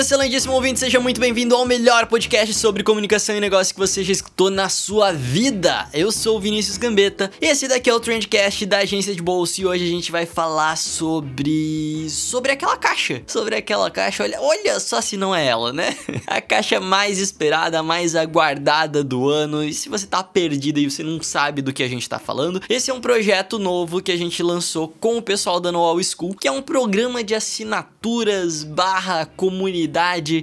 Excelentíssimo 0.00 0.54
ouvinte, 0.54 0.80
seja 0.80 0.98
muito 0.98 1.20
bem-vindo 1.20 1.54
ao 1.54 1.66
melhor 1.66 2.06
podcast 2.06 2.54
sobre 2.54 2.82
comunicação 2.82 3.36
e 3.36 3.40
negócio 3.40 3.74
que 3.74 3.78
você 3.78 4.02
já 4.02 4.12
escutou 4.12 4.48
na 4.48 4.70
sua 4.70 5.12
vida. 5.12 5.86
Eu 5.92 6.10
sou 6.10 6.38
o 6.38 6.40
Vinícius 6.40 6.78
Gambetta, 6.78 7.30
esse 7.38 7.68
daqui 7.68 7.90
é 7.90 7.94
o 7.94 8.00
Trendcast 8.00 8.64
da 8.64 8.78
agência 8.78 9.14
de 9.14 9.20
bolsa 9.20 9.60
e 9.60 9.66
hoje 9.66 9.84
a 9.84 9.88
gente 9.88 10.10
vai 10.10 10.24
falar 10.24 10.78
sobre 10.78 12.06
sobre 12.08 12.52
aquela 12.52 12.78
caixa, 12.78 13.22
sobre 13.26 13.56
aquela 13.56 13.90
caixa. 13.90 14.22
Olha, 14.22 14.40
olha 14.40 14.80
só 14.80 15.02
se 15.02 15.18
não 15.18 15.34
é 15.34 15.46
ela, 15.46 15.70
né? 15.70 15.94
A 16.26 16.40
caixa 16.40 16.80
mais 16.80 17.18
esperada, 17.18 17.82
mais 17.82 18.16
aguardada 18.16 19.04
do 19.04 19.28
ano. 19.28 19.62
E 19.62 19.74
se 19.74 19.90
você 19.90 20.06
tá 20.06 20.24
perdido 20.24 20.78
e 20.78 20.90
você 20.90 21.02
não 21.02 21.22
sabe 21.22 21.60
do 21.60 21.74
que 21.74 21.82
a 21.82 21.88
gente 21.88 22.08
tá 22.08 22.18
falando, 22.18 22.62
esse 22.70 22.90
é 22.90 22.94
um 22.94 23.00
projeto 23.02 23.58
novo 23.58 24.00
que 24.00 24.12
a 24.12 24.16
gente 24.16 24.42
lançou 24.42 24.88
com 24.88 25.18
o 25.18 25.22
pessoal 25.22 25.60
da 25.60 25.70
Noal 25.70 26.02
School, 26.02 26.34
que 26.34 26.48
é 26.48 26.52
um 26.52 26.62
programa 26.62 27.22
de 27.22 27.34
assinaturas 27.34 28.64
barra 28.64 29.26
comunidade 29.26 29.89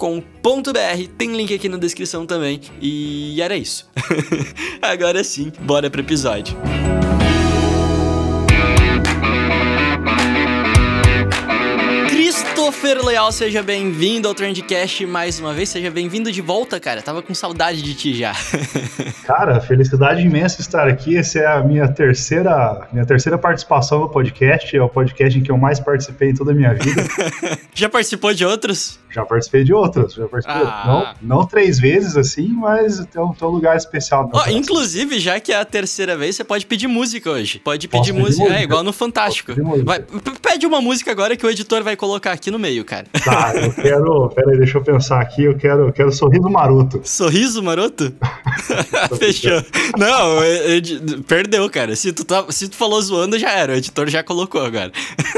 tem 1.18 1.36
link 1.36 1.54
aqui 1.54 1.70
na 1.70 1.78
descrição 1.78 2.26
também. 2.26 2.62
E 2.82 3.42
era 3.42 3.56
isso. 3.56 3.90
agora 4.82 5.24
sim, 5.24 5.52
bora 5.62 5.90
pro 5.90 6.02
episódio. 6.02 6.51
much. 6.54 7.01
Christopher 12.82 13.06
Leal, 13.06 13.32
seja 13.32 13.62
bem-vindo 13.62 14.28
ao 14.28 14.34
Trendcast 14.34 15.06
mais 15.06 15.40
uma 15.40 15.54
vez. 15.54 15.70
Seja 15.70 15.92
bem-vindo 15.92 16.32
de 16.32 16.42
volta, 16.42 16.80
cara. 16.80 17.00
Tava 17.00 17.22
com 17.22 17.32
saudade 17.32 17.80
de 17.80 17.94
ti 17.94 18.16
já. 18.16 18.34
cara, 19.24 19.62
felicidade 19.62 20.24
imensa 20.24 20.62
estar 20.62 20.88
aqui. 20.88 21.16
Essa 21.16 21.40
é 21.40 21.46
a 21.46 21.62
minha 21.62 21.88
terceira, 21.88 22.88
minha 22.92 23.06
terceira 23.06 23.38
participação 23.38 24.00
no 24.00 24.10
podcast. 24.10 24.76
É 24.76 24.82
o 24.82 24.90
podcast 24.90 25.38
em 25.38 25.44
que 25.44 25.52
eu 25.52 25.58
mais 25.58 25.80
participei 25.80 26.32
em 26.32 26.34
toda 26.34 26.54
a 26.54 26.56
minha 26.56 26.74
vida. 26.74 27.04
já 27.76 27.88
participou 27.88 28.34
de 28.34 28.44
outros? 28.44 29.00
Já 29.12 29.26
participei 29.26 29.64
de 29.64 29.74
outros. 29.74 30.14
Já 30.14 30.28
participei. 30.28 30.64
Ah. 30.66 31.14
Não, 31.22 31.38
não 31.38 31.46
três 31.46 31.78
vezes 31.80 32.16
assim, 32.18 32.48
mas 32.48 33.06
tem 33.06 33.22
um, 33.22 33.34
tem 33.34 33.48
um 33.48 33.52
lugar 33.52 33.76
especial. 33.76 34.30
Oh, 34.34 34.50
inclusive, 34.50 35.20
já 35.20 35.40
que 35.40 35.52
é 35.52 35.58
a 35.58 35.66
terceira 35.66 36.18
vez, 36.18 36.36
você 36.38 36.44
pode 36.44 36.66
pedir 36.66 36.88
música 36.88 37.30
hoje. 37.30 37.60
Pode 37.60 37.88
pedir 37.88 38.14
música. 38.14 38.44
música. 38.44 38.60
É 38.60 38.64
igual 38.64 38.84
no 38.84 38.94
Fantástico. 38.94 39.54
Vai, 39.84 40.04
pede 40.42 40.66
uma 40.66 40.82
música 40.82 41.12
agora 41.12 41.36
que 41.36 41.46
o 41.46 41.50
editor 41.50 41.84
vai 41.84 41.96
colocar 41.96 42.32
aqui 42.32 42.50
no 42.50 42.58
meio, 42.58 42.71
cara. 42.86 43.06
Tá, 43.24 43.54
eu 43.60 43.74
quero. 43.74 44.30
Pera 44.30 44.52
aí, 44.52 44.58
deixa 44.58 44.78
eu 44.78 44.84
pensar 44.84 45.22
aqui. 45.22 45.44
Eu 45.44 45.56
quero, 45.56 45.88
eu 45.88 45.94
quero 45.94 46.12
sorriso 46.12 46.50
maroto. 46.50 47.02
Sorriso 47.04 47.62
maroto? 47.62 48.14
Fechou. 49.18 49.64
Não, 49.98 51.24
perdeu, 51.28 51.70
cara. 51.70 51.96
Se 51.96 52.14
tu, 52.14 52.24
tá, 52.24 52.46
se 52.50 52.70
tu 52.70 52.76
falou 52.76 53.02
zoando, 53.02 53.38
já 53.38 53.52
era. 53.52 53.74
O 53.74 53.76
editor 53.76 54.10
já 54.10 54.24
colocou 54.24 54.64
agora. 54.64 54.92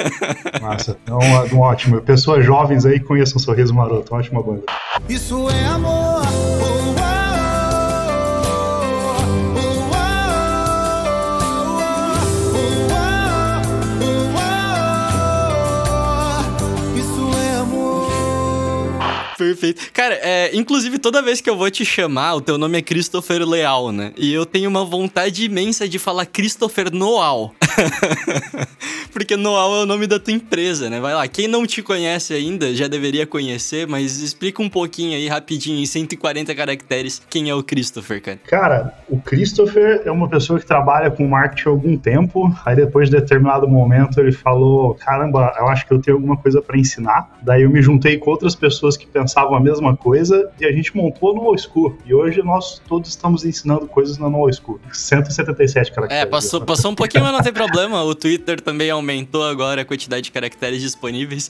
Massa. 0.61 0.97
É 1.07 1.13
um, 1.13 1.55
um 1.55 1.59
ótimo. 1.59 2.01
Pessoas 2.01 2.45
jovens 2.45 2.85
aí 2.85 2.99
conheçam 2.99 3.39
Sorriso 3.39 3.73
Maroto. 3.73 4.13
Ótima 4.13 4.41
banda. 4.41 4.63
Isso 5.09 5.49
é 5.49 5.65
amor. 5.65 6.23
Perfeito. 19.43 19.91
Cara, 19.91 20.15
é, 20.21 20.55
inclusive 20.55 20.97
toda 20.97 21.21
vez 21.21 21.41
que 21.41 21.49
eu 21.49 21.57
vou 21.57 21.69
te 21.69 21.83
chamar, 21.83 22.35
o 22.35 22.41
teu 22.41 22.57
nome 22.57 22.77
é 22.77 22.81
Christopher 22.81 23.47
Leal, 23.47 23.91
né? 23.91 24.13
E 24.17 24.33
eu 24.33 24.45
tenho 24.45 24.69
uma 24.69 24.85
vontade 24.85 25.45
imensa 25.45 25.87
de 25.87 25.99
falar 25.99 26.25
Christopher 26.25 26.93
Noal. 26.93 27.53
Porque 29.11 29.37
Noal 29.37 29.75
é 29.75 29.83
o 29.83 29.85
nome 29.85 30.07
da 30.07 30.19
tua 30.19 30.33
empresa, 30.33 30.89
né? 30.89 30.99
Vai 30.99 31.13
lá, 31.13 31.27
quem 31.27 31.47
não 31.47 31.67
te 31.67 31.83
conhece 31.83 32.33
ainda 32.33 32.73
já 32.73 32.87
deveria 32.87 33.27
conhecer, 33.27 33.87
mas 33.87 34.21
explica 34.21 34.61
um 34.61 34.69
pouquinho 34.69 35.15
aí 35.15 35.27
rapidinho, 35.27 35.79
em 35.79 35.85
140 35.85 36.55
caracteres, 36.55 37.21
quem 37.29 37.49
é 37.49 37.53
o 37.53 37.61
Christopher, 37.61 38.21
cara. 38.21 38.39
Cara, 38.47 38.93
o 39.07 39.19
Christopher 39.19 40.01
é 40.05 40.11
uma 40.11 40.27
pessoa 40.27 40.59
que 40.59 40.65
trabalha 40.65 41.11
com 41.11 41.27
marketing 41.27 41.67
há 41.67 41.71
algum 41.71 41.97
tempo, 41.97 42.53
aí 42.65 42.75
depois 42.75 43.09
de 43.09 43.15
determinado 43.17 43.67
momento 43.67 44.19
ele 44.19 44.31
falou: 44.31 44.95
caramba, 44.95 45.53
eu 45.59 45.67
acho 45.67 45.85
que 45.85 45.93
eu 45.93 46.01
tenho 46.01 46.17
alguma 46.17 46.37
coisa 46.37 46.61
para 46.61 46.77
ensinar. 46.77 47.29
Daí 47.41 47.63
eu 47.63 47.69
me 47.69 47.81
juntei 47.81 48.17
com 48.17 48.31
outras 48.31 48.55
pessoas 48.55 48.97
que 48.97 49.05
pensavam 49.05 49.32
pensavam 49.33 49.55
a 49.55 49.59
mesma 49.59 49.97
coisa 49.97 50.51
e 50.59 50.65
a 50.65 50.71
gente 50.71 50.95
montou 50.95 51.33
no 51.33 51.41
Old 51.41 51.61
School. 51.61 51.97
E 52.05 52.13
hoje 52.13 52.41
nós 52.43 52.79
todos 52.87 53.09
estamos 53.09 53.43
ensinando 53.43 53.87
coisas 53.87 54.17
na 54.19 54.27
Old 54.27 54.55
School. 54.55 54.79
177 54.91 55.91
caracteres. 55.91 56.23
É, 56.23 56.25
passou, 56.25 56.61
passou 56.61 56.91
um 56.91 56.95
pouquinho, 56.95 57.23
mas 57.23 57.33
não 57.33 57.41
tem 57.41 57.51
problema. 57.51 58.03
O 58.03 58.13
Twitter 58.13 58.61
também 58.61 58.91
aumentou 58.91 59.43
agora 59.43 59.81
a 59.81 59.85
quantidade 59.85 60.23
de 60.23 60.31
caracteres 60.31 60.81
disponíveis. 60.81 61.49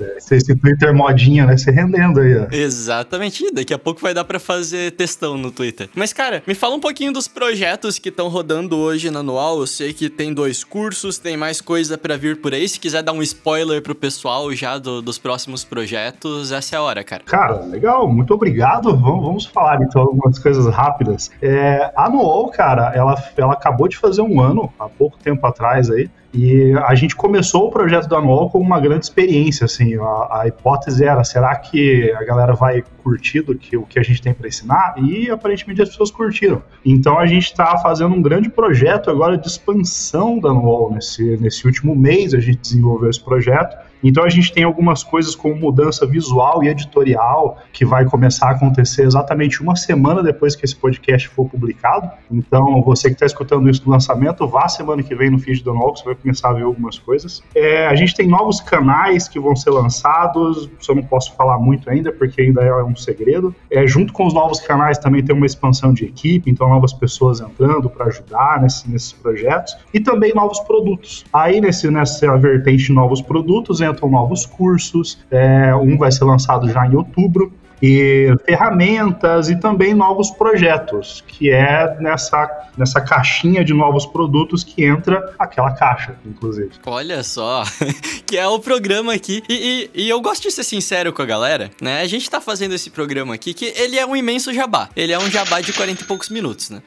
É, 0.00 0.16
esse 0.16 0.56
Twitter 0.56 0.94
modinha, 0.94 1.44
né? 1.44 1.56
Se 1.56 1.70
rendendo 1.70 2.20
aí, 2.20 2.38
ó. 2.38 2.46
Exatamente. 2.50 3.52
Daqui 3.52 3.74
a 3.74 3.78
pouco 3.78 4.00
vai 4.00 4.14
dar 4.14 4.24
para 4.24 4.38
fazer 4.38 4.92
testão 4.92 5.36
no 5.36 5.50
Twitter. 5.50 5.88
Mas, 5.94 6.12
cara, 6.12 6.42
me 6.46 6.54
fala 6.54 6.74
um 6.74 6.80
pouquinho 6.80 7.12
dos 7.12 7.28
projetos 7.28 7.98
que 7.98 8.08
estão 8.08 8.28
rodando 8.28 8.78
hoje 8.78 9.10
na 9.10 9.20
Anual. 9.20 9.60
Eu 9.60 9.66
sei 9.66 9.92
que 9.92 10.08
tem 10.08 10.32
dois 10.32 10.64
cursos, 10.64 11.18
tem 11.18 11.36
mais 11.36 11.60
coisa 11.60 11.98
para 11.98 12.16
vir 12.16 12.38
por 12.38 12.54
aí. 12.54 12.68
Se 12.68 12.80
quiser 12.80 13.02
dar 13.02 13.12
um 13.12 13.22
spoiler 13.22 13.82
pro 13.82 13.94
pessoal 13.94 14.52
já 14.54 14.78
do, 14.78 15.02
dos 15.02 15.18
próximos 15.18 15.62
projetos, 15.62 16.50
essa 16.50 16.76
é 16.76 16.78
a 16.78 16.82
hora, 16.82 16.91
cara. 17.02 17.22
Cara, 17.24 17.60
legal. 17.64 18.08
Muito 18.08 18.34
obrigado. 18.34 18.96
Vamos, 18.96 19.24
vamos 19.24 19.46
falar 19.46 19.80
então 19.82 20.02
algumas 20.02 20.38
coisas 20.38 20.66
rápidas. 20.66 21.30
É, 21.40 21.92
a 21.96 22.06
Anual, 22.06 22.50
cara, 22.50 22.92
ela, 22.94 23.14
ela 23.36 23.52
acabou 23.52 23.88
de 23.88 23.96
fazer 23.96 24.22
um 24.22 24.40
ano, 24.40 24.72
há 24.78 24.88
pouco 24.88 25.16
tempo 25.16 25.46
atrás 25.46 25.88
aí. 25.90 26.10
E 26.34 26.72
a 26.86 26.94
gente 26.94 27.14
começou 27.14 27.68
o 27.68 27.70
projeto 27.70 28.08
da 28.08 28.16
Anual 28.16 28.48
com 28.48 28.58
uma 28.58 28.80
grande 28.80 29.04
experiência, 29.04 29.66
assim, 29.66 29.96
a, 29.96 30.40
a, 30.40 30.44
hipótese 30.46 31.04
era, 31.04 31.22
será 31.24 31.54
que 31.56 32.10
a 32.12 32.24
galera 32.24 32.54
vai 32.54 32.82
curtir 33.02 33.42
do 33.42 33.54
que, 33.54 33.76
o 33.76 33.82
que 33.82 33.98
a 33.98 34.02
gente 34.02 34.22
tem 34.22 34.32
para 34.32 34.48
ensinar? 34.48 34.94
E 34.96 35.30
aparentemente 35.30 35.82
as 35.82 35.90
pessoas 35.90 36.10
curtiram. 36.10 36.62
Então 36.84 37.18
a 37.18 37.26
gente 37.26 37.44
está 37.44 37.76
fazendo 37.78 38.14
um 38.14 38.22
grande 38.22 38.48
projeto 38.48 39.10
agora 39.10 39.36
de 39.36 39.46
expansão 39.46 40.38
da 40.38 40.48
Anual. 40.48 40.90
Nesse, 40.90 41.36
nesse 41.36 41.66
último 41.66 41.94
mês 41.94 42.32
a 42.32 42.40
gente 42.40 42.60
desenvolveu 42.60 43.10
esse 43.10 43.22
projeto 43.22 43.76
então 44.02 44.24
a 44.24 44.28
gente 44.28 44.52
tem 44.52 44.64
algumas 44.64 45.02
coisas 45.02 45.34
como 45.34 45.54
mudança 45.54 46.06
visual 46.06 46.62
e 46.62 46.68
editorial 46.68 47.58
que 47.72 47.84
vai 47.84 48.04
começar 48.04 48.48
a 48.48 48.50
acontecer 48.52 49.02
exatamente 49.02 49.62
uma 49.62 49.76
semana 49.76 50.22
depois 50.22 50.56
que 50.56 50.64
esse 50.64 50.76
podcast 50.76 51.28
for 51.28 51.48
publicado. 51.48 52.10
Então 52.30 52.82
você 52.82 53.08
que 53.08 53.14
está 53.14 53.26
escutando 53.26 53.68
isso 53.68 53.82
no 53.86 53.92
lançamento, 53.92 54.46
vá 54.46 54.68
semana 54.68 55.02
que 55.02 55.14
vem 55.14 55.30
no 55.30 55.38
feed 55.38 55.62
do 55.62 55.72
Novo, 55.72 55.96
você 55.96 56.04
vai 56.04 56.14
começar 56.14 56.50
a 56.50 56.52
ver 56.52 56.62
algumas 56.62 56.98
coisas. 56.98 57.42
É, 57.54 57.86
a 57.86 57.94
gente 57.94 58.14
tem 58.14 58.28
novos 58.28 58.60
canais 58.60 59.28
que 59.28 59.38
vão 59.38 59.54
ser 59.54 59.70
lançados, 59.70 60.68
eu 60.88 60.94
não 60.94 61.02
posso 61.02 61.34
falar 61.34 61.58
muito 61.58 61.88
ainda 61.88 62.12
porque 62.12 62.42
ainda 62.42 62.62
é 62.62 62.84
um 62.84 62.96
segredo. 62.96 63.54
É, 63.70 63.86
junto 63.86 64.12
com 64.12 64.26
os 64.26 64.34
novos 64.34 64.60
canais 64.60 64.98
também 64.98 65.22
tem 65.22 65.34
uma 65.34 65.46
expansão 65.46 65.92
de 65.92 66.04
equipe, 66.04 66.50
então 66.50 66.68
novas 66.68 66.92
pessoas 66.92 67.40
entrando 67.40 67.88
para 67.88 68.06
ajudar 68.06 68.60
nesse, 68.60 68.90
nesses 68.90 69.12
projetos 69.12 69.76
e 69.92 70.00
também 70.00 70.34
novos 70.34 70.60
produtos. 70.60 71.24
Aí 71.32 71.60
nesse, 71.60 71.90
nessa 71.90 72.36
vertente 72.36 72.92
novos 72.92 73.20
produtos 73.20 73.80
apresentam 73.92 74.10
novos 74.10 74.46
cursos, 74.46 75.18
é, 75.30 75.74
um 75.74 75.96
vai 75.96 76.10
ser 76.10 76.24
lançado 76.24 76.68
já 76.68 76.86
em 76.86 76.96
outubro, 76.96 77.52
e 77.82 78.32
ferramentas 78.46 79.50
e 79.50 79.56
também 79.56 79.92
novos 79.92 80.30
projetos, 80.30 81.24
que 81.26 81.50
é 81.50 81.96
nessa, 81.98 82.48
nessa 82.78 83.00
caixinha 83.00 83.64
de 83.64 83.74
novos 83.74 84.06
produtos 84.06 84.62
que 84.62 84.84
entra 84.84 85.34
aquela 85.36 85.72
caixa, 85.72 86.14
inclusive. 86.24 86.70
Olha 86.86 87.24
só, 87.24 87.64
que 88.24 88.38
é 88.38 88.46
o 88.46 88.60
programa 88.60 89.12
aqui. 89.12 89.42
E, 89.48 89.90
e, 89.94 90.04
e, 90.04 90.08
eu 90.08 90.20
gosto 90.20 90.42
de 90.42 90.52
ser 90.52 90.62
sincero 90.62 91.12
com 91.12 91.22
a 91.22 91.26
galera, 91.26 91.72
né? 91.80 92.02
A 92.02 92.06
gente 92.06 92.30
tá 92.30 92.40
fazendo 92.40 92.72
esse 92.72 92.88
programa 92.88 93.34
aqui 93.34 93.52
que 93.52 93.72
ele 93.76 93.98
é 93.98 94.06
um 94.06 94.14
imenso 94.14 94.52
jabá. 94.54 94.88
Ele 94.94 95.12
é 95.12 95.18
um 95.18 95.28
jabá 95.28 95.60
de 95.60 95.72
40 95.72 96.02
e 96.02 96.06
poucos 96.06 96.28
minutos, 96.28 96.70
né? 96.70 96.80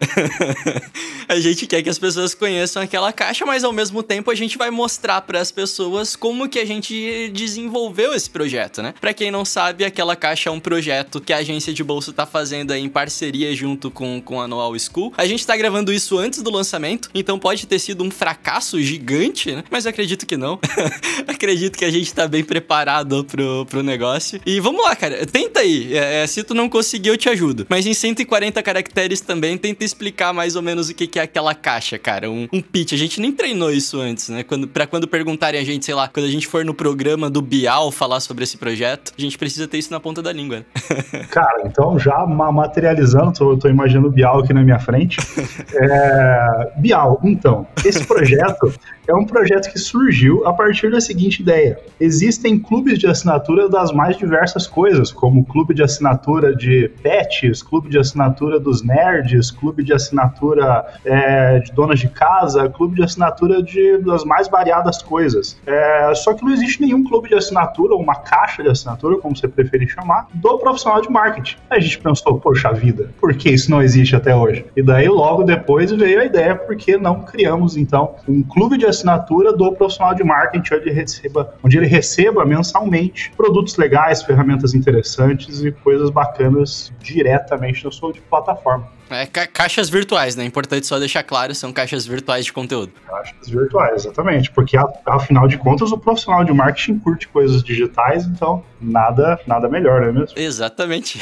a 1.28 1.40
gente 1.42 1.68
quer 1.68 1.84
que 1.84 1.90
as 1.90 2.00
pessoas 2.00 2.34
conheçam 2.34 2.82
aquela 2.82 3.12
caixa, 3.12 3.46
mas 3.46 3.66
ao 3.66 3.74
mesmo 3.74 4.02
tempo 4.02 4.32
a 4.32 4.36
gente 4.36 4.58
vai 4.58 4.72
mostrar 4.72 5.20
para 5.22 5.42
as 5.42 5.52
pessoas 5.52 6.16
como 6.16 6.48
que 6.48 6.60
a 6.60 6.66
gente 6.66 7.30
desenvolveu 7.34 8.14
esse 8.14 8.30
projeto, 8.30 8.82
né? 8.82 8.94
Para 9.02 9.14
quem 9.14 9.30
não 9.30 9.44
sabe, 9.44 9.84
aquela 9.84 10.16
caixa 10.16 10.50
é 10.50 10.52
um 10.52 10.60
projeto 10.60 10.85
projeto 10.86 11.20
que 11.20 11.34
a 11.34 11.38
agência 11.38 11.74
de 11.74 11.84
bolsa 11.84 12.14
tá 12.14 12.28
fazendo 12.28 12.72
aí 12.72 12.80
em 12.80 12.88
parceria 12.88 13.56
junto 13.56 13.90
com, 13.90 14.22
com 14.22 14.40
a 14.40 14.48
Noal 14.48 14.78
School. 14.78 15.12
A 15.18 15.26
gente 15.26 15.46
tá 15.46 15.58
gravando 15.58 15.92
isso 15.92 16.16
antes 16.20 16.44
do 16.44 16.52
lançamento, 16.52 17.10
então 17.12 17.40
pode 17.40 17.66
ter 17.66 17.80
sido 17.80 18.04
um 18.04 18.12
fracasso 18.12 18.80
gigante, 18.80 19.52
né? 19.52 19.64
Mas 19.72 19.86
eu 19.86 19.90
acredito 19.90 20.28
que 20.28 20.38
não. 20.38 20.60
acredito 21.28 21.76
que 21.76 21.86
a 21.86 21.90
gente 21.90 22.14
tá 22.14 22.28
bem 22.28 22.44
preparado 22.44 23.26
pro, 23.26 23.66
pro 23.66 23.82
negócio. 23.82 24.40
E 24.46 24.60
vamos 24.60 24.84
lá, 24.84 24.96
cara. 24.96 25.26
Tenta 25.26 25.62
aí. 25.62 25.98
É, 25.98 26.22
é 26.22 26.28
se 26.28 26.44
tu 26.44 26.54
não 26.54 26.70
conseguir, 26.70 27.10
eu 27.10 27.18
te 27.18 27.30
ajudo. 27.30 27.66
Mas 27.68 27.88
em 27.88 27.94
140 27.96 28.62
caracteres 28.62 29.22
também, 29.22 29.58
tenta 29.58 29.84
explicar 29.84 30.34
mais 30.34 30.56
ou 30.56 30.62
menos 30.62 30.90
o 30.90 30.94
que, 30.94 31.08
que 31.08 31.18
é 31.18 31.24
aquela 31.24 31.56
caixa, 31.56 31.98
cara. 31.98 32.30
Um, 32.30 32.48
um 32.54 32.62
pitch. 32.62 32.94
A 32.94 32.98
gente 32.98 33.20
nem 33.20 33.32
treinou 33.32 33.72
isso 33.72 34.00
antes, 34.00 34.30
né? 34.30 34.44
Quando, 34.44 34.68
pra 34.68 34.86
quando 34.86 35.08
perguntarem 35.08 35.60
a 35.60 35.64
gente, 35.64 35.84
sei 35.84 35.96
lá, 35.96 36.08
quando 36.08 36.28
a 36.28 36.32
gente 36.32 36.46
for 36.46 36.64
no 36.64 36.76
programa 36.76 37.28
do 37.28 37.42
Bial 37.42 37.92
falar 37.92 38.20
sobre 38.20 38.44
esse 38.44 38.58
projeto, 38.58 39.14
a 39.18 39.22
gente 39.22 39.36
precisa 39.36 39.68
ter 39.68 39.80
isso 39.80 39.92
na 39.92 40.00
ponta 40.00 40.22
da 40.22 40.32
língua. 40.32 40.58
Né? 40.58 40.66
Cara, 41.32 41.64
então 41.66 41.98
já 41.98 42.26
materializando, 42.26 43.34
tô, 43.34 43.58
tô 43.58 43.68
imaginando 43.68 44.08
o 44.08 44.12
Bial 44.12 44.40
aqui 44.40 44.54
na 44.54 44.64
minha 44.64 44.80
frente. 44.80 45.18
É, 45.78 46.72
Bial, 46.78 47.20
então, 47.24 47.68
esse 47.84 48.06
projeto 48.06 48.72
é 49.08 49.14
um 49.14 49.26
projeto 49.26 49.72
que 49.72 49.78
surgiu 49.78 50.46
a 50.48 50.54
partir 50.54 50.90
da 50.90 51.00
seguinte 51.00 51.42
ideia: 51.42 51.80
existem 52.00 52.58
clubes 52.58 52.98
de 52.98 53.08
assinatura 53.08 53.70
das 53.70 53.92
mais 53.92 54.18
diversas 54.18 54.68
coisas, 54.68 55.12
como 55.12 55.46
clube 55.46 55.74
de 55.74 55.84
assinatura 55.84 56.56
de 56.56 56.90
pets, 57.02 57.62
clube 57.62 57.90
de 57.90 57.98
assinatura 57.98 58.60
dos 58.60 58.84
nerds, 58.84 59.52
clube 59.52 59.84
de 59.84 59.94
assinatura 59.94 60.86
é, 61.04 61.60
de 61.60 61.72
donas 61.72 62.00
de 62.00 62.08
casa, 62.08 62.70
clube 62.70 62.96
de 62.96 63.04
assinatura 63.04 63.62
de, 63.62 63.98
das 64.00 64.24
mais 64.24 64.48
variadas 64.48 65.02
coisas. 65.02 65.58
É, 65.66 66.14
só 66.16 66.34
que 66.34 66.44
não 66.44 66.52
existe 66.52 66.82
nenhum 66.82 67.04
clube 67.04 67.30
de 67.30 67.36
assinatura, 67.36 67.94
ou 67.94 68.02
uma 68.02 68.16
caixa 68.16 68.64
de 68.64 68.70
assinatura, 68.70 69.18
como 69.18 69.36
você 69.36 69.48
preferir 69.48 69.90
chamar, 69.90 70.28
do 70.34 70.55
profissional 70.60 71.02
de 71.02 71.10
marketing. 71.10 71.58
A 71.70 71.80
gente 71.80 72.00
pensou, 72.00 72.40
poxa 72.40 72.72
vida, 72.72 73.10
por 73.20 73.34
que 73.34 73.50
isso 73.50 73.70
não 73.72 73.82
existe 73.82 74.16
até 74.16 74.36
hoje? 74.36 74.66
E 74.76 74.82
daí 74.82 75.08
logo 75.08 75.44
depois 75.44 75.92
veio 75.92 76.22
a 76.22 76.26
ideia, 76.26 76.56
porque 76.56 76.98
não 76.98 77.22
criamos 77.22 77.78
então 77.78 78.16
um 78.28 78.42
clube 78.44 78.78
de 78.78 78.86
assinatura 78.86 79.54
do 79.54 79.72
profissional 79.74 80.14
de 80.14 80.24
marketing 80.24 80.74
onde 80.76 80.90
ele 80.90 80.92
receba, 80.92 81.54
onde 81.64 81.78
ele 81.78 81.88
receba 81.88 82.46
mensalmente 82.46 83.32
produtos 83.36 83.78
legais, 83.78 84.24
ferramentas 84.24 84.74
interessantes 84.74 85.64
e 85.64 85.72
coisas 85.72 86.10
bacanas 86.10 86.92
diretamente 87.02 87.84
na 87.84 87.92
sua 87.92 88.14
plataforma. 88.30 88.96
É 89.10 89.26
ca 89.26 89.46
caixas 89.46 89.88
virtuais, 89.88 90.36
né? 90.36 90.44
Importante 90.44 90.88
só 90.88 90.98
deixar 90.98 91.22
claro, 91.22 91.54
são 91.54 91.72
caixas 91.72 92.08
virtuais 92.08 92.46
de 92.46 92.52
conteúdo. 92.52 92.92
Caixas 93.08 93.48
virtuais, 93.48 94.04
exatamente. 94.04 94.52
Porque, 94.52 94.78
afinal 95.06 95.48
de 95.48 95.58
contas, 95.58 95.92
o 95.92 95.98
profissional 95.98 96.44
de 96.44 96.52
marketing 96.52 97.00
curte 97.00 97.28
coisas 97.28 97.64
digitais, 97.64 98.26
então 98.26 98.64
nada, 98.82 99.40
nada 99.46 99.70
melhor, 99.70 100.02
não 100.02 100.08
é 100.08 100.12
mesmo? 100.12 100.38
Exatamente. 100.46 101.20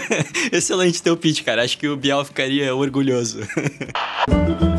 Excelente 0.52 1.02
teu 1.02 1.16
pitch, 1.16 1.42
cara. 1.42 1.62
Acho 1.62 1.78
que 1.78 1.88
o 1.88 1.96
Bial 1.96 2.24
ficaria 2.24 2.74
orgulhoso. 2.74 3.40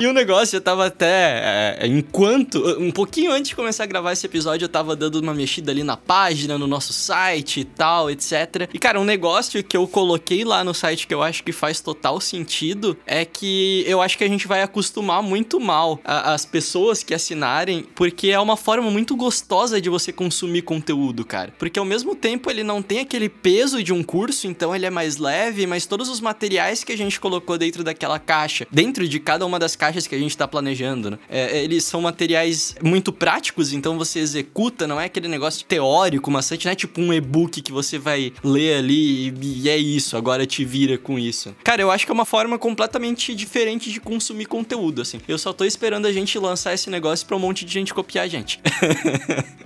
E 0.00 0.06
o 0.06 0.14
negócio, 0.14 0.56
eu 0.56 0.62
tava 0.62 0.86
até. 0.86 1.76
É, 1.78 1.86
enquanto. 1.86 2.58
Um 2.78 2.90
pouquinho 2.90 3.30
antes 3.32 3.50
de 3.50 3.54
começar 3.54 3.84
a 3.84 3.86
gravar 3.86 4.14
esse 4.14 4.24
episódio, 4.24 4.64
eu 4.64 4.68
tava 4.70 4.96
dando 4.96 5.16
uma 5.16 5.34
mexida 5.34 5.70
ali 5.70 5.84
na 5.84 5.94
página, 5.94 6.56
no 6.56 6.66
nosso 6.66 6.90
site 6.94 7.60
e 7.60 7.64
tal, 7.64 8.10
etc. 8.10 8.66
E, 8.72 8.78
cara, 8.78 8.98
um 8.98 9.04
negócio 9.04 9.62
que 9.62 9.76
eu 9.76 9.86
coloquei 9.86 10.42
lá 10.42 10.64
no 10.64 10.72
site 10.72 11.06
que 11.06 11.12
eu 11.12 11.22
acho 11.22 11.44
que 11.44 11.52
faz 11.52 11.82
total 11.82 12.18
sentido 12.18 12.96
é 13.06 13.26
que 13.26 13.84
eu 13.86 14.00
acho 14.00 14.16
que 14.16 14.24
a 14.24 14.28
gente 14.28 14.48
vai 14.48 14.62
acostumar 14.62 15.22
muito 15.22 15.60
mal 15.60 16.00
a, 16.02 16.32
as 16.32 16.46
pessoas 16.46 17.02
que 17.02 17.12
assinarem, 17.12 17.84
porque 17.94 18.28
é 18.28 18.40
uma 18.40 18.56
forma 18.56 18.90
muito 18.90 19.14
gostosa 19.14 19.82
de 19.82 19.90
você 19.90 20.10
consumir 20.10 20.62
conteúdo, 20.62 21.26
cara. 21.26 21.52
Porque 21.58 21.78
ao 21.78 21.84
mesmo 21.84 22.14
tempo 22.14 22.50
ele 22.50 22.64
não 22.64 22.80
tem 22.80 23.00
aquele 23.00 23.28
peso 23.28 23.82
de 23.82 23.92
um 23.92 24.02
curso, 24.02 24.46
então 24.46 24.74
ele 24.74 24.86
é 24.86 24.90
mais 24.90 25.18
leve, 25.18 25.66
mas 25.66 25.84
todos 25.84 26.08
os 26.08 26.22
materiais 26.22 26.82
que 26.82 26.92
a 26.92 26.96
gente 26.96 27.20
colocou 27.20 27.58
dentro 27.58 27.84
daquela 27.84 28.18
caixa, 28.18 28.66
dentro 28.70 29.06
de 29.06 29.20
cada 29.20 29.44
uma 29.44 29.58
das 29.58 29.76
caixas 29.76 29.89
caixas 29.90 30.06
que 30.06 30.14
a 30.14 30.18
gente 30.18 30.30
está 30.30 30.46
planejando, 30.46 31.10
né? 31.10 31.18
É, 31.28 31.58
é, 31.58 31.64
eles 31.64 31.84
são 31.84 32.00
materiais 32.00 32.76
muito 32.82 33.12
práticos, 33.12 33.72
então 33.72 33.98
você 33.98 34.20
executa, 34.20 34.86
não 34.86 35.00
é 35.00 35.06
aquele 35.06 35.26
negócio 35.26 35.66
teórico, 35.66 36.30
maçante, 36.30 36.64
não 36.64 36.72
é 36.72 36.76
tipo 36.76 37.00
um 37.00 37.12
e-book 37.12 37.60
que 37.60 37.72
você 37.72 37.98
vai 37.98 38.32
ler 38.44 38.78
ali 38.78 39.28
e, 39.28 39.62
e 39.64 39.68
é 39.68 39.76
isso, 39.76 40.16
agora 40.16 40.46
te 40.46 40.64
vira 40.64 40.96
com 40.96 41.18
isso. 41.18 41.54
Cara, 41.64 41.82
eu 41.82 41.90
acho 41.90 42.06
que 42.06 42.12
é 42.12 42.14
uma 42.14 42.24
forma 42.24 42.56
completamente 42.58 43.34
diferente 43.34 43.90
de 43.90 44.00
consumir 44.00 44.46
conteúdo, 44.46 45.02
assim. 45.02 45.20
Eu 45.26 45.38
só 45.38 45.52
tô 45.52 45.64
esperando 45.64 46.06
a 46.06 46.12
gente 46.12 46.38
lançar 46.38 46.72
esse 46.72 46.88
negócio 46.88 47.26
pra 47.26 47.36
um 47.36 47.40
monte 47.40 47.64
de 47.64 47.72
gente 47.72 47.92
copiar 47.92 48.24
a 48.24 48.28
gente. 48.28 48.60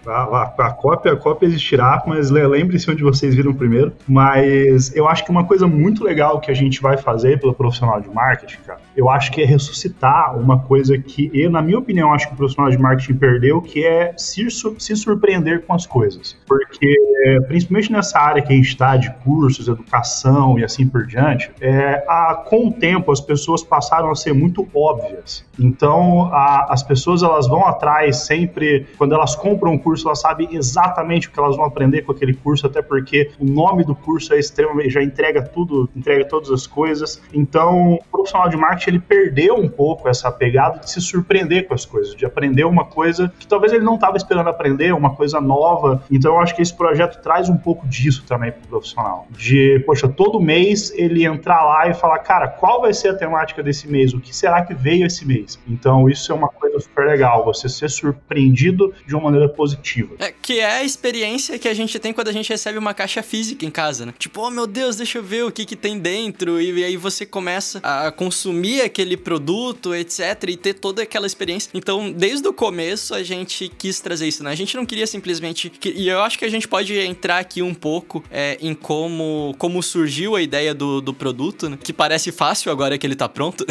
A, 0.07 0.11
a, 0.11 0.43
a, 0.67 0.71
cópia, 0.71 1.13
a 1.13 1.17
cópia 1.17 1.47
existirá, 1.47 2.03
mas 2.07 2.31
lembre-se 2.31 2.91
onde 2.91 3.03
vocês 3.03 3.35
viram 3.35 3.55
primeiro. 3.55 3.91
Mas 4.07 4.95
eu 4.95 5.09
acho 5.09 5.25
que 5.25 5.31
uma 5.31 5.45
coisa 5.45 5.67
muito 5.67 6.05
legal 6.05 6.41
que 6.41 6.51
a 6.51 6.55
gente 6.55 6.83
vai 6.83 6.99
fazer 6.99 7.41
pelo 7.41 7.55
profissional 7.55 7.99
de 8.03 8.11
marketing, 8.11 8.59
cara, 8.67 8.81
eu 8.97 9.09
acho 9.09 9.31
que 9.33 9.43
é 9.43 9.45
ressuscitar 9.45 10.37
uma 10.39 10.59
coisa 10.61 10.97
que 10.99 11.31
eu, 11.35 11.51
na 11.51 11.61
minha 11.63 11.79
opinião, 11.79 12.13
acho 12.13 12.29
que 12.29 12.35
o 12.35 12.37
profissional 12.37 12.71
de 12.71 12.79
marketing 12.79 13.15
perdeu, 13.15 13.61
que 13.61 13.85
é 13.85 14.15
se, 14.17 14.47
se 14.51 14.97
surpreender 14.97 15.65
com 15.67 15.75
as 15.75 15.87
coisas. 15.87 16.37
Porque, 16.47 16.95
principalmente 17.49 17.93
nessa 17.93 18.19
área 18.19 18.43
que 18.43 18.53
a 18.53 18.57
gente 18.57 18.69
está, 18.69 18.97
de 18.97 19.13
cursos, 19.25 19.69
educação 19.69 20.59
e 20.59 20.65
assim 20.65 20.87
por 20.87 21.07
diante, 21.07 21.51
é, 21.61 22.05
a, 22.09 22.43
com 22.47 22.69
o 22.69 22.73
tempo 22.73 23.11
as 23.11 23.21
pessoas 23.21 23.63
passaram 23.63 24.11
a 24.11 24.15
ser 24.15 24.33
muito 24.33 24.67
óbvias. 24.75 25.45
Então, 25.59 26.31
a, 26.33 26.73
as 26.73 26.83
pessoas 26.83 27.23
elas 27.23 27.49
vão 27.49 27.67
atrás 27.67 28.19
sempre, 28.19 28.87
quando 28.97 29.15
elas 29.15 29.35
compram 29.35 29.73
um 29.73 29.79
curso, 29.79 30.09
elas 30.09 30.21
sabem 30.21 30.49
exatamente 30.53 31.29
o 31.29 31.31
que 31.31 31.39
elas 31.39 31.57
vão 31.57 31.65
aprender 31.65 32.03
com 32.03 32.13
aquele 32.13 32.35
curso, 32.35 32.67
até 32.67 32.83
porque 32.83 33.31
o 33.39 33.45
nome 33.45 33.85
do 33.85 33.95
curso 33.95 34.35
é 34.35 34.39
extremamente, 34.39 34.91
já 34.91 35.03
entrega 35.03 35.43
tudo, 35.43 35.89
entrega 35.95 36.25
todas 36.25 36.51
as 36.51 36.67
coisas. 36.67 37.23
Então, 37.33 37.95
o 37.95 38.05
profissional 38.11 38.49
de 38.49 38.57
marketing 38.57 38.84
ele 38.91 38.99
perdeu 38.99 39.55
um 39.57 39.69
pouco 39.69 40.09
essa 40.09 40.31
pegada 40.31 40.79
de 40.79 40.91
se 40.91 41.01
surpreender 41.01 41.67
com 41.67 41.75
as 41.75 41.85
coisas, 41.85 42.15
de 42.15 42.25
aprender 42.25 42.65
uma 42.65 42.85
coisa 42.85 43.33
que 43.39 43.47
talvez 43.47 43.73
ele 43.73 43.85
não 43.85 43.95
estava 43.95 44.17
esperando 44.17 44.49
aprender, 44.49 44.93
uma 44.93 45.15
coisa 45.15 45.41
nova. 45.41 46.03
Então, 46.11 46.35
eu 46.35 46.41
acho 46.41 46.55
que 46.55 46.63
esse 46.63 46.75
projeto 46.75 47.21
traz 47.23 47.49
um 47.49 47.57
pouco 47.57 47.87
disso 47.87 48.25
também 48.27 48.53
para 48.53 48.63
o 48.65 48.69
profissional. 48.69 49.27
De, 49.31 49.83
poxa, 49.87 50.09
todo 50.09 50.41
mês 50.41 50.93
ele 50.95 51.25
entrar 51.25 51.63
lá 51.65 51.89
e 51.89 51.95
falar, 51.95 52.19
cara, 52.21 52.49
qual 52.49 52.81
vai 52.81 52.93
ser 52.93 53.09
a 53.09 53.15
temática 53.15 53.63
desse 53.63 53.89
mês? 53.89 54.13
O 54.13 54.21
que 54.21 54.35
será 54.35 54.63
que 54.63 54.75
veio 54.75 55.07
esse 55.07 55.27
mês? 55.27 55.59
Então, 55.69 56.09
isso 56.09 56.33
é 56.33 56.35
uma 56.35 56.49
coisa 56.49 56.79
super 56.81 57.07
legal, 57.07 57.45
você 57.45 57.69
ser 57.69 57.91
surpreendido 57.91 58.93
de 59.07 59.15
uma 59.15 59.25
maneira 59.25 59.49
positiva. 59.49 60.15
É, 60.19 60.33
que 60.33 60.61
é 60.61 60.79
a 60.79 60.85
experiência 60.85 61.59
que 61.59 61.69
a 61.69 61.75
gente 61.75 61.99
tem 61.99 62.13
quando 62.13 62.29
a 62.29 62.33
gente 62.33 62.49
recebe 62.49 62.79
uma 62.79 62.95
caixa 62.95 63.23
física 63.23 63.65
em 63.65 63.71
casa, 63.71 64.07
né? 64.07 64.15
Tipo, 64.19 64.43
oh 64.43 64.51
meu 64.51 64.67
Deus, 64.67 64.97
deixa 64.97 65.19
eu 65.19 65.23
ver 65.23 65.45
o 65.45 65.53
que 65.53 65.65
que 65.65 65.77
tem 65.77 65.99
dentro. 65.99 66.61
E 66.61 66.85
aí 66.85 66.97
você 66.97 67.25
começa 67.27 67.81
a 67.83 68.11
consumir 68.11 68.74
aquele 68.81 69.17
produto, 69.17 69.95
etc. 69.95 70.45
E 70.49 70.57
ter 70.57 70.75
toda 70.75 71.03
aquela 71.03 71.27
experiência. 71.27 71.71
Então, 71.75 72.11
desde 72.11 72.47
o 72.49 72.53
começo, 72.53 73.15
a 73.15 73.23
gente 73.23 73.69
quis 73.69 74.01
trazer 74.01 74.29
isso, 74.29 74.43
né? 74.43 74.51
A 74.51 74.55
gente 74.55 74.77
não 74.77 74.87
queria 74.87 75.07
simplesmente. 75.07 75.73
E 75.85 76.09
eu 76.09 76.21
acho 76.21 76.39
que 76.39 76.45
a 76.45 76.51
gente 76.51 76.69
pode 76.69 76.97
entrar 76.99 77.39
aqui 77.39 77.63
um 77.63 77.75
pouco 77.75 78.23
é, 78.31 78.59
em 78.61 78.75
como, 78.75 79.55
como 79.59 79.83
surgiu 79.83 80.37
a 80.37 80.43
ideia 80.43 80.75
do, 80.75 81.01
do 81.01 81.13
produto, 81.13 81.69
né? 81.69 81.79
Que 81.83 81.93
parece 81.93 82.33
fácil 82.33 82.71
agora 82.71 82.99
que 82.99 83.07
ele 83.07 83.17
tá 83.17 83.29
pronto. 83.29 83.65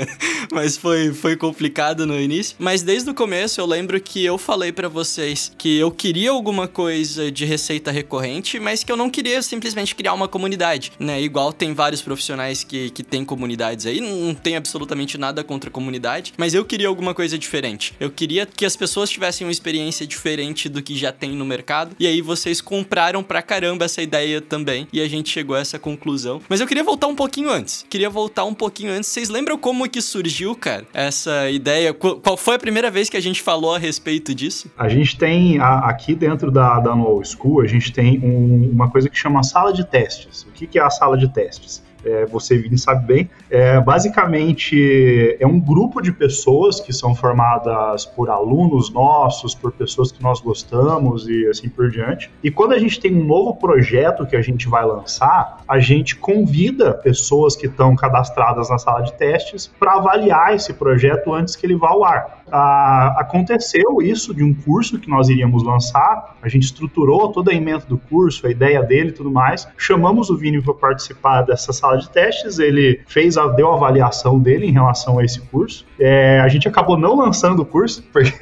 Mas 0.52 0.76
foi, 0.76 1.12
foi 1.12 1.36
complicado 1.36 2.06
no 2.06 2.18
início. 2.18 2.56
Mas 2.58 2.82
desde 2.82 3.10
o 3.10 3.14
começo 3.14 3.60
eu 3.60 3.66
lembro 3.66 4.00
que 4.00 4.24
eu 4.24 4.38
falei 4.38 4.72
para 4.72 4.88
vocês 4.88 5.52
que 5.56 5.76
eu 5.78 5.90
queria 5.90 6.30
alguma 6.30 6.66
coisa 6.66 7.30
de 7.30 7.44
receita 7.44 7.90
recorrente, 7.90 8.58
mas 8.58 8.82
que 8.82 8.90
eu 8.90 8.96
não 8.96 9.10
queria 9.10 9.42
simplesmente 9.42 9.94
criar 9.94 10.14
uma 10.14 10.28
comunidade, 10.28 10.92
né? 10.98 11.20
Igual 11.20 11.52
tem 11.52 11.74
vários 11.74 12.02
profissionais 12.02 12.64
que, 12.64 12.90
que 12.90 13.02
têm 13.02 13.24
comunidades 13.24 13.86
aí, 13.86 14.00
não 14.00 14.34
tem 14.34 14.49
absolutamente 14.56 15.18
nada 15.18 15.42
contra 15.42 15.70
a 15.70 15.72
comunidade, 15.72 16.32
mas 16.36 16.54
eu 16.54 16.64
queria 16.64 16.88
alguma 16.88 17.14
coisa 17.14 17.38
diferente. 17.38 17.94
Eu 17.98 18.10
queria 18.10 18.46
que 18.46 18.64
as 18.64 18.76
pessoas 18.76 19.10
tivessem 19.10 19.46
uma 19.46 19.52
experiência 19.52 20.06
diferente 20.06 20.68
do 20.68 20.82
que 20.82 20.96
já 20.96 21.12
tem 21.12 21.32
no 21.32 21.44
mercado. 21.44 21.94
E 21.98 22.06
aí 22.06 22.20
vocês 22.20 22.60
compraram 22.60 23.22
pra 23.22 23.42
caramba 23.42 23.84
essa 23.84 24.02
ideia 24.02 24.40
também. 24.40 24.86
E 24.92 25.00
a 25.00 25.08
gente 25.08 25.30
chegou 25.30 25.56
a 25.56 25.60
essa 25.60 25.78
conclusão. 25.78 26.40
Mas 26.48 26.60
eu 26.60 26.66
queria 26.66 26.84
voltar 26.84 27.06
um 27.06 27.14
pouquinho 27.14 27.50
antes. 27.50 27.84
Queria 27.88 28.10
voltar 28.10 28.44
um 28.44 28.54
pouquinho 28.54 28.92
antes. 28.92 29.08
Vocês 29.10 29.28
lembram 29.28 29.58
como 29.58 29.88
que 29.88 30.00
surgiu, 30.00 30.54
cara, 30.54 30.86
essa 30.92 31.50
ideia? 31.50 31.92
Qual 31.92 32.36
foi 32.36 32.56
a 32.56 32.58
primeira 32.58 32.90
vez 32.90 33.08
que 33.08 33.16
a 33.16 33.22
gente 33.22 33.42
falou 33.42 33.74
a 33.74 33.78
respeito 33.78 34.34
disso? 34.34 34.70
A 34.76 34.88
gente 34.88 35.16
tem 35.16 35.58
a, 35.58 35.80
aqui 35.88 36.14
dentro 36.14 36.50
da, 36.50 36.78
da 36.80 36.94
No 36.94 37.22
School, 37.24 37.60
a 37.60 37.66
gente 37.66 37.92
tem 37.92 38.18
um, 38.18 38.70
uma 38.72 38.90
coisa 38.90 39.08
que 39.08 39.18
chama 39.18 39.42
sala 39.42 39.72
de 39.72 39.84
testes. 39.84 40.42
O 40.42 40.52
que, 40.52 40.66
que 40.66 40.78
é 40.78 40.82
a 40.82 40.90
sala 40.90 41.16
de 41.16 41.28
testes? 41.32 41.82
É, 42.04 42.26
você, 42.26 42.56
Vini, 42.56 42.78
sabe 42.78 43.06
bem. 43.06 43.30
É, 43.48 43.80
basicamente, 43.80 45.36
é 45.38 45.46
um 45.46 45.60
grupo 45.60 46.00
de 46.00 46.12
pessoas 46.12 46.80
que 46.80 46.92
são 46.92 47.14
formadas 47.14 48.06
por 48.06 48.30
alunos 48.30 48.90
nossos, 48.90 49.54
por 49.54 49.72
pessoas 49.72 50.12
que 50.12 50.22
nós 50.22 50.40
gostamos 50.40 51.28
e 51.28 51.46
assim 51.46 51.68
por 51.68 51.90
diante. 51.90 52.30
E 52.42 52.50
quando 52.50 52.72
a 52.72 52.78
gente 52.78 53.00
tem 53.00 53.14
um 53.14 53.24
novo 53.24 53.56
projeto 53.56 54.26
que 54.26 54.36
a 54.36 54.42
gente 54.42 54.68
vai 54.68 54.84
lançar, 54.84 55.58
a 55.68 55.78
gente 55.78 56.16
convida 56.16 56.94
pessoas 56.94 57.56
que 57.56 57.66
estão 57.66 57.94
cadastradas 57.94 58.70
na 58.70 58.78
sala 58.78 59.02
de 59.02 59.12
testes 59.14 59.66
para 59.78 59.94
avaliar 59.94 60.54
esse 60.54 60.72
projeto 60.72 61.32
antes 61.32 61.56
que 61.56 61.66
ele 61.66 61.76
vá 61.76 61.88
ao 61.88 62.04
ar. 62.04 62.40
Ah, 62.52 63.14
aconteceu 63.18 64.02
isso 64.02 64.34
de 64.34 64.42
um 64.42 64.52
curso 64.52 64.98
que 64.98 65.08
nós 65.08 65.28
iríamos 65.28 65.62
lançar, 65.62 66.36
a 66.42 66.48
gente 66.48 66.64
estruturou 66.64 67.30
toda 67.30 67.52
a 67.52 67.54
emenda 67.54 67.84
do 67.86 67.96
curso, 67.96 68.46
a 68.46 68.50
ideia 68.50 68.82
dele 68.82 69.10
e 69.10 69.12
tudo 69.12 69.30
mais, 69.30 69.68
chamamos 69.76 70.30
o 70.30 70.36
Vini 70.36 70.60
para 70.60 70.74
participar 70.74 71.42
dessa 71.42 71.72
sala 71.72 71.89
de 71.96 72.10
testes, 72.10 72.58
ele 72.58 73.00
fez 73.06 73.36
a, 73.36 73.46
deu 73.48 73.70
a 73.70 73.74
avaliação 73.74 74.38
dele 74.38 74.66
em 74.66 74.72
relação 74.72 75.18
a 75.18 75.24
esse 75.24 75.40
curso. 75.40 75.86
É, 75.98 76.40
a 76.40 76.48
gente 76.48 76.68
acabou 76.68 76.96
não 76.96 77.16
lançando 77.16 77.60
o 77.60 77.66
curso, 77.66 78.02
porque, 78.12 78.32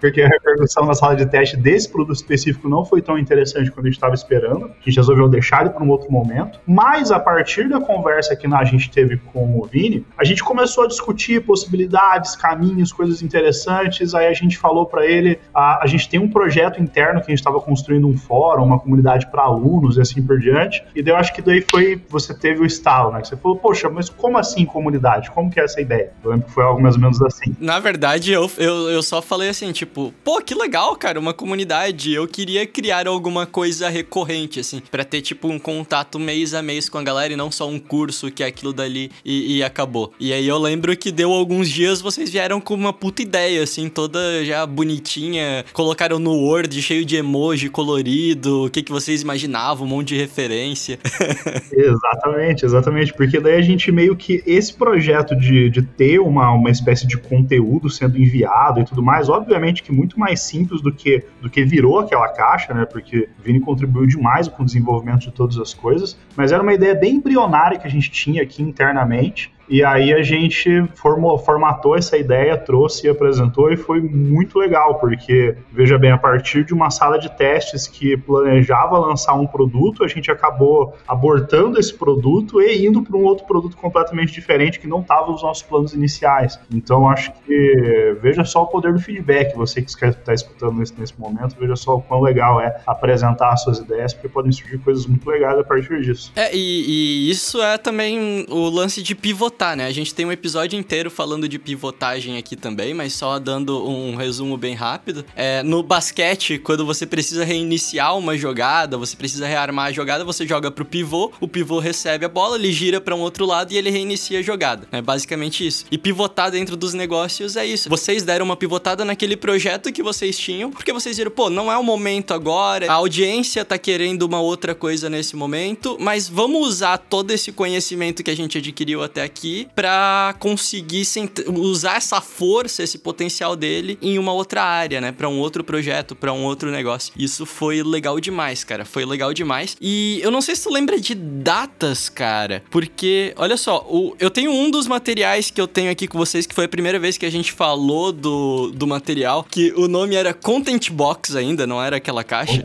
porque 0.00 0.22
a 0.22 0.28
repercussão 0.28 0.84
na 0.86 0.94
sala 0.94 1.16
de 1.16 1.26
teste 1.26 1.56
desse 1.56 1.88
produto 1.88 2.16
específico 2.16 2.68
não 2.68 2.84
foi 2.84 3.00
tão 3.00 3.18
interessante 3.18 3.70
quanto 3.70 3.86
a 3.86 3.88
gente 3.88 3.96
estava 3.96 4.14
esperando. 4.14 4.66
A 4.66 4.84
gente 4.84 4.96
resolveu 4.96 5.28
deixar 5.28 5.62
ele 5.62 5.70
para 5.70 5.82
um 5.82 5.88
outro 5.88 6.10
momento. 6.10 6.60
Mas 6.66 7.10
a 7.10 7.18
partir 7.18 7.68
da 7.68 7.80
conversa 7.80 8.34
que 8.36 8.46
a 8.46 8.64
gente 8.64 8.90
teve 8.90 9.16
com 9.16 9.58
o 9.58 9.64
Vini, 9.64 10.04
a 10.18 10.24
gente 10.24 10.42
começou 10.42 10.84
a 10.84 10.88
discutir 10.88 11.44
possibilidades, 11.44 12.34
caminhos, 12.36 12.92
coisas 12.92 13.22
interessantes. 13.22 14.14
Aí 14.14 14.26
a 14.26 14.32
gente 14.32 14.58
falou 14.58 14.86
para 14.86 15.06
ele: 15.06 15.38
a, 15.54 15.84
a 15.84 15.86
gente 15.86 16.08
tem 16.08 16.18
um 16.18 16.28
projeto 16.28 16.80
interno 16.80 17.20
que 17.20 17.26
a 17.26 17.30
gente 17.30 17.38
estava 17.38 17.60
construindo 17.60 18.08
um 18.08 18.16
fórum, 18.16 18.64
uma 18.64 18.78
comunidade 18.78 19.30
para 19.30 19.42
alunos 19.42 19.96
e 19.96 20.00
assim 20.00 20.22
por 20.22 20.38
diante. 20.38 20.82
E 20.94 21.02
daí 21.02 21.14
eu 21.14 21.16
acho 21.16 21.32
que 21.32 21.42
daí 21.42 21.60
foi 21.60 22.00
você 22.08 22.34
teve 22.34 22.62
o 22.62 22.66
estalo, 22.70 23.12
né? 23.12 23.20
Que 23.20 23.28
você 23.28 23.36
falou, 23.36 23.56
poxa, 23.58 23.88
mas 23.88 24.08
como 24.08 24.38
assim 24.38 24.64
comunidade? 24.64 25.30
Como 25.30 25.50
que 25.50 25.60
é 25.60 25.64
essa 25.64 25.80
ideia? 25.80 26.12
Eu 26.22 26.30
lembro 26.30 26.46
que 26.46 26.52
foi 26.52 26.64
algo 26.64 26.80
mais 26.80 26.94
ou 26.94 27.00
menos 27.00 27.20
assim. 27.22 27.54
Na 27.58 27.78
verdade, 27.78 28.32
eu, 28.32 28.50
eu, 28.58 28.90
eu 28.90 29.02
só 29.02 29.20
falei 29.20 29.48
assim, 29.48 29.72
tipo, 29.72 30.12
pô, 30.24 30.40
que 30.40 30.54
legal, 30.54 30.96
cara, 30.96 31.18
uma 31.18 31.34
comunidade. 31.34 32.12
Eu 32.12 32.26
queria 32.26 32.66
criar 32.66 33.06
alguma 33.06 33.46
coisa 33.46 33.88
recorrente, 33.88 34.60
assim, 34.60 34.80
para 34.90 35.04
ter, 35.04 35.20
tipo, 35.20 35.48
um 35.48 35.58
contato 35.58 36.18
mês 36.18 36.54
a 36.54 36.62
mês 36.62 36.88
com 36.88 36.98
a 36.98 37.02
galera 37.02 37.32
e 37.32 37.36
não 37.36 37.50
só 37.50 37.68
um 37.68 37.78
curso 37.78 38.30
que 38.30 38.42
é 38.42 38.46
aquilo 38.46 38.72
dali 38.72 39.10
e, 39.24 39.58
e 39.58 39.62
acabou. 39.62 40.12
E 40.18 40.32
aí 40.32 40.46
eu 40.46 40.58
lembro 40.58 40.96
que 40.96 41.10
deu 41.10 41.32
alguns 41.32 41.68
dias, 41.68 42.00
vocês 42.00 42.30
vieram 42.30 42.60
com 42.60 42.74
uma 42.74 42.92
puta 42.92 43.22
ideia, 43.22 43.62
assim, 43.62 43.88
toda 43.88 44.44
já 44.44 44.64
bonitinha. 44.66 45.64
Colocaram 45.72 46.18
no 46.18 46.32
Word, 46.32 46.80
cheio 46.82 47.04
de 47.04 47.16
emoji 47.16 47.68
colorido, 47.68 48.66
o 48.66 48.70
que, 48.70 48.82
que 48.82 48.92
vocês 48.92 49.22
imaginavam, 49.22 49.86
um 49.86 49.90
monte 49.90 50.08
de 50.08 50.16
referência. 50.16 50.98
exatamente, 51.72 52.59
exatamente. 52.64 53.12
Porque 53.12 53.40
daí 53.40 53.56
a 53.56 53.62
gente 53.62 53.90
meio 53.90 54.16
que 54.16 54.42
esse 54.46 54.74
projeto 54.74 55.36
de, 55.36 55.70
de 55.70 55.82
ter 55.82 56.18
uma, 56.20 56.50
uma 56.52 56.70
espécie 56.70 57.06
de 57.06 57.16
conteúdo 57.16 57.88
sendo 57.88 58.18
enviado 58.18 58.80
e 58.80 58.84
tudo 58.84 59.02
mais, 59.02 59.28
obviamente 59.28 59.82
que 59.82 59.92
muito 59.92 60.18
mais 60.18 60.40
simples 60.40 60.80
do 60.80 60.92
que, 60.92 61.24
do 61.40 61.48
que 61.48 61.64
virou 61.64 61.98
aquela 61.98 62.28
caixa, 62.28 62.74
né? 62.74 62.84
Porque 62.84 63.28
o 63.38 63.42
Vini 63.42 63.60
contribuiu 63.60 64.06
demais 64.06 64.48
com 64.48 64.62
o 64.62 64.66
desenvolvimento 64.66 65.20
de 65.20 65.32
todas 65.32 65.58
as 65.58 65.74
coisas, 65.74 66.18
mas 66.36 66.52
era 66.52 66.62
uma 66.62 66.72
ideia 66.72 66.94
bem 66.94 67.16
embrionária 67.16 67.78
que 67.78 67.86
a 67.86 67.90
gente 67.90 68.10
tinha 68.10 68.42
aqui 68.42 68.62
internamente 68.62 69.52
e 69.70 69.84
aí 69.84 70.12
a 70.12 70.20
gente 70.20 70.84
formou, 70.96 71.38
formatou 71.38 71.96
essa 71.96 72.16
ideia, 72.18 72.56
trouxe 72.56 73.06
e 73.06 73.10
apresentou 73.10 73.72
e 73.72 73.76
foi 73.76 74.00
muito 74.00 74.58
legal, 74.58 74.96
porque, 74.98 75.56
veja 75.70 75.96
bem, 75.96 76.10
a 76.10 76.18
partir 76.18 76.64
de 76.64 76.74
uma 76.74 76.90
sala 76.90 77.20
de 77.20 77.30
testes 77.36 77.86
que 77.86 78.16
planejava 78.16 78.98
lançar 78.98 79.34
um 79.34 79.46
produto, 79.46 80.02
a 80.02 80.08
gente 80.08 80.28
acabou 80.28 80.96
abortando 81.06 81.78
esse 81.78 81.94
produto 81.94 82.60
e 82.60 82.84
indo 82.84 83.00
para 83.00 83.16
um 83.16 83.22
outro 83.22 83.46
produto 83.46 83.76
completamente 83.76 84.32
diferente 84.32 84.80
que 84.80 84.88
não 84.88 85.02
estava 85.02 85.30
nos 85.30 85.40
nossos 85.40 85.62
planos 85.62 85.94
iniciais. 85.94 86.58
Então, 86.74 87.08
acho 87.08 87.32
que 87.46 88.16
veja 88.20 88.44
só 88.44 88.64
o 88.64 88.66
poder 88.66 88.92
do 88.92 88.98
feedback, 88.98 89.54
você 89.54 89.80
que 89.80 89.90
está 89.90 90.34
escutando 90.34 90.78
nesse, 90.78 90.98
nesse 90.98 91.18
momento, 91.18 91.54
veja 91.56 91.76
só 91.76 91.94
o 91.94 92.02
quão 92.02 92.20
legal 92.20 92.60
é 92.60 92.80
apresentar 92.84 93.52
as 93.52 93.62
suas 93.62 93.78
ideias, 93.78 94.12
porque 94.12 94.28
podem 94.28 94.50
surgir 94.50 94.78
coisas 94.78 95.06
muito 95.06 95.30
legais 95.30 95.56
a 95.56 95.62
partir 95.62 96.00
disso. 96.00 96.32
É, 96.34 96.52
e, 96.52 97.28
e 97.28 97.30
isso 97.30 97.62
é 97.62 97.78
também 97.78 98.44
o 98.48 98.68
lance 98.68 99.00
de 99.00 99.14
pivotar 99.14 99.59
pivotar, 99.60 99.76
né? 99.76 99.86
A 99.86 99.92
gente 99.92 100.14
tem 100.14 100.24
um 100.24 100.32
episódio 100.32 100.78
inteiro 100.78 101.10
falando 101.10 101.46
de 101.46 101.58
pivotagem 101.58 102.38
aqui 102.38 102.56
também, 102.56 102.94
mas 102.94 103.12
só 103.12 103.38
dando 103.38 103.86
um 103.86 104.16
resumo 104.16 104.56
bem 104.56 104.74
rápido. 104.74 105.24
É, 105.36 105.62
no 105.62 105.82
basquete, 105.82 106.58
quando 106.58 106.86
você 106.86 107.06
precisa 107.06 107.44
reiniciar 107.44 108.16
uma 108.16 108.36
jogada, 108.36 108.96
você 108.96 109.14
precisa 109.14 109.46
rearmar 109.46 109.88
a 109.88 109.92
jogada, 109.92 110.24
você 110.24 110.46
joga 110.46 110.70
pro 110.70 110.84
pivô, 110.84 111.30
o 111.40 111.46
pivô 111.46 111.78
recebe 111.78 112.24
a 112.24 112.28
bola, 112.28 112.56
ele 112.56 112.72
gira 112.72 113.00
para 113.00 113.14
um 113.14 113.20
outro 113.20 113.44
lado 113.44 113.72
e 113.72 113.76
ele 113.76 113.90
reinicia 113.90 114.38
a 114.38 114.42
jogada. 114.42 114.88
É 114.90 115.02
basicamente 115.02 115.66
isso. 115.66 115.84
E 115.90 115.98
pivotar 115.98 116.50
dentro 116.50 116.76
dos 116.76 116.94
negócios 116.94 117.56
é 117.56 117.66
isso. 117.66 117.90
Vocês 117.90 118.22
deram 118.22 118.46
uma 118.46 118.56
pivotada 118.56 119.04
naquele 119.04 119.36
projeto 119.36 119.92
que 119.92 120.02
vocês 120.02 120.38
tinham, 120.38 120.70
porque 120.70 120.92
vocês 120.92 121.18
viram, 121.18 121.30
pô, 121.30 121.50
não 121.50 121.70
é 121.70 121.76
o 121.76 121.82
momento 121.82 122.32
agora, 122.32 122.90
a 122.90 122.94
audiência 122.94 123.64
tá 123.64 123.76
querendo 123.76 124.22
uma 124.22 124.40
outra 124.40 124.74
coisa 124.74 125.10
nesse 125.10 125.36
momento, 125.36 125.98
mas 126.00 126.28
vamos 126.28 126.66
usar 126.66 126.96
todo 126.96 127.30
esse 127.30 127.52
conhecimento 127.52 128.22
que 128.22 128.30
a 128.30 128.36
gente 128.36 128.56
adquiriu 128.56 129.02
até 129.02 129.22
aqui 129.22 129.49
aqui 129.50 129.68
pra 129.74 130.34
conseguir 130.38 131.02
usar 131.48 131.96
essa 131.96 132.20
força, 132.20 132.82
esse 132.82 132.98
potencial 132.98 133.56
dele 133.56 133.98
em 134.00 134.18
uma 134.18 134.32
outra 134.32 134.62
área, 134.62 135.00
né? 135.00 135.12
Pra 135.12 135.28
um 135.28 135.38
outro 135.38 135.64
projeto, 135.64 136.14
pra 136.14 136.32
um 136.32 136.44
outro 136.44 136.70
negócio. 136.70 137.12
Isso 137.16 137.44
foi 137.44 137.82
legal 137.82 138.20
demais, 138.20 138.62
cara. 138.64 138.84
Foi 138.84 139.04
legal 139.04 139.34
demais. 139.34 139.76
E 139.80 140.20
eu 140.22 140.30
não 140.30 140.40
sei 140.40 140.54
se 140.54 140.64
tu 140.64 140.72
lembra 140.72 140.98
de 141.00 141.14
datas, 141.14 142.08
cara, 142.08 142.62
porque, 142.70 143.32
olha 143.36 143.56
só, 143.56 143.86
o, 143.88 144.14
eu 144.20 144.30
tenho 144.30 144.52
um 144.52 144.70
dos 144.70 144.86
materiais 144.86 145.50
que 145.50 145.60
eu 145.60 145.66
tenho 145.66 145.90
aqui 145.90 146.06
com 146.06 146.18
vocês, 146.18 146.46
que 146.46 146.54
foi 146.54 146.66
a 146.66 146.68
primeira 146.68 146.98
vez 146.98 147.18
que 147.18 147.26
a 147.26 147.30
gente 147.30 147.52
falou 147.52 148.12
do, 148.12 148.70
do 148.70 148.86
material, 148.86 149.44
que 149.48 149.72
o 149.76 149.88
nome 149.88 150.14
era 150.14 150.32
Content 150.32 150.90
Box 150.90 151.36
ainda, 151.36 151.66
não 151.66 151.82
era 151.82 151.96
aquela 151.96 152.22
caixa. 152.22 152.62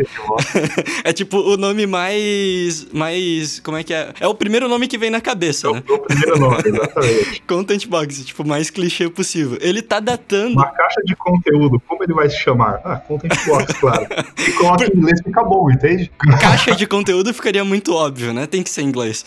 é 1.03 1.13
tipo 1.13 1.37
o 1.37 1.57
nome 1.57 1.87
mais. 1.87 2.87
mais. 2.91 3.59
Como 3.59 3.77
é 3.77 3.83
que 3.83 3.93
é? 3.93 4.13
É 4.19 4.27
o 4.27 4.35
primeiro 4.35 4.67
nome 4.67 4.87
que 4.87 4.97
vem 4.97 5.09
na 5.09 5.21
cabeça, 5.21 5.67
é 5.67 5.73
né? 5.73 5.83
É 5.87 5.93
o 5.93 5.99
primeiro 5.99 6.39
nome, 6.39 6.71
exatamente. 6.75 7.41
Content 7.47 7.87
Box, 7.87 8.25
tipo, 8.25 8.45
mais 8.45 8.69
clichê 8.69 9.09
possível. 9.09 9.57
Ele 9.61 9.81
tá 9.81 9.99
datando. 9.99 10.53
Uma 10.53 10.69
caixa 10.71 11.01
de 11.05 11.15
conteúdo, 11.15 11.79
como 11.87 12.03
ele 12.03 12.13
vai 12.13 12.29
se 12.29 12.37
chamar? 12.37 12.81
Ah, 12.83 12.97
Content 12.97 13.45
Box, 13.45 13.73
claro. 13.79 14.07
E 14.37 14.51
coloca 14.53 14.85
em 14.91 14.97
inglês 14.97 15.21
fica 15.23 15.43
bom, 15.43 15.71
entende? 15.71 16.11
Caixa 16.39 16.75
de 16.75 16.87
conteúdo 16.87 17.33
ficaria 17.33 17.63
muito 17.63 17.93
óbvio, 17.93 18.33
né? 18.33 18.45
Tem 18.47 18.63
que 18.63 18.69
ser 18.69 18.81
em 18.81 18.85
inglês. 18.85 19.25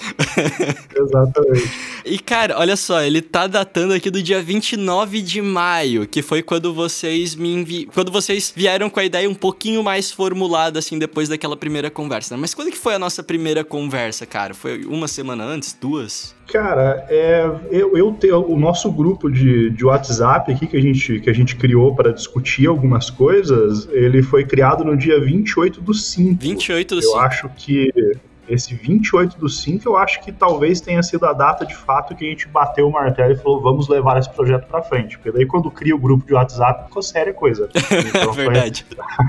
Exatamente. 0.95 1.71
E, 2.05 2.19
cara, 2.19 2.59
olha 2.59 2.77
só, 2.77 3.03
ele 3.03 3.21
tá 3.21 3.47
datando 3.47 3.95
aqui 3.95 4.11
do 4.11 4.23
dia 4.23 4.41
29 4.41 5.21
de 5.23 5.43
maio, 5.43 6.07
que 6.07 6.23
foi 6.23 6.43
quando 6.43 6.73
vocês 6.73 7.35
me 7.35 7.53
envi... 7.53 7.87
quando 7.87 8.11
vocês 8.11 8.53
vieram 8.55 8.89
com 8.89 9.01
a 9.01 9.05
ideia 9.05 9.29
um 9.29 9.35
pouquinho 9.35 9.83
mais 9.83 10.11
formulada, 10.11 10.79
assim, 10.79 10.99
depois 10.99 11.29
daquela 11.29 11.57
primeira 11.57 11.91
conversa. 11.91 12.35
Né? 12.35 12.41
Mas 12.41 12.55
quando 12.55 12.71
que 12.71 12.79
foi 12.79 12.95
a 12.95 12.99
nossa 12.99 13.23
primeira 13.23 13.65
conversa, 13.65 14.27
cara? 14.27 14.55
Foi 14.55 14.85
uma 14.85 15.09
semana 15.09 15.45
antes? 15.45 15.77
Duas? 15.79 16.38
Cara, 16.49 17.07
é, 17.11 17.45
eu, 17.71 17.95
eu 17.95 18.11
tenho 18.13 18.41
o 18.51 18.59
nosso 18.59 18.91
grupo 18.91 19.31
de, 19.31 19.69
de 19.69 19.85
WhatsApp 19.85 20.51
aqui 20.51 20.67
que 20.67 20.79
a 20.79 20.81
gente, 20.81 21.21
que 21.21 21.29
a 21.29 21.33
gente 21.33 21.55
criou 21.55 21.95
para 21.95 22.11
discutir 22.11 22.67
algumas 22.67 23.11
coisas, 23.11 23.87
ele 23.93 24.23
foi 24.23 24.47
criado 24.47 24.83
no 24.83 24.97
dia 24.97 25.21
28 25.21 25.83
do 25.83 25.93
5. 25.93 26.43
28 26.43 26.95
do 26.95 27.01
eu 27.01 27.03
5. 27.03 27.15
Eu 27.15 27.21
acho 27.21 27.51
que 27.51 27.93
esse 28.49 28.75
28 28.75 29.39
do 29.39 29.47
5, 29.47 29.87
eu 29.87 29.95
acho 29.99 30.23
que 30.23 30.33
talvez 30.33 30.81
tenha 30.81 31.03
sido 31.03 31.27
a 31.27 31.35
data 31.35 31.67
de 31.67 31.77
fato 31.77 32.17
que 32.17 32.25
a 32.25 32.31
gente 32.31 32.49
bateu 32.49 32.89
o 32.89 32.93
martelo 32.93 33.35
e 33.35 33.37
falou, 33.37 33.61
vamos 33.61 33.87
levar 33.87 34.19
esse 34.19 34.31
projeto 34.31 34.67
para 34.67 34.83
frente. 34.83 35.19
Porque 35.19 35.31
daí 35.31 35.45
quando 35.45 35.71
cria 35.71 35.95
o 35.95 35.99
grupo 35.99 36.27
de 36.27 36.33
WhatsApp, 36.33 36.87
ficou 36.87 37.03
séria 37.03 37.31
a 37.31 37.35
coisa. 37.35 37.69
Então, 38.09 38.33
Verdade. 38.33 38.87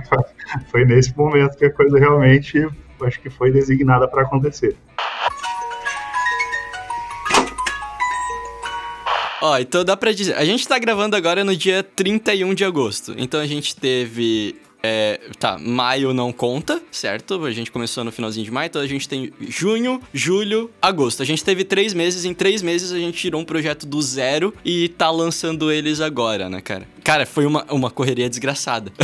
Foi, 0.07 0.17
foi 0.71 0.85
nesse 0.85 1.15
momento 1.17 1.57
que 1.57 1.65
a 1.65 1.73
coisa 1.73 1.99
realmente, 1.99 2.65
acho 3.01 3.19
que 3.19 3.29
foi 3.29 3.51
designada 3.51 4.07
para 4.07 4.21
acontecer. 4.21 4.77
Ó, 9.41 9.57
então 9.57 9.83
dá 9.85 9.95
pra 9.95 10.11
dizer. 10.11 10.35
A 10.35 10.45
gente 10.45 10.67
tá 10.67 10.77
gravando 10.77 11.15
agora 11.15 11.43
no 11.43 11.55
dia 11.55 11.83
31 11.83 12.53
de 12.53 12.65
agosto. 12.65 13.15
Então 13.17 13.39
a 13.39 13.45
gente 13.45 13.75
teve 13.75 14.55
é, 14.81 15.19
tá, 15.37 15.57
maio 15.57 16.13
não 16.13 16.31
conta, 16.31 16.81
certo? 16.91 17.43
A 17.45 17.51
gente 17.51 17.71
começou 17.71 18.03
no 18.03 18.11
finalzinho 18.11 18.45
de 18.45 18.51
maio, 18.51 18.67
então 18.67 18.81
a 18.81 18.87
gente 18.87 19.07
tem 19.09 19.31
junho, 19.41 20.01
julho, 20.13 20.71
agosto. 20.81 21.21
A 21.21 21.25
gente 21.25 21.43
teve 21.43 21.63
três 21.63 21.93
meses, 21.93 22.23
em 22.23 22.33
três 22.33 22.61
meses 22.61 22.91
a 22.91 22.97
gente 22.97 23.17
tirou 23.17 23.41
um 23.41 23.45
projeto 23.45 23.85
do 23.85 24.01
zero 24.01 24.53
e 24.63 24.89
tá 24.89 25.11
lançando 25.11 25.71
eles 25.71 25.99
agora, 25.99 26.49
né, 26.49 26.61
cara? 26.61 26.87
Cara, 27.09 27.25
foi 27.25 27.43
uma, 27.47 27.65
uma 27.71 27.89
correria 27.89 28.29
desgraçada. 28.29 28.91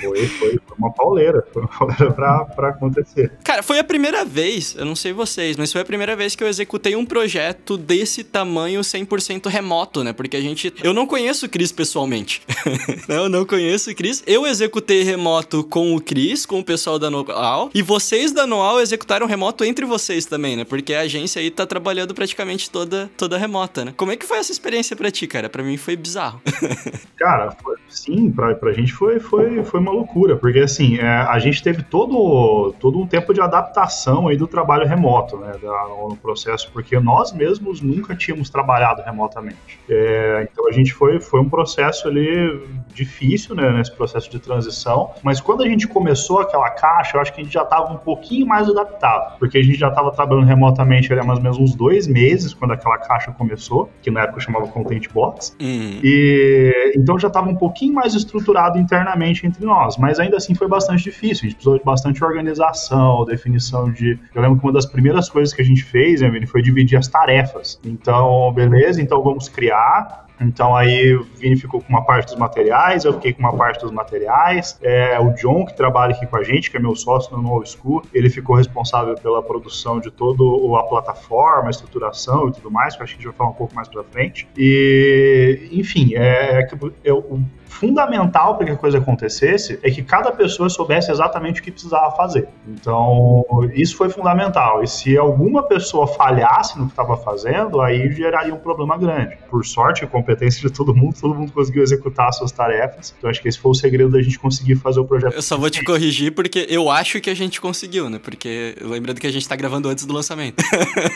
Foi, 0.00 0.26
foi, 0.26 0.58
foi 0.66 0.76
uma 0.78 0.92
pauleira. 0.92 1.46
Foi 1.52 1.62
uma 1.62 1.68
pauleira 1.68 2.12
pra, 2.12 2.44
pra 2.46 2.68
acontecer. 2.70 3.32
Cara, 3.44 3.62
foi 3.62 3.78
a 3.78 3.84
primeira 3.84 4.24
vez, 4.24 4.74
eu 4.76 4.84
não 4.84 4.96
sei 4.96 5.12
vocês, 5.12 5.56
mas 5.56 5.72
foi 5.72 5.82
a 5.82 5.84
primeira 5.84 6.16
vez 6.16 6.34
que 6.34 6.42
eu 6.42 6.48
executei 6.48 6.96
um 6.96 7.04
projeto 7.04 7.76
desse 7.76 8.24
tamanho 8.24 8.80
100% 8.80 9.48
remoto, 9.48 10.02
né? 10.02 10.12
Porque 10.12 10.36
a 10.36 10.40
gente. 10.40 10.72
Eu 10.82 10.94
não 10.94 11.06
conheço 11.06 11.46
o 11.46 11.48
Cris 11.48 11.70
pessoalmente. 11.70 12.42
eu 13.08 13.28
não 13.28 13.44
conheço 13.44 13.90
o 13.90 13.94
Cris. 13.94 14.22
Eu 14.26 14.46
executei 14.46 15.02
remoto 15.02 15.62
com 15.64 15.94
o 15.94 16.00
Cris, 16.00 16.46
com 16.46 16.60
o 16.60 16.64
pessoal 16.64 16.98
da 16.98 17.10
Noal. 17.10 17.70
E 17.74 17.82
vocês 17.82 18.32
da 18.32 18.46
Noal 18.46 18.80
executaram 18.80 19.26
remoto 19.26 19.64
entre 19.64 19.84
vocês 19.84 20.24
também, 20.24 20.56
né? 20.56 20.64
Porque 20.64 20.94
a 20.94 21.00
agência 21.00 21.40
aí 21.40 21.50
tá 21.50 21.66
trabalhando 21.66 22.14
praticamente 22.14 22.70
toda, 22.70 23.10
toda 23.16 23.36
remota, 23.36 23.84
né? 23.84 23.94
Como 23.96 24.12
é 24.12 24.16
que 24.16 24.24
foi 24.24 24.38
essa 24.38 24.52
experiência 24.52 24.96
pra 24.96 25.10
ti, 25.10 25.26
cara? 25.26 25.48
Pra 25.48 25.62
mim 25.62 25.76
foi 25.76 25.96
bizarro. 25.96 26.40
Cara, 27.18 27.50
foi, 27.50 27.76
sim, 27.88 28.30
pra, 28.30 28.54
pra 28.54 28.72
gente 28.72 28.92
foi, 28.92 29.18
foi, 29.18 29.64
foi 29.64 29.80
uma 29.80 29.90
loucura, 29.90 30.36
porque 30.36 30.60
assim, 30.60 30.98
é, 30.98 31.06
a 31.06 31.38
gente 31.40 31.60
teve 31.62 31.82
todo, 31.82 32.72
todo 32.78 32.98
um 32.98 33.06
tempo 33.06 33.34
de 33.34 33.40
adaptação 33.40 34.28
aí 34.28 34.36
do 34.36 34.46
trabalho 34.46 34.86
remoto, 34.86 35.36
né, 35.36 35.52
da, 35.60 35.88
no 36.08 36.16
processo, 36.16 36.70
porque 36.72 36.98
nós 37.00 37.32
mesmos 37.32 37.80
nunca 37.80 38.14
tínhamos 38.14 38.48
trabalhado 38.50 39.02
remotamente. 39.02 39.80
É, 39.88 40.46
então 40.50 40.68
a 40.68 40.72
gente 40.72 40.94
foi, 40.94 41.18
foi 41.18 41.40
um 41.40 41.48
processo 41.48 42.06
ali 42.06 42.62
difícil, 42.94 43.56
né, 43.56 43.68
nesse 43.70 43.92
processo 43.92 44.30
de 44.30 44.38
transição, 44.38 45.10
mas 45.24 45.40
quando 45.40 45.64
a 45.64 45.68
gente 45.68 45.88
começou 45.88 46.40
aquela 46.40 46.70
caixa, 46.70 47.16
eu 47.16 47.20
acho 47.20 47.32
que 47.32 47.40
a 47.40 47.44
gente 47.44 47.52
já 47.52 47.62
estava 47.62 47.92
um 47.92 47.98
pouquinho 47.98 48.46
mais 48.46 48.68
adaptado, 48.68 49.38
porque 49.40 49.58
a 49.58 49.62
gente 49.62 49.78
já 49.78 49.88
estava 49.88 50.12
trabalhando 50.12 50.46
remotamente 50.46 51.12
ali 51.12 51.20
há 51.20 51.24
mais 51.24 51.38
ou 51.38 51.42
menos 51.42 51.58
uns 51.58 51.74
dois 51.74 52.06
meses, 52.06 52.54
quando 52.54 52.72
aquela 52.72 52.98
caixa 52.98 53.32
começou, 53.32 53.90
que 54.02 54.10
na 54.10 54.22
época 54.22 54.40
chamava 54.40 54.68
Content 54.68 55.08
Box, 55.12 55.56
uhum. 55.60 56.00
e 56.02 56.97
então 56.98 57.18
já 57.18 57.28
estava 57.28 57.48
um 57.48 57.54
pouquinho 57.54 57.94
mais 57.94 58.14
estruturado 58.14 58.78
internamente 58.78 59.46
entre 59.46 59.64
nós, 59.64 59.96
mas 59.96 60.18
ainda 60.18 60.36
assim 60.36 60.54
foi 60.54 60.68
bastante 60.68 61.04
difícil. 61.04 61.46
A 61.46 61.48
gente 61.48 61.54
precisou 61.54 61.78
de 61.78 61.84
bastante 61.84 62.24
organização, 62.24 63.24
definição 63.24 63.90
de. 63.90 64.18
Eu 64.34 64.42
lembro 64.42 64.58
que 64.58 64.66
uma 64.66 64.72
das 64.72 64.86
primeiras 64.86 65.28
coisas 65.28 65.54
que 65.54 65.62
a 65.62 65.64
gente 65.64 65.84
fez, 65.84 66.20
né, 66.20 66.46
foi 66.46 66.62
dividir 66.62 66.98
as 66.98 67.08
tarefas. 67.08 67.80
Então, 67.84 68.52
beleza, 68.52 69.00
então 69.00 69.22
vamos 69.22 69.48
criar. 69.48 70.27
Então 70.40 70.74
aí 70.74 71.14
o 71.14 71.24
Vini 71.36 71.56
ficou 71.56 71.80
com 71.80 71.88
uma 71.88 72.04
parte 72.04 72.26
dos 72.26 72.36
materiais, 72.36 73.04
eu 73.04 73.12
fiquei 73.14 73.32
com 73.32 73.40
uma 73.40 73.56
parte 73.56 73.80
dos 73.80 73.90
materiais. 73.90 74.78
É, 74.82 75.18
o 75.18 75.30
John, 75.34 75.64
que 75.66 75.76
trabalha 75.76 76.14
aqui 76.14 76.26
com 76.26 76.36
a 76.36 76.42
gente, 76.42 76.70
que 76.70 76.76
é 76.76 76.80
meu 76.80 76.94
sócio 76.94 77.36
no 77.36 77.42
No 77.42 77.66
School, 77.66 78.02
ele 78.14 78.30
ficou 78.30 78.56
responsável 78.56 79.14
pela 79.14 79.42
produção 79.42 80.00
de 80.00 80.10
toda 80.10 80.42
a 80.78 80.82
plataforma, 80.84 81.68
a 81.68 81.70
estruturação 81.70 82.48
e 82.48 82.52
tudo 82.52 82.70
mais, 82.70 82.96
que 82.96 83.02
acho 83.02 83.14
que 83.14 83.18
a 83.18 83.22
gente 83.22 83.28
vai 83.28 83.36
falar 83.36 83.50
um 83.50 83.54
pouco 83.54 83.74
mais 83.74 83.88
pra 83.88 84.04
frente. 84.04 84.48
E, 84.56 85.68
enfim, 85.72 86.14
é, 86.14 86.60
é, 86.60 86.68
é 87.04 87.12
o 87.12 87.40
fundamental 87.78 88.56
para 88.56 88.66
que 88.66 88.72
a 88.72 88.76
coisa 88.76 88.98
acontecesse 88.98 89.78
é 89.82 89.90
que 89.90 90.02
cada 90.02 90.32
pessoa 90.32 90.68
soubesse 90.68 91.10
exatamente 91.10 91.60
o 91.60 91.64
que 91.64 91.70
precisava 91.70 92.14
fazer. 92.16 92.48
Então, 92.66 93.44
isso 93.72 93.96
foi 93.96 94.10
fundamental. 94.10 94.82
E 94.82 94.88
se 94.88 95.16
alguma 95.16 95.62
pessoa 95.62 96.06
falhasse 96.06 96.78
no 96.78 96.86
que 96.86 96.92
estava 96.92 97.16
fazendo, 97.16 97.80
aí 97.80 98.10
geraria 98.12 98.52
um 98.52 98.58
problema 98.58 98.98
grande. 98.98 99.38
Por 99.48 99.64
sorte, 99.64 100.04
a 100.04 100.06
competência 100.06 100.60
de 100.60 100.74
todo 100.74 100.94
mundo, 100.94 101.16
todo 101.20 101.34
mundo 101.34 101.52
conseguiu 101.52 101.82
executar 101.82 102.28
as 102.28 102.36
suas 102.36 102.50
tarefas. 102.50 103.14
Então, 103.16 103.30
acho 103.30 103.40
que 103.40 103.48
esse 103.48 103.58
foi 103.58 103.70
o 103.70 103.74
segredo 103.74 104.10
da 104.10 104.20
gente 104.20 104.38
conseguir 104.38 104.76
fazer 104.76 105.00
o 105.00 105.04
projeto. 105.04 105.34
Eu 105.34 105.42
só 105.42 105.56
vou 105.56 105.70
te 105.70 105.84
corrigir 105.84 106.32
porque 106.32 106.66
eu 106.68 106.90
acho 106.90 107.20
que 107.20 107.30
a 107.30 107.34
gente 107.34 107.60
conseguiu, 107.60 108.10
né? 108.10 108.18
Porque 108.22 108.74
lembrando 108.80 109.20
que 109.20 109.26
a 109.26 109.32
gente 109.32 109.42
está 109.42 109.54
gravando 109.54 109.88
antes 109.88 110.04
do 110.04 110.12
lançamento. 110.12 110.62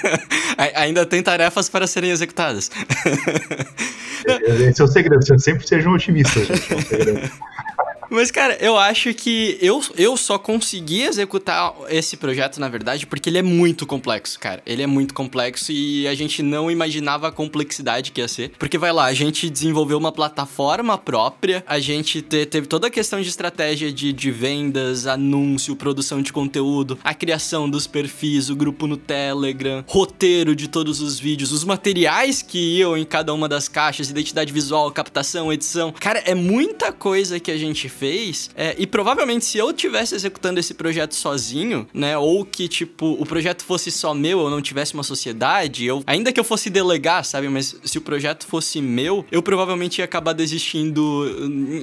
Ainda 0.77 1.05
tem 1.05 1.23
tarefas 1.23 1.69
para 1.69 1.87
serem 1.87 2.11
executadas. 2.11 2.71
Esse 4.69 4.81
é 4.81 4.85
o 4.85 4.89
segredo, 4.89 5.41
sempre 5.41 5.67
sejam 5.67 5.93
otimistas, 5.93 6.49
gente. 6.57 7.33
Mas, 8.13 8.31
cara, 8.31 8.59
eu 8.61 8.77
acho 8.77 9.15
que 9.15 9.57
eu, 9.59 9.83
eu 9.97 10.19
só 10.19 10.39
consegui 10.39 11.01
executar 11.01 11.75
esse 11.89 12.15
projeto, 12.15 12.61
na 12.61 12.69
verdade, 12.69 13.07
porque 13.07 13.31
ele 13.31 13.39
é 13.39 13.43
muito 13.43 13.87
complexo, 13.87 14.39
cara. 14.39 14.63
Ele 14.67 14.83
é 14.83 14.87
muito 14.87 15.15
complexo 15.15 15.73
e 15.73 16.07
a 16.07 16.15
gente 16.15 16.43
não 16.43 16.71
imaginava 16.71 17.29
a 17.29 17.33
complexidade 17.33 18.13
que 18.13 18.21
ia 18.21 18.29
ser. 18.29 18.53
Porque, 18.59 18.77
vai 18.77 18.93
lá, 18.93 19.07
a 19.07 19.15
gente 19.15 19.49
desenvolveu 19.49 19.97
uma 19.97 20.13
plataforma 20.13 20.99
própria, 20.99 21.65
a 21.67 21.81
gente 21.81 22.21
te, 22.21 22.45
teve 22.45 22.67
toda 22.67 22.89
a 22.89 22.91
questão 22.91 23.19
de 23.19 23.31
estratégia 23.31 23.91
de, 23.91 24.13
de 24.13 24.31
vendas, 24.31 25.07
anúncio, 25.07 25.75
produção 25.75 26.21
de 26.21 26.35
conteúdo, 26.35 26.99
a 27.03 27.15
criação 27.15 27.69
dos 27.69 27.87
perfis, 27.87 28.51
o 28.51 28.55
grupo 28.55 28.87
no 28.87 28.99
Telegram, 28.99 29.83
roteiro 29.87 30.55
de 30.55 30.69
todos 30.69 31.01
os 31.01 31.19
vídeos, 31.19 31.51
os 31.51 31.65
materiais 31.65 32.43
que 32.43 32.77
iam 32.77 32.95
em 32.95 33.07
cada 33.07 33.33
uma 33.33 33.49
das 33.49 33.69
caixas, 33.69 34.11
identidade 34.11 34.53
visual, 34.53 34.93
captação, 34.93 35.51
edição. 35.51 35.95
Cara, 35.99 36.19
é 36.27 36.35
muita 36.35 36.93
coisa 36.93 37.41
que 37.41 37.51
a 37.51 37.57
gente 37.57 37.89
fez 37.89 38.02
fez. 38.03 38.51
É, 38.57 38.75
e 38.77 38.85
provavelmente 38.85 39.45
se 39.45 39.59
eu 39.59 39.73
tivesse 39.73 40.17
executando 40.17 40.59
esse 40.59 40.75
projeto 40.75 41.15
sozinho, 41.15 41.87
né? 41.95 42.19
Ou 42.19 42.45
que, 42.45 42.67
tipo, 42.67 43.17
o 43.19 43.25
projeto 43.25 43.65
fosse 43.65 43.93
só 43.93 44.13
meu, 44.13 44.41
eu 44.41 44.51
não 44.51 44.61
tivesse 44.61 44.95
uma 44.95 45.05
sociedade, 45.05 45.85
eu. 45.85 46.03
Ainda 46.05 46.33
que 46.33 46.41
eu 46.41 46.45
fosse 46.45 46.69
delegar, 46.69 47.25
sabe? 47.25 47.49
Mas 47.49 47.77
se 47.85 47.99
o 47.99 48.01
projeto 48.01 48.45
fosse 48.45 48.81
meu, 48.81 49.25
eu 49.31 49.41
provavelmente 49.41 49.99
ia 49.99 50.05
acabar 50.05 50.33
desistindo 50.33 51.03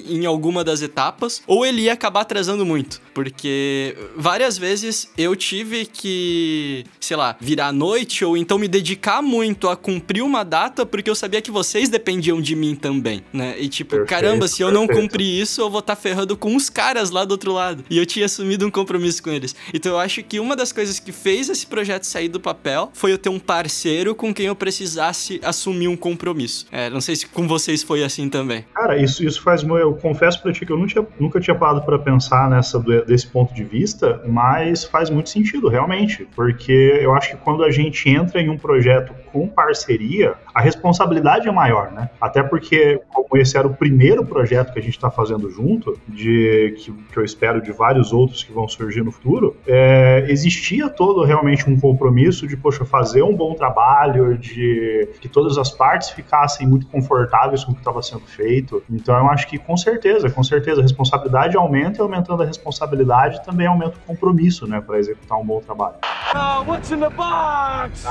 em 0.08 0.26
alguma 0.26 0.62
das 0.62 0.82
etapas. 0.82 1.42
Ou 1.48 1.66
ele 1.66 1.84
ia 1.84 1.94
acabar 1.94 2.22
atrasando 2.22 2.66
muito. 2.66 3.02
Porque 3.14 3.96
várias 4.18 4.58
vezes 4.58 5.10
eu 5.18 5.36
tive 5.36 5.86
que, 5.86 6.84
sei 7.00 7.16
lá, 7.16 7.38
virar 7.40 7.68
à 7.68 7.72
noite 7.72 8.26
ou 8.26 8.36
então 8.36 8.58
me 8.58 8.68
dedicar 8.68 9.22
muito 9.22 9.70
a 9.70 9.76
cumprir 9.76 10.22
uma 10.22 10.44
data 10.44 10.86
porque 10.86 11.10
eu 11.10 11.16
sabia 11.16 11.42
que 11.42 11.52
vocês 11.52 11.88
dependiam 11.88 12.42
de 12.42 12.56
mim 12.56 12.76
também, 12.76 13.24
né? 13.32 13.56
E 13.58 13.70
tipo, 13.70 13.92
Perfeito, 13.92 14.10
caramba, 14.10 14.48
se 14.48 14.62
eu 14.62 14.72
não 14.72 14.86
perfeito. 14.86 15.08
cumprir 15.08 15.42
isso, 15.42 15.62
eu 15.62 15.70
vou 15.70 15.80
estar 15.80 15.96
tá 15.96 16.02
ferrando 16.10 16.36
com 16.36 16.56
os 16.56 16.70
caras 16.70 17.12
lá 17.12 17.24
do 17.24 17.32
outro 17.32 17.54
lado. 17.54 17.84
E 17.90 17.98
eu 17.98 18.06
tinha 18.06 18.26
assumido 18.26 18.66
um 18.66 18.72
compromisso 18.72 19.22
com 19.22 19.30
eles. 19.30 19.56
Então 19.74 19.92
eu 19.94 20.00
acho 20.00 20.24
que 20.24 20.40
uma 20.40 20.56
das 20.56 20.72
coisas 20.72 21.00
que 21.00 21.12
fez 21.12 21.50
esse 21.50 21.68
projeto 21.68 22.04
sair 22.04 22.28
do 22.28 22.40
papel 22.40 22.90
foi 22.94 23.12
eu 23.12 23.18
ter 23.18 23.30
um 23.30 23.40
parceiro 23.40 24.16
com 24.16 24.34
quem 24.34 24.48
eu 24.48 24.56
precisasse 24.56 25.40
assumir 25.44 25.88
um 25.88 25.96
compromisso. 25.96 26.66
É, 26.72 26.90
não 26.90 27.00
sei 27.00 27.16
se 27.16 27.28
com 27.28 27.48
vocês 27.48 27.84
foi 27.84 28.04
assim 28.04 28.28
também. 28.28 28.66
Cara, 28.74 28.98
isso, 28.98 29.24
isso 29.24 29.42
faz. 29.42 29.62
Eu 29.64 29.94
confesso 29.94 30.42
pra 30.42 30.52
ti 30.52 30.66
que 30.66 30.72
eu 30.72 30.88
tinha, 30.88 31.06
nunca 31.20 31.40
tinha 31.40 31.56
parado 31.56 31.84
para 31.84 32.00
pensar 32.00 32.50
nessa 32.50 32.80
desse 32.80 33.28
ponto 33.28 33.54
de 33.54 33.64
vista, 33.64 34.22
mas 34.28 34.84
faz 34.84 35.10
muito 35.10 35.30
sentido, 35.30 35.68
realmente. 35.68 36.28
Porque 36.36 37.00
eu 37.02 37.14
acho 37.14 37.32
que 37.32 37.38
quando 37.38 37.64
a 37.64 37.70
gente 37.70 38.10
entra 38.10 38.42
em 38.42 38.50
um 38.50 38.58
projeto 38.58 39.14
com 39.32 39.48
parceria, 39.48 40.34
a 40.54 40.62
responsabilidade 40.62 41.48
é 41.48 41.52
maior, 41.52 41.92
né? 41.92 42.10
Até 42.20 42.42
porque, 42.42 43.00
como 43.14 43.38
esse 43.38 43.58
era 43.58 43.68
o 43.68 43.74
primeiro 43.74 44.26
projeto 44.26 44.74
que 44.74 44.80
a 44.80 44.82
gente 44.82 44.96
está 44.96 45.12
fazendo 45.12 45.50
junto, 45.52 45.89
de 46.08 46.76
que, 46.78 46.92
que, 46.92 47.18
eu 47.18 47.24
espero 47.24 47.62
de 47.62 47.72
vários 47.72 48.12
outros 48.12 48.44
que 48.44 48.52
vão 48.52 48.68
surgir 48.68 49.04
no 49.04 49.12
futuro, 49.12 49.56
é, 49.68 50.26
existia 50.30 50.90
todo 50.90 51.24
realmente 51.24 51.70
um 51.70 51.80
compromisso 51.80 52.48
de, 52.48 52.56
poxa, 52.58 52.86
fazer 52.86 53.24
um 53.24 53.36
bom 53.36 53.54
trabalho, 53.54 54.38
de 54.38 55.08
que 55.22 55.28
todas 55.28 55.58
as 55.58 55.72
partes 55.72 56.10
ficassem 56.10 56.68
muito 56.68 56.88
confortáveis 56.88 57.64
com 57.64 57.72
o 57.72 57.76
que 57.76 57.82
estava 57.82 58.02
sendo 58.02 58.26
feito. 58.26 58.84
Então, 58.90 59.18
eu 59.18 59.28
acho 59.30 59.48
que 59.48 59.58
com 59.58 59.78
certeza, 59.78 60.30
com 60.30 60.44
certeza, 60.44 60.82
a 60.82 60.84
responsabilidade 60.84 61.56
aumenta 61.58 62.00
e 62.00 62.02
aumentando 62.02 62.44
a 62.44 62.46
responsabilidade 62.46 63.44
também 63.44 63.68
aumenta 63.68 63.98
o 63.98 64.08
compromisso, 64.08 64.68
né, 64.68 64.82
para 64.82 64.98
executar 64.98 65.38
um 65.38 65.46
bom 65.46 65.60
trabalho. 65.60 65.96
Uh, 66.34 66.64
what's 66.70 66.92
in 66.92 67.00
the 67.00 67.10
box? 67.10 68.06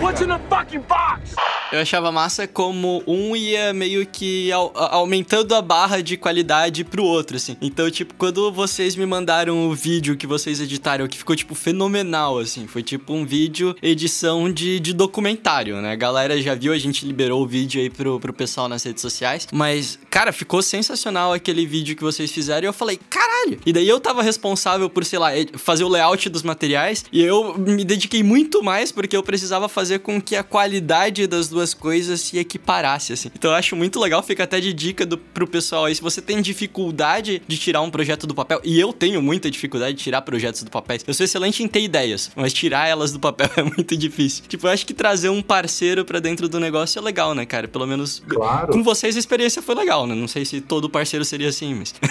What's 0.00 0.20
in 0.20 0.28
the 0.28 0.38
fucking 0.48 0.80
box? 0.88 1.34
Eu 1.72 1.80
achava 1.80 2.12
massa 2.12 2.46
como 2.46 3.02
um 3.06 3.34
ia 3.34 3.72
meio 3.72 4.06
que 4.06 4.50
aumentando 4.52 5.54
a 5.54 5.62
barra 5.62 6.02
de 6.02 6.16
qualidade 6.16 6.84
pro 6.94 7.02
outro, 7.02 7.36
assim. 7.36 7.56
Então, 7.60 7.90
tipo, 7.90 8.14
quando 8.14 8.52
vocês 8.52 8.94
me 8.94 9.04
mandaram 9.04 9.68
o 9.68 9.74
vídeo 9.74 10.16
que 10.16 10.28
vocês 10.28 10.60
editaram, 10.60 11.08
que 11.08 11.18
ficou, 11.18 11.34
tipo, 11.34 11.52
fenomenal, 11.52 12.38
assim. 12.38 12.68
Foi 12.68 12.84
tipo 12.84 13.12
um 13.12 13.26
vídeo 13.26 13.74
edição 13.82 14.48
de, 14.52 14.78
de 14.78 14.92
documentário, 14.92 15.82
né? 15.82 15.90
A 15.90 15.96
galera 15.96 16.40
já 16.40 16.54
viu, 16.54 16.72
a 16.72 16.78
gente 16.78 17.04
liberou 17.04 17.42
o 17.42 17.48
vídeo 17.48 17.80
aí 17.80 17.90
pro, 17.90 18.20
pro 18.20 18.32
pessoal 18.32 18.68
nas 18.68 18.84
redes 18.84 19.02
sociais. 19.02 19.48
Mas, 19.52 19.98
cara, 20.08 20.30
ficou 20.30 20.62
sensacional 20.62 21.32
aquele 21.32 21.66
vídeo 21.66 21.96
que 21.96 22.02
vocês 22.04 22.30
fizeram. 22.30 22.62
E 22.64 22.68
eu 22.68 22.72
falei, 22.72 23.00
caralho! 23.10 23.58
E 23.66 23.72
daí 23.72 23.88
eu 23.88 23.98
tava 23.98 24.22
responsável 24.22 24.88
por, 24.88 25.04
sei 25.04 25.18
lá, 25.18 25.30
fazer 25.56 25.82
o 25.82 25.88
layout 25.88 26.28
dos 26.28 26.44
materiais. 26.44 27.04
E 27.12 27.20
eu 27.20 27.58
me 27.58 27.84
dediquei 27.84 28.22
muito 28.22 28.62
mais 28.62 28.92
porque 28.92 29.16
eu 29.16 29.22
precisava 29.24 29.68
fazer 29.68 29.98
com 29.98 30.22
que 30.22 30.36
a 30.36 30.44
qualidade 30.44 31.26
das 31.26 31.48
duas 31.48 31.74
coisas 31.74 32.20
se 32.20 32.38
equiparasse, 32.38 33.12
assim. 33.12 33.32
Então 33.34 33.50
eu 33.50 33.56
acho 33.56 33.74
muito 33.74 33.98
legal, 33.98 34.22
fica 34.22 34.44
até 34.44 34.60
de 34.60 34.72
dica 34.72 35.04
do, 35.04 35.18
pro 35.18 35.44
pessoal 35.44 35.86
aí, 35.86 35.94
se 35.96 36.00
você 36.00 36.22
tem 36.22 36.40
dificuldade 36.40 36.83
de 36.92 37.58
tirar 37.58 37.80
um 37.82 37.90
projeto 37.90 38.26
do 38.26 38.34
papel, 38.34 38.60
e 38.64 38.78
eu 38.78 38.92
tenho 38.92 39.20
muita 39.22 39.50
dificuldade 39.50 39.96
de 39.96 40.02
tirar 40.02 40.22
projetos 40.22 40.62
do 40.62 40.70
papel, 40.70 40.98
eu 41.06 41.14
sou 41.14 41.24
excelente 41.24 41.62
em 41.62 41.68
ter 41.68 41.80
ideias, 41.80 42.30
mas 42.36 42.52
tirar 42.52 42.88
elas 42.88 43.12
do 43.12 43.18
papel 43.18 43.48
é 43.56 43.62
muito 43.62 43.96
difícil. 43.96 44.44
Tipo, 44.48 44.66
eu 44.66 44.70
acho 44.70 44.86
que 44.86 44.94
trazer 44.94 45.28
um 45.28 45.42
parceiro 45.42 46.04
para 46.04 46.20
dentro 46.20 46.48
do 46.48 46.60
negócio 46.60 46.98
é 46.98 47.02
legal, 47.02 47.34
né, 47.34 47.46
cara? 47.46 47.68
Pelo 47.68 47.86
menos 47.86 48.22
claro. 48.28 48.72
com 48.72 48.82
vocês 48.82 49.16
a 49.16 49.18
experiência 49.18 49.62
foi 49.62 49.74
legal, 49.74 50.06
né? 50.06 50.14
Não 50.14 50.28
sei 50.28 50.44
se 50.44 50.60
todo 50.60 50.88
parceiro 50.88 51.24
seria 51.24 51.48
assim, 51.48 51.74
mas... 51.74 51.94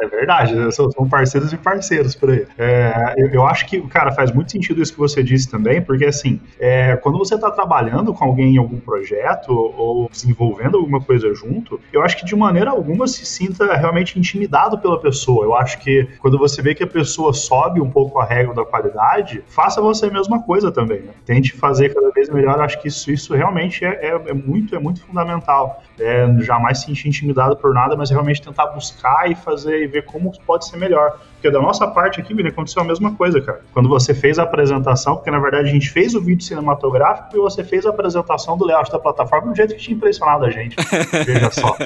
é 0.00 0.06
verdade, 0.06 0.54
né? 0.54 0.70
são, 0.70 0.90
parceiros 1.08 1.52
e 1.52 1.56
parceiros 1.56 2.14
por 2.14 2.30
aí. 2.30 2.46
É, 2.58 3.14
eu, 3.16 3.28
eu, 3.28 3.46
acho 3.46 3.66
que, 3.66 3.80
cara, 3.82 4.12
faz 4.12 4.32
muito 4.32 4.52
sentido 4.52 4.82
isso 4.82 4.92
que 4.92 4.98
você 4.98 5.22
disse 5.22 5.50
também, 5.50 5.80
porque 5.80 6.04
assim, 6.04 6.40
é, 6.58 6.96
quando 6.96 7.18
você 7.18 7.38
tá 7.38 7.50
trabalhando 7.50 8.12
com 8.12 8.24
alguém 8.24 8.54
em 8.54 8.58
algum 8.58 8.78
projeto 8.78 9.50
ou 9.50 10.08
desenvolvendo 10.10 10.76
alguma 10.76 11.00
coisa 11.00 11.32
junto, 11.34 11.80
eu 11.92 12.02
acho 12.02 12.16
que 12.16 12.24
de 12.24 12.36
maneira 12.36 12.70
alguma 12.70 13.03
se 13.06 13.24
sinta 13.24 13.74
realmente 13.74 14.18
intimidado 14.18 14.78
pela 14.78 15.00
pessoa. 15.00 15.44
Eu 15.44 15.54
acho 15.54 15.78
que 15.80 16.08
quando 16.20 16.38
você 16.38 16.62
vê 16.62 16.74
que 16.74 16.82
a 16.82 16.86
pessoa 16.86 17.32
sobe 17.32 17.80
um 17.80 17.90
pouco 17.90 18.18
a 18.18 18.24
regra 18.24 18.54
da 18.54 18.64
qualidade, 18.64 19.42
faça 19.46 19.80
você 19.80 20.06
a 20.06 20.10
mesma 20.10 20.42
coisa 20.42 20.70
também. 20.70 21.00
Né? 21.02 21.12
Tente 21.24 21.52
fazer 21.52 21.94
cada 21.94 22.10
vez 22.10 22.28
melhor. 22.28 22.56
Eu 22.56 22.62
acho 22.62 22.80
que 22.80 22.88
isso, 22.88 23.10
isso 23.10 23.34
realmente 23.34 23.84
é, 23.84 24.08
é, 24.08 24.30
é 24.30 24.32
muito, 24.32 24.74
é 24.74 24.78
muito 24.78 25.00
fundamental. 25.02 25.82
É, 25.98 26.26
jamais 26.40 26.78
se 26.78 26.86
sentir 26.86 27.08
intimidado 27.08 27.56
por 27.56 27.72
nada, 27.72 27.96
mas 27.96 28.10
realmente 28.10 28.42
tentar 28.42 28.66
buscar 28.66 29.30
e 29.30 29.34
fazer 29.34 29.82
e 29.82 29.86
ver 29.86 30.04
como 30.04 30.32
pode 30.44 30.66
ser 30.66 30.76
melhor. 30.76 31.18
Porque 31.44 31.50
da 31.50 31.60
nossa 31.60 31.86
parte 31.86 32.22
aqui, 32.22 32.32
Vini, 32.32 32.48
aconteceu 32.48 32.80
a 32.80 32.86
mesma 32.86 33.14
coisa, 33.14 33.38
cara. 33.38 33.60
Quando 33.74 33.86
você 33.86 34.14
fez 34.14 34.38
a 34.38 34.44
apresentação, 34.44 35.16
porque 35.16 35.30
na 35.30 35.38
verdade 35.38 35.68
a 35.68 35.72
gente 35.72 35.90
fez 35.90 36.14
o 36.14 36.20
vídeo 36.20 36.42
cinematográfico 36.42 37.36
e 37.36 37.38
você 37.38 37.62
fez 37.62 37.84
a 37.84 37.90
apresentação 37.90 38.56
do 38.56 38.64
layout 38.64 38.90
da 38.90 38.98
plataforma 38.98 39.50
do 39.50 39.54
jeito 39.54 39.74
que 39.74 39.80
tinha 39.80 39.94
impressionado 39.94 40.46
a 40.46 40.50
gente. 40.50 40.74
Veja 41.26 41.50
só. 41.50 41.76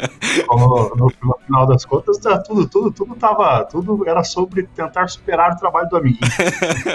No, 0.48 0.94
no, 0.94 1.12
no, 1.20 1.38
final 1.44 1.66
das 1.66 1.84
contas, 1.84 2.18
tá 2.18 2.38
tudo, 2.38 2.68
tudo, 2.68 2.92
tudo 2.92 3.16
tava. 3.16 3.64
Tudo 3.64 4.08
era 4.08 4.22
sobre 4.22 4.62
tentar 4.62 5.08
superar 5.08 5.54
o 5.54 5.58
trabalho 5.58 5.88
do 5.88 5.96
amiguinho. 5.96 6.30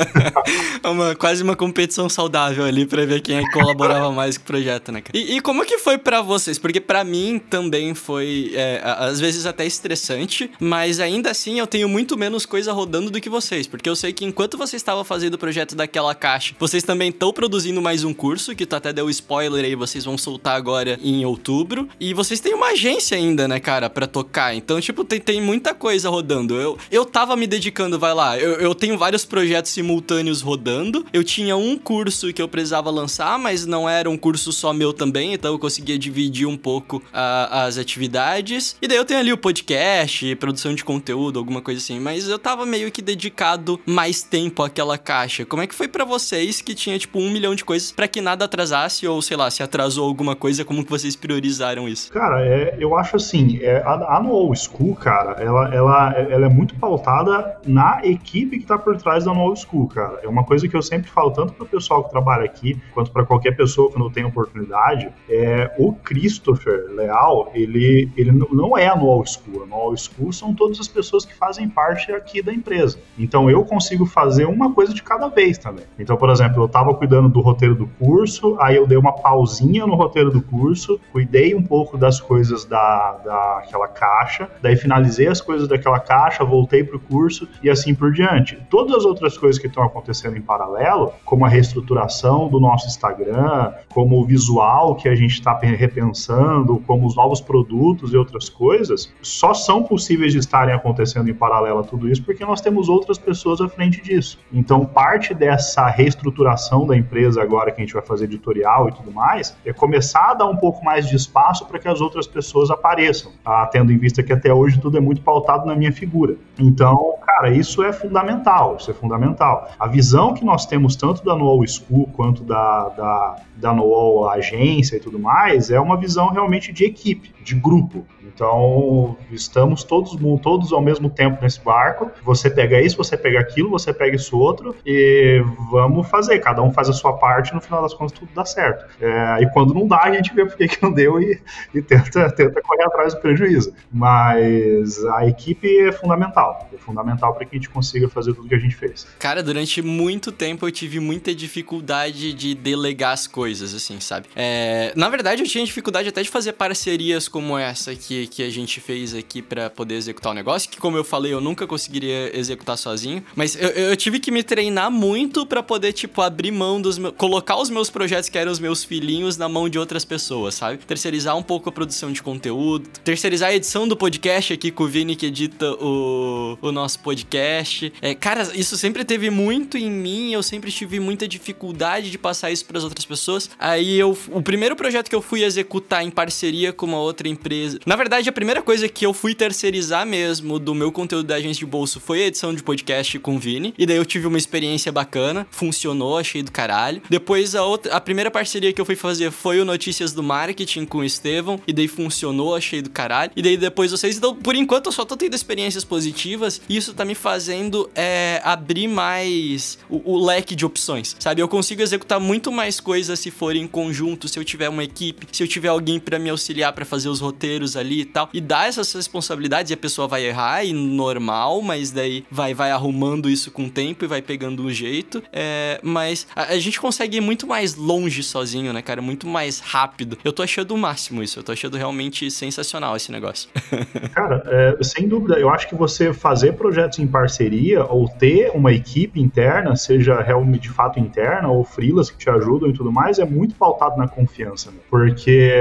uma, 0.90 1.16
quase 1.16 1.44
uma 1.44 1.58
competição 1.58 2.08
saudável 2.08 2.64
ali 2.64 2.86
pra 2.86 3.06
ver 3.06 3.20
quem 3.20 3.40
é 3.40 3.52
colaborava 3.52 4.10
mais 4.10 4.38
com 4.38 4.44
o 4.44 4.48
projeto, 4.48 4.90
né, 4.90 5.02
cara? 5.02 5.18
E, 5.18 5.36
e 5.36 5.42
como 5.42 5.66
que 5.66 5.80
foi 5.80 5.98
para 5.98 6.22
vocês? 6.22 6.58
Porque 6.58 6.80
para 6.80 7.03
mim 7.04 7.40
também 7.50 7.94
foi, 7.94 8.52
é, 8.54 8.82
às 8.84 9.20
vezes 9.20 9.46
até 9.46 9.66
estressante, 9.66 10.50
mas 10.60 11.00
ainda 11.00 11.32
assim 11.32 11.60
eu 11.60 11.68
tenho 11.68 11.88
muito 11.88 12.18
menos 12.18 12.46
coisa 12.46 12.72
rodando 12.72 13.10
do 13.10 13.22
que 13.22 13.30
vocês, 13.30 13.68
porque 13.68 13.90
eu 13.90 13.96
sei 13.96 14.14
que 14.14 14.26
enquanto 14.26 14.58
vocês 14.58 14.82
estavam 14.82 15.04
fazendo 15.04 15.36
o 15.36 15.38
projeto 15.38 15.76
daquela 15.76 16.14
caixa, 16.16 16.56
vocês 16.60 16.84
também 16.84 17.10
estão 17.10 17.34
produzindo 17.34 17.82
mais 17.82 18.04
um 18.04 18.14
curso, 18.14 18.56
que 18.56 18.66
tu 18.66 18.76
até 18.76 18.94
deu 18.94 19.10
spoiler 19.10 19.66
aí, 19.66 19.76
vocês 19.76 20.06
vão 20.06 20.18
soltar 20.18 20.56
agora 20.56 21.00
em 21.02 21.26
outubro, 21.26 21.88
e 22.00 22.14
vocês 22.14 22.40
têm 22.40 22.54
uma 22.54 22.68
agência 22.68 23.18
ainda, 23.18 23.48
né, 23.48 23.60
cara, 23.60 23.90
para 23.90 24.08
tocar, 24.08 24.56
então, 24.56 24.80
tipo, 24.80 25.04
tem, 25.04 25.20
tem 25.20 25.42
muita 25.42 25.74
coisa 25.74 26.10
rodando. 26.10 26.56
Eu, 26.56 26.78
eu 26.92 27.06
tava 27.06 27.36
me 27.36 27.48
dedicando, 27.48 28.00
vai 28.00 28.14
lá, 28.14 28.38
eu, 28.38 28.54
eu 28.54 28.76
tenho 28.76 28.98
vários 28.98 29.26
projetos 29.26 29.72
simultâneos 29.72 30.42
rodando, 30.42 31.06
eu 31.14 31.24
tinha 31.24 31.56
um 31.56 31.78
curso 31.78 32.32
que 32.34 32.42
eu 32.42 32.48
precisava 32.48 32.90
lançar, 32.90 33.38
mas 33.40 33.66
não 33.66 33.88
era 33.88 34.10
um 34.10 34.18
curso 34.18 34.52
só 34.52 34.74
meu 34.74 34.94
também, 34.94 35.34
então 35.34 35.54
eu 35.54 35.60
conseguia 35.60 35.98
dividir 35.98 36.48
um 36.48 36.58
pouco 36.58 36.93
as 37.12 37.78
atividades, 37.78 38.76
e 38.82 38.88
daí 38.88 38.98
eu 38.98 39.06
tenho 39.06 39.20
ali 39.20 39.32
o 39.32 39.38
podcast, 39.38 40.36
produção 40.36 40.74
de 40.74 40.84
conteúdo, 40.84 41.40
alguma 41.40 41.62
coisa 41.62 41.80
assim, 41.80 42.00
mas 42.00 42.28
eu 42.28 42.40
tava 42.40 42.66
meio 42.66 42.92
que 42.92 43.02
dedicado 43.02 43.80
mais 43.86 44.24
tempo 44.24 44.64
àquela 44.64 44.98
caixa. 44.98 45.46
Como 45.46 45.62
é 45.62 45.68
que 45.68 45.76
foi 45.76 45.88
para 45.88 46.06
vocês 46.06 46.62
que 46.62 46.76
tinha, 46.76 46.98
tipo, 46.98 47.20
um 47.20 47.32
milhão 47.32 47.56
de 47.56 47.64
coisas 47.64 47.92
para 47.92 48.08
que 48.08 48.22
nada 48.22 48.46
atrasasse 48.46 49.08
ou, 49.08 49.22
sei 49.22 49.38
lá, 49.38 49.50
se 49.50 49.64
atrasou 49.64 50.08
alguma 50.08 50.36
coisa, 50.36 50.66
como 50.66 50.84
que 50.84 50.90
vocês 50.90 51.16
priorizaram 51.16 51.88
isso? 51.88 52.12
Cara, 52.12 52.46
é, 52.46 52.76
eu 52.80 52.98
acho 52.98 53.16
assim, 53.16 53.60
é, 53.62 53.78
a, 53.86 54.18
a 54.18 54.22
No 54.22 54.32
Old 54.32 54.60
School, 54.60 54.96
cara, 54.96 55.42
ela, 55.42 55.74
ela, 55.74 56.14
ela 56.14 56.46
é 56.46 56.50
muito 56.50 56.76
pautada 56.76 57.58
na 57.66 58.02
equipe 58.04 58.60
que 58.60 58.66
tá 58.66 58.78
por 58.78 58.98
trás 58.98 59.26
da 59.26 59.34
No 59.34 59.42
Old 59.42 59.60
School, 59.60 59.88
cara. 59.88 60.20
É 60.24 60.28
uma 60.28 60.44
coisa 60.44 60.68
que 60.68 60.76
eu 60.76 60.82
sempre 60.82 61.10
falo, 61.10 61.32
tanto 61.32 61.54
pro 61.54 61.66
pessoal 61.66 62.04
que 62.04 62.10
trabalha 62.10 62.44
aqui, 62.44 62.80
quanto 62.94 63.12
para 63.12 63.26
qualquer 63.26 63.56
pessoa 63.56 63.92
quando 63.92 64.10
tem 64.10 64.24
oportunidade, 64.24 65.10
é 65.30 65.72
o 65.78 65.94
Christopher 65.94 66.83
Leal, 66.90 67.52
ele, 67.54 68.12
ele 68.16 68.32
não 68.32 68.78
é 68.78 68.94
No 68.96 69.06
Old 69.06 69.30
School. 69.30 69.66
No 69.66 69.76
Old 69.76 70.02
School 70.02 70.32
são 70.32 70.54
todas 70.54 70.80
as 70.80 70.88
pessoas 70.88 71.26
que 71.26 71.34
fazem 71.34 71.70
parte 71.70 72.12
aqui 72.12 72.42
da 72.42 72.54
empresa. 72.54 73.00
Então 73.18 73.50
eu 73.50 73.64
consigo 73.64 74.06
fazer 74.06 74.46
uma 74.46 74.74
coisa 74.74 74.94
de 74.94 75.02
cada 75.02 75.28
vez 75.28 75.58
também. 75.58 75.86
Então, 75.98 76.16
por 76.18 76.30
exemplo, 76.30 76.62
eu 76.62 76.66
estava 76.66 76.94
cuidando 76.94 77.30
do 77.30 77.42
roteiro 77.42 77.76
do 77.76 77.88
curso, 78.00 78.56
aí 78.60 78.76
eu 78.76 78.88
dei 78.88 78.98
uma 78.98 79.14
pausinha 79.14 79.86
no 79.86 79.96
roteiro 79.96 80.32
do 80.32 80.42
curso, 80.42 81.00
cuidei 81.12 81.56
um 81.56 81.64
pouco 81.64 81.98
das 81.98 82.20
coisas 82.20 82.66
da, 82.66 83.20
daquela 83.24 83.88
caixa, 83.88 84.50
daí 84.62 84.76
finalizei 84.76 85.28
as 85.28 85.42
coisas 85.42 85.68
daquela 85.68 86.00
caixa, 86.00 86.44
voltei 86.44 86.84
para 86.84 86.98
o 86.98 87.00
curso 87.00 87.48
e 87.62 87.70
assim 87.70 87.94
por 87.94 88.12
diante. 88.12 88.58
Todas 88.70 88.98
as 88.98 89.06
outras 89.06 89.38
coisas 89.38 89.60
que 89.60 89.68
estão 89.68 89.84
acontecendo 89.84 90.38
em 90.38 90.42
paralelo, 90.42 91.14
como 91.26 91.46
a 91.46 91.50
reestruturação 91.50 92.48
do 92.48 92.60
nosso 92.60 92.88
Instagram, 92.88 93.74
como 93.90 94.20
o 94.20 94.26
visual 94.26 94.96
que 94.96 95.08
a 95.08 95.16
gente 95.16 95.34
está 95.34 95.58
repensando, 95.58 96.73
como 96.80 97.06
os 97.06 97.16
novos 97.16 97.42
produtos 97.42 98.14
e 98.14 98.18
outras 98.18 98.50
coisas, 98.50 99.14
só 99.22 99.54
são 99.54 99.84
possíveis 99.84 100.34
de 100.34 100.40
estarem 100.40 100.74
acontecendo 100.74 101.30
em 101.30 101.34
paralelo 101.34 101.80
a 101.80 101.84
tudo 101.84 102.10
isso 102.10 102.24
porque 102.24 102.46
nós 102.46 102.62
temos 102.62 102.90
outras 102.90 103.18
pessoas 103.18 103.62
à 103.62 103.68
frente 103.68 104.02
disso. 104.02 104.40
Então, 104.52 104.86
parte 104.86 105.34
dessa 105.34 105.88
reestruturação 105.88 106.86
da 106.86 106.96
empresa 106.96 107.42
agora 107.42 107.72
que 107.72 107.82
a 107.82 107.86
gente 107.86 107.94
vai 107.94 108.04
fazer 108.04 108.26
editorial 108.26 108.90
e 108.90 108.92
tudo 108.92 109.12
mais, 109.12 109.56
é 109.66 109.74
começar 109.74 110.32
a 110.32 110.34
dar 110.34 110.48
um 110.48 110.56
pouco 110.56 110.84
mais 110.84 111.08
de 111.08 111.16
espaço 111.16 111.66
para 111.66 111.80
que 111.80 111.88
as 111.88 112.02
outras 112.02 112.28
pessoas 112.28 112.70
apareçam, 112.70 113.32
tá? 113.44 113.66
tendo 113.68 113.92
em 113.92 113.98
vista 113.98 114.24
que 114.24 114.34
até 114.34 114.54
hoje 114.54 114.80
tudo 114.80 114.98
é 114.98 115.02
muito 115.02 115.22
pautado 115.22 115.66
na 115.66 115.76
minha 115.76 115.92
figura. 115.92 116.36
Então, 116.60 117.16
cara, 117.26 117.50
isso 117.50 117.84
é 117.84 117.92
fundamental, 117.92 118.78
isso 118.80 118.92
é 118.92 118.94
fundamental. 118.94 119.70
A 119.80 119.88
visão 119.88 120.34
que 120.34 120.46
nós 120.46 120.66
temos 120.66 120.96
tanto 120.96 121.24
da 121.24 121.36
Noel 121.36 121.68
School 121.68 122.10
quanto 122.14 122.44
da, 122.44 122.90
da, 122.90 123.36
da 123.64 123.74
Noel 123.74 124.30
Agência 124.30 124.98
e 124.98 125.00
tudo 125.00 125.18
mais 125.18 125.72
é 125.72 125.80
uma 125.80 125.98
visão 125.98 126.30
realmente 126.30 126.74
de 126.74 126.84
equipe, 126.84 127.34
de 127.42 127.56
grupo. 127.56 128.06
Então, 128.34 129.16
estamos 129.32 129.84
todos, 129.84 130.18
todos 130.42 130.74
ao 130.74 130.82
mesmo 130.82 131.10
tempo 131.10 131.42
nesse 131.42 131.62
barco. 131.62 132.12
Você 132.24 132.50
pega 132.50 132.82
isso, 132.82 132.98
você 132.98 133.16
pega 133.16 133.40
aquilo, 133.40 133.70
você 133.70 133.94
pega 133.94 134.16
isso 134.16 134.38
outro 134.38 134.76
e 134.86 135.44
vamos 135.72 136.08
fazer. 136.10 136.40
Cada 136.40 136.62
um 136.62 136.72
faz 136.72 136.90
a 136.90 136.94
sua 136.94 137.14
parte, 137.14 137.54
no 137.54 137.62
final 137.62 137.82
das 137.82 137.94
contas 137.94 138.18
tudo 138.18 138.32
dá 138.34 138.46
certo. 138.46 138.86
É, 139.00 139.42
e 139.42 139.50
quando 139.52 139.74
não 139.74 139.88
dá, 139.88 140.04
a 140.04 140.14
gente 140.14 140.34
vê 140.34 140.46
por 140.46 140.58
que 140.58 140.82
não 140.82 140.92
deu 140.92 141.22
e, 141.22 141.40
e 141.74 141.82
tenta, 141.82 142.30
tenta 142.32 142.62
correr 142.62 142.84
atrás 142.84 143.14
do 143.14 143.22
prejuízo. 143.22 143.74
Mas 143.92 145.04
a 145.06 145.28
equipe 145.28 145.80
é 145.80 145.92
fundamental. 145.92 146.68
É 146.74 146.78
fundamental 146.78 147.34
para 147.34 147.46
que 147.46 147.56
a 147.56 147.60
gente 147.60 147.70
consiga 147.70 148.10
fazer 148.10 148.34
tudo 148.34 148.48
que 148.48 148.56
a 148.56 148.60
gente 148.60 148.76
fez. 148.76 149.08
Cara, 149.20 149.44
durante 149.44 149.82
muito 149.82 150.32
tempo 150.32 150.66
eu 150.66 150.72
tive 150.72 151.00
muita 151.00 151.36
dificuldade 151.36 152.34
de 152.34 152.56
delegar 152.56 153.14
as 153.14 153.28
coisas, 153.28 153.74
assim, 153.74 154.00
sabe? 154.00 154.28
É, 154.36 154.92
na 154.96 155.10
verdade, 155.10 155.44
eu 155.44 155.48
tinha 155.48 155.64
dificuldade 155.64 156.10
até 156.10 156.22
de 156.22 156.30
fazer 156.30 156.54
parcerias 156.54 157.28
como 157.28 157.58
essa 157.58 157.96
que 157.96 158.23
que, 158.28 158.44
a 158.44 158.50
gente 158.50 158.80
fez 158.80 159.14
aqui 159.16 159.42
para 159.42 159.70
poder 159.70 159.96
executar 159.96 160.32
o 160.32 160.36
negócio, 160.36 160.70
que 160.70 160.78
como 160.78 160.98
eu 160.98 161.04
falei, 161.04 161.34
eu 161.34 161.42
nunca 161.42 161.66
conseguiria 161.66 162.38
executar 162.38 162.78
sozinho, 162.78 163.24
mas 163.36 163.56
eu, 163.56 163.70
eu 163.70 163.96
tive 163.96 164.20
que 164.20 164.32
me 164.32 164.44
treinar 164.44 164.92
muito 164.92 165.46
para 165.46 165.64
poder, 165.64 165.94
tipo, 165.94 166.22
abrir 166.22 166.52
mão 166.52 166.82
dos 166.82 166.98
meus, 166.98 167.14
colocar 167.16 167.58
os 167.58 167.70
meus 167.70 167.90
projetos 167.90 168.30
que 168.30 168.38
eram 168.38 168.52
os 168.52 168.60
meus 168.60 168.84
filhinhos 168.84 169.38
na 169.38 169.48
mão 169.48 169.70
de 169.70 169.80
outras 169.80 170.04
pessoas, 170.04 170.56
sabe? 170.56 170.80
Terceirizar 170.80 171.38
um 171.38 171.44
pouco 171.44 171.70
a 171.70 171.72
produção 171.72 172.12
de 172.12 172.22
conteúdo, 172.22 172.90
terceirizar 173.04 173.50
a 173.50 173.56
edição 173.56 173.88
do 173.88 173.96
podcast 173.96 174.54
aqui 174.54 174.72
com 174.72 174.84
o 174.84 174.88
Vini 174.88 175.16
que 175.16 175.28
edita 175.28 175.72
o, 175.74 176.58
o 176.62 176.72
nosso 176.72 177.00
podcast. 177.00 177.92
É, 178.02 178.14
cara, 178.14 178.52
isso 178.56 178.78
sempre 178.78 179.04
teve 179.04 179.30
muito 179.30 179.78
em 179.78 179.90
mim, 179.90 180.34
eu 180.34 180.44
sempre 180.44 180.72
tive 180.72 181.00
muita 181.00 181.28
dificuldade 181.28 182.12
de 182.12 182.18
passar 182.18 182.52
isso 182.52 182.66
para 182.66 182.78
as 182.78 182.84
outras 182.84 183.06
pessoas. 183.06 183.50
Aí 183.58 183.98
eu, 183.98 184.18
o 184.32 184.42
primeiro 184.42 184.76
projeto 184.76 185.10
que 185.10 185.16
eu 185.16 185.22
fui 185.22 185.44
executar 185.44 186.04
em 186.04 186.10
parceria 186.10 186.72
com 186.72 186.86
uma 186.86 187.00
outra 187.00 187.28
empresa, 187.28 187.80
na 187.86 187.96
verdade 187.96 188.13
verdade, 188.14 188.30
a 188.30 188.34
primeira 188.34 188.62
coisa 188.62 188.88
que 188.88 189.04
eu 189.04 189.12
fui 189.12 189.34
terceirizar 189.34 190.06
mesmo 190.06 190.60
do 190.60 190.76
meu 190.76 190.92
conteúdo 190.92 191.26
da 191.26 191.36
agência 191.36 191.62
de 191.62 191.66
bolso 191.66 192.00
foi 192.00 192.22
a 192.22 192.28
edição 192.28 192.54
de 192.54 192.62
podcast 192.62 193.18
com 193.18 193.38
o 193.38 193.40
Vini. 193.40 193.74
E 193.76 193.88
daí 193.88 193.98
eu 193.98 194.06
tive 194.06 194.28
uma 194.28 194.38
experiência 194.38 194.92
bacana, 194.92 195.48
funcionou, 195.50 196.20
achei 196.20 196.44
do 196.44 196.52
caralho. 196.52 197.02
Depois 197.10 197.56
a 197.56 197.64
outra, 197.64 197.92
a 197.96 198.00
primeira 198.00 198.30
parceria 198.30 198.72
que 198.72 198.80
eu 198.80 198.86
fui 198.86 198.96
fazer 198.96 199.32
foi 199.32 199.60
o 199.60 199.66
Notícias 199.66 200.14
do 200.14 200.22
Marketing 200.22 200.86
com 200.86 201.00
o 201.00 201.04
Estevão. 201.04 201.60
E 201.66 201.74
daí 201.74 201.88
funcionou, 201.88 202.56
achei 202.56 202.84
do 202.84 202.90
caralho. 202.92 203.32
E 203.36 203.42
daí 203.42 203.58
depois 203.58 203.90
vocês. 203.90 204.16
Então, 204.16 204.36
por 204.36 204.54
enquanto, 204.54 204.88
eu 204.88 204.92
só 204.92 205.04
tô 205.04 205.18
tendo 205.18 205.34
experiências 205.34 205.84
positivas. 205.84 206.62
E 206.70 206.78
isso 206.78 206.94
tá 206.94 207.04
me 207.04 207.16
fazendo 207.16 207.90
é, 207.96 208.40
abrir 208.44 208.88
mais 208.88 209.80
o, 209.90 210.14
o 210.14 210.24
leque 210.24 210.56
de 210.56 210.64
opções. 210.64 211.16
Sabe? 211.20 211.42
Eu 211.42 211.48
consigo 211.48 211.82
executar 211.82 212.20
muito 212.20 212.52
mais 212.52 212.80
coisas 212.80 213.20
se 213.20 213.32
for 213.32 213.56
em 213.56 213.66
conjunto, 213.66 214.28
se 214.28 214.38
eu 214.38 214.44
tiver 214.44 214.70
uma 214.70 214.84
equipe, 214.84 215.26
se 215.32 215.42
eu 215.42 215.48
tiver 215.48 215.70
alguém 215.70 216.00
para 216.00 216.20
me 216.20 216.30
auxiliar 216.30 216.74
para 216.74 216.86
fazer 216.86 217.10
os 217.10 217.20
roteiros 217.20 217.76
ali 217.76 218.03
e 218.04 218.06
tal. 218.06 218.30
E 218.34 218.40
dá 218.40 218.66
essas 218.66 218.92
responsabilidades 218.94 219.72
e 219.72 219.74
a 219.74 219.78
pessoa 219.78 220.08
vai 220.08 220.26
errar, 220.26 220.64
e 220.64 220.74
normal, 220.74 221.62
mas 221.62 221.92
daí 221.92 222.26
vai, 222.30 222.54
vai 222.54 222.72
arrumando 222.72 223.30
isso 223.30 223.52
com 223.52 223.66
o 223.66 223.70
tempo 223.70 224.06
e 224.06 224.08
vai 224.08 224.22
pegando 224.22 224.64
um 224.64 224.70
jeito. 224.72 225.24
É, 225.32 225.80
mas 225.82 226.28
a, 226.36 226.54
a, 226.54 226.60
gente 226.60 226.80
consegue 226.80 227.18
ir 227.18 227.22
muito 227.22 227.48
mais 227.48 227.76
longe 227.76 228.22
sozinho, 228.24 228.72
né, 228.74 228.82
cara? 228.82 229.02
Muito 229.02 229.28
mais 229.28 229.60
rápido. 229.60 230.18
Eu 230.24 230.32
tô 230.32 230.44
achando 230.44 230.74
o 230.74 230.78
máximo 230.78 231.24
isso. 231.24 231.40
Eu 231.40 231.44
tô 231.44 231.52
achando 231.52 231.78
realmente 231.78 232.30
sensacional 232.30 232.96
esse 232.96 233.12
negócio. 233.12 233.50
cara, 234.14 234.44
é, 234.48 234.84
sem 234.84 235.08
dúvida, 235.08 235.40
eu 235.40 235.50
acho 235.50 235.68
que 235.68 235.76
você 235.76 236.14
fazer 236.14 236.54
projetos 236.54 237.00
em 237.00 237.08
parceria 237.08 237.86
ou 237.86 238.08
ter 238.08 238.52
uma 238.54 238.72
equipe 238.72 239.20
interna, 239.20 239.76
seja 239.76 240.22
realmente 240.22 240.64
de 240.64 240.70
fato 240.70 241.00
interna 241.00 241.50
ou 241.50 241.64
frilas 241.64 242.10
que 242.10 242.18
te 242.18 242.30
ajudam 242.30 242.70
e 242.70 242.74
tudo 242.74 242.92
mais, 242.92 243.20
é 243.20 243.26
muito 243.26 243.56
pautado 243.56 243.98
na 243.98 244.08
confiança, 244.08 244.72
né? 244.72 244.78
Porque 244.90 245.52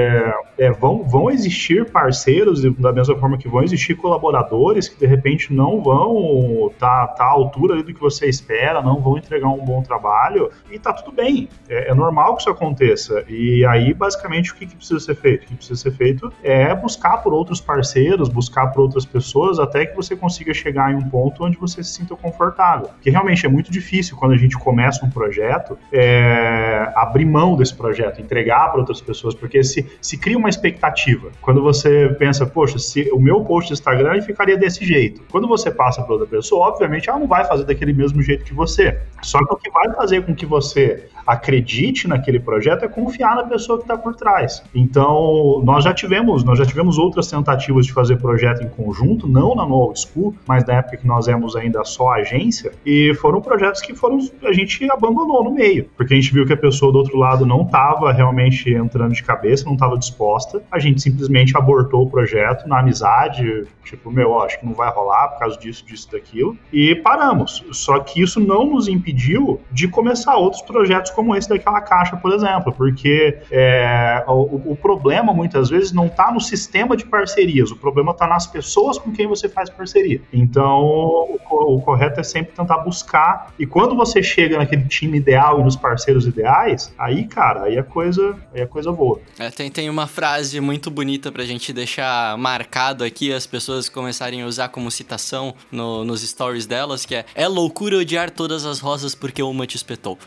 é, 0.58 0.70
vão, 0.70 1.04
vão 1.04 1.30
existir 1.30 1.90
parceiros 1.90 2.31
parceiros, 2.32 2.62
da 2.78 2.92
mesma 2.92 3.16
forma 3.16 3.36
que 3.36 3.48
vão 3.48 3.62
existir 3.62 3.94
colaboradores 3.94 4.88
que 4.88 4.98
de 4.98 5.06
repente 5.06 5.52
não 5.52 5.82
vão 5.82 6.68
estar 6.72 7.08
tá, 7.08 7.14
tá 7.14 7.24
à 7.24 7.30
altura 7.30 7.82
do 7.82 7.92
que 7.92 8.00
você 8.00 8.26
espera, 8.26 8.80
não 8.82 9.00
vão 9.00 9.18
entregar 9.18 9.48
um 9.48 9.64
bom 9.64 9.82
trabalho, 9.82 10.50
e 10.70 10.78
tá 10.78 10.92
tudo 10.92 11.14
bem. 11.14 11.48
É, 11.68 11.90
é 11.90 11.94
normal 11.94 12.34
que 12.36 12.42
isso 12.42 12.50
aconteça. 12.50 13.24
E 13.28 13.64
aí, 13.66 13.92
basicamente, 13.92 14.52
o 14.52 14.54
que, 14.54 14.66
que 14.66 14.76
precisa 14.76 15.00
ser 15.00 15.14
feito? 15.14 15.44
O 15.44 15.46
que 15.48 15.54
precisa 15.56 15.80
ser 15.80 15.92
feito 15.92 16.32
é 16.42 16.74
buscar 16.74 17.18
por 17.18 17.32
outros 17.32 17.60
parceiros, 17.60 18.28
buscar 18.28 18.68
por 18.68 18.82
outras 18.82 19.04
pessoas, 19.04 19.58
até 19.58 19.86
que 19.86 19.94
você 19.94 20.16
consiga 20.16 20.54
chegar 20.54 20.92
em 20.92 20.96
um 20.96 21.08
ponto 21.08 21.44
onde 21.44 21.56
você 21.56 21.82
se 21.82 21.92
sinta 21.92 22.16
confortável. 22.16 22.88
Porque 22.88 23.10
realmente 23.10 23.44
é 23.44 23.48
muito 23.48 23.70
difícil 23.70 24.16
quando 24.16 24.32
a 24.32 24.36
gente 24.36 24.56
começa 24.56 25.04
um 25.04 25.10
projeto 25.10 25.78
é, 25.92 26.92
abrir 26.94 27.24
mão 27.24 27.56
desse 27.56 27.74
projeto, 27.74 28.20
entregar 28.20 28.70
para 28.70 28.80
outras 28.80 29.00
pessoas, 29.00 29.34
porque 29.34 29.62
se, 29.62 29.86
se 30.00 30.16
cria 30.16 30.38
uma 30.38 30.48
expectativa. 30.48 31.30
Quando 31.40 31.62
você 31.62 32.08
pensa, 32.22 32.46
poxa, 32.46 32.78
se 32.78 33.10
o 33.12 33.18
meu 33.18 33.40
post 33.40 33.70
no 33.70 33.74
Instagram 33.74 34.22
ficaria 34.22 34.56
desse 34.56 34.84
jeito. 34.84 35.22
Quando 35.28 35.48
você 35.48 35.72
passa 35.72 36.02
para 36.02 36.12
outra 36.12 36.28
pessoa, 36.28 36.68
obviamente 36.68 37.10
ela 37.10 37.18
não 37.18 37.26
vai 37.26 37.44
fazer 37.44 37.64
daquele 37.64 37.92
mesmo 37.92 38.22
jeito 38.22 38.44
que 38.44 38.54
você. 38.54 38.96
Só 39.22 39.44
que 39.44 39.52
o 39.52 39.56
que 39.56 39.68
vai 39.72 39.92
fazer 39.92 40.24
com 40.24 40.32
que 40.32 40.46
você 40.46 41.08
acredite 41.26 42.08
naquele 42.08 42.40
projeto 42.40 42.84
é 42.84 42.88
confiar 42.88 43.36
na 43.36 43.44
pessoa 43.44 43.78
que 43.78 43.84
está 43.84 43.96
por 43.96 44.14
trás. 44.14 44.62
Então, 44.74 45.62
nós 45.64 45.84
já 45.84 45.92
tivemos, 45.92 46.44
nós 46.44 46.58
já 46.58 46.66
tivemos 46.66 46.98
outras 46.98 47.28
tentativas 47.28 47.86
de 47.86 47.92
fazer 47.92 48.16
projeto 48.16 48.62
em 48.62 48.68
conjunto, 48.68 49.28
não 49.28 49.54
na 49.54 49.66
No 49.66 49.74
Old 49.74 50.00
School, 50.00 50.34
mas 50.46 50.64
na 50.64 50.74
época 50.74 50.96
que 50.96 51.06
nós 51.06 51.28
éramos 51.28 51.56
ainda 51.56 51.84
só 51.84 52.12
agência, 52.12 52.72
e 52.84 53.14
foram 53.14 53.40
projetos 53.40 53.80
que 53.80 53.94
foram 53.94 54.18
a 54.44 54.52
gente 54.52 54.88
abandonou 54.90 55.44
no 55.44 55.52
meio, 55.52 55.88
porque 55.96 56.14
a 56.14 56.16
gente 56.16 56.32
viu 56.32 56.46
que 56.46 56.52
a 56.52 56.56
pessoa 56.56 56.92
do 56.92 56.98
outro 56.98 57.16
lado 57.16 57.46
não 57.46 57.62
estava 57.62 58.12
realmente 58.12 58.72
entrando 58.72 59.12
de 59.12 59.22
cabeça, 59.22 59.64
não 59.64 59.74
estava 59.74 59.96
disposta, 59.96 60.62
a 60.70 60.78
gente 60.78 61.00
simplesmente 61.00 61.56
abortou 61.56 62.08
projeto 62.12 62.68
na 62.68 62.80
amizade, 62.80 63.66
tipo, 63.82 64.10
meu, 64.10 64.38
acho 64.42 64.60
que 64.60 64.66
não 64.66 64.74
vai 64.74 64.90
rolar 64.90 65.28
por 65.28 65.38
causa 65.38 65.58
disso, 65.58 65.84
disso, 65.84 66.12
daquilo, 66.12 66.56
e 66.70 66.94
paramos. 66.94 67.64
Só 67.72 67.98
que 67.98 68.22
isso 68.22 68.38
não 68.38 68.66
nos 68.66 68.86
impediu 68.86 69.60
de 69.70 69.88
começar 69.88 70.36
outros 70.36 70.60
projetos 70.62 71.10
como 71.10 71.34
esse 71.34 71.48
daquela 71.48 71.80
caixa, 71.80 72.16
por 72.16 72.32
exemplo, 72.32 72.72
porque 72.72 73.38
é, 73.50 74.22
o, 74.28 74.72
o, 74.72 74.76
problema 74.76 75.32
muitas 75.32 75.70
vezes 75.70 75.92
não 75.92 76.06
está 76.06 76.30
no 76.30 76.40
sistema 76.40 76.96
de 76.96 77.06
parcerias, 77.06 77.70
o 77.70 77.76
problema 77.76 78.12
está 78.12 78.26
nas 78.26 78.46
pessoas 78.46 78.98
com 78.98 79.10
quem 79.10 79.26
você 79.26 79.48
faz 79.48 79.70
parceria. 79.70 80.20
Então, 80.32 80.82
o, 80.82 81.38
o, 81.50 81.80
correto 81.80 82.20
é 82.20 82.22
sempre 82.22 82.52
tentar 82.52 82.78
buscar, 82.78 83.52
e 83.58 83.66
quando 83.66 83.96
você 83.96 84.22
chega 84.22 84.58
naquele 84.58 84.84
time 84.84 85.16
ideal 85.16 85.60
e 85.60 85.64
nos 85.64 85.76
parceiros 85.76 86.26
ideais, 86.26 86.92
aí, 86.98 87.24
cara, 87.24 87.64
aí 87.64 87.78
a 87.78 87.82
coisa, 87.82 88.36
aí 88.52 88.60
a 88.60 88.66
coisa 88.66 88.92
voa. 88.92 89.20
É, 89.38 89.50
tem, 89.50 89.70
tem 89.70 89.88
uma 89.88 90.06
frase 90.06 90.60
muito 90.60 90.90
bonita 90.90 91.32
pra 91.32 91.44
gente 91.44 91.72
deixar 91.72 92.01
marcado 92.38 93.04
aqui, 93.04 93.32
as 93.32 93.46
pessoas 93.46 93.88
começarem 93.88 94.42
a 94.42 94.46
usar 94.46 94.68
como 94.68 94.90
citação 94.90 95.54
no, 95.70 96.04
nos 96.04 96.22
stories 96.22 96.66
delas, 96.66 97.04
que 97.04 97.14
é 97.14 97.24
é 97.34 97.48
loucura 97.48 97.98
odiar 97.98 98.30
todas 98.30 98.64
as 98.64 98.78
rosas 98.78 99.14
porque 99.14 99.42
uma 99.42 99.66
te 99.66 99.76
espetou. 99.76 100.18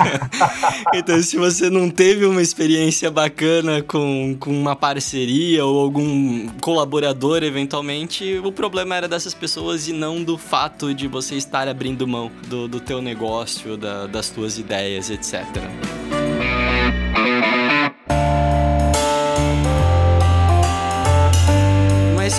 então, 0.94 1.22
se 1.22 1.36
você 1.36 1.70
não 1.70 1.90
teve 1.90 2.24
uma 2.24 2.42
experiência 2.42 3.10
bacana 3.10 3.82
com, 3.82 4.36
com 4.38 4.50
uma 4.50 4.74
parceria 4.74 5.64
ou 5.64 5.80
algum 5.80 6.48
colaborador, 6.60 7.42
eventualmente, 7.42 8.38
o 8.44 8.52
problema 8.52 8.96
era 8.96 9.08
dessas 9.08 9.34
pessoas 9.34 9.88
e 9.88 9.92
não 9.92 10.22
do 10.22 10.36
fato 10.38 10.94
de 10.94 11.06
você 11.06 11.36
estar 11.36 11.68
abrindo 11.68 12.06
mão 12.06 12.30
do, 12.48 12.66
do 12.66 12.80
teu 12.80 13.00
negócio, 13.00 13.76
da, 13.76 14.06
das 14.06 14.30
tuas 14.30 14.58
ideias, 14.58 15.10
etc. 15.10 15.44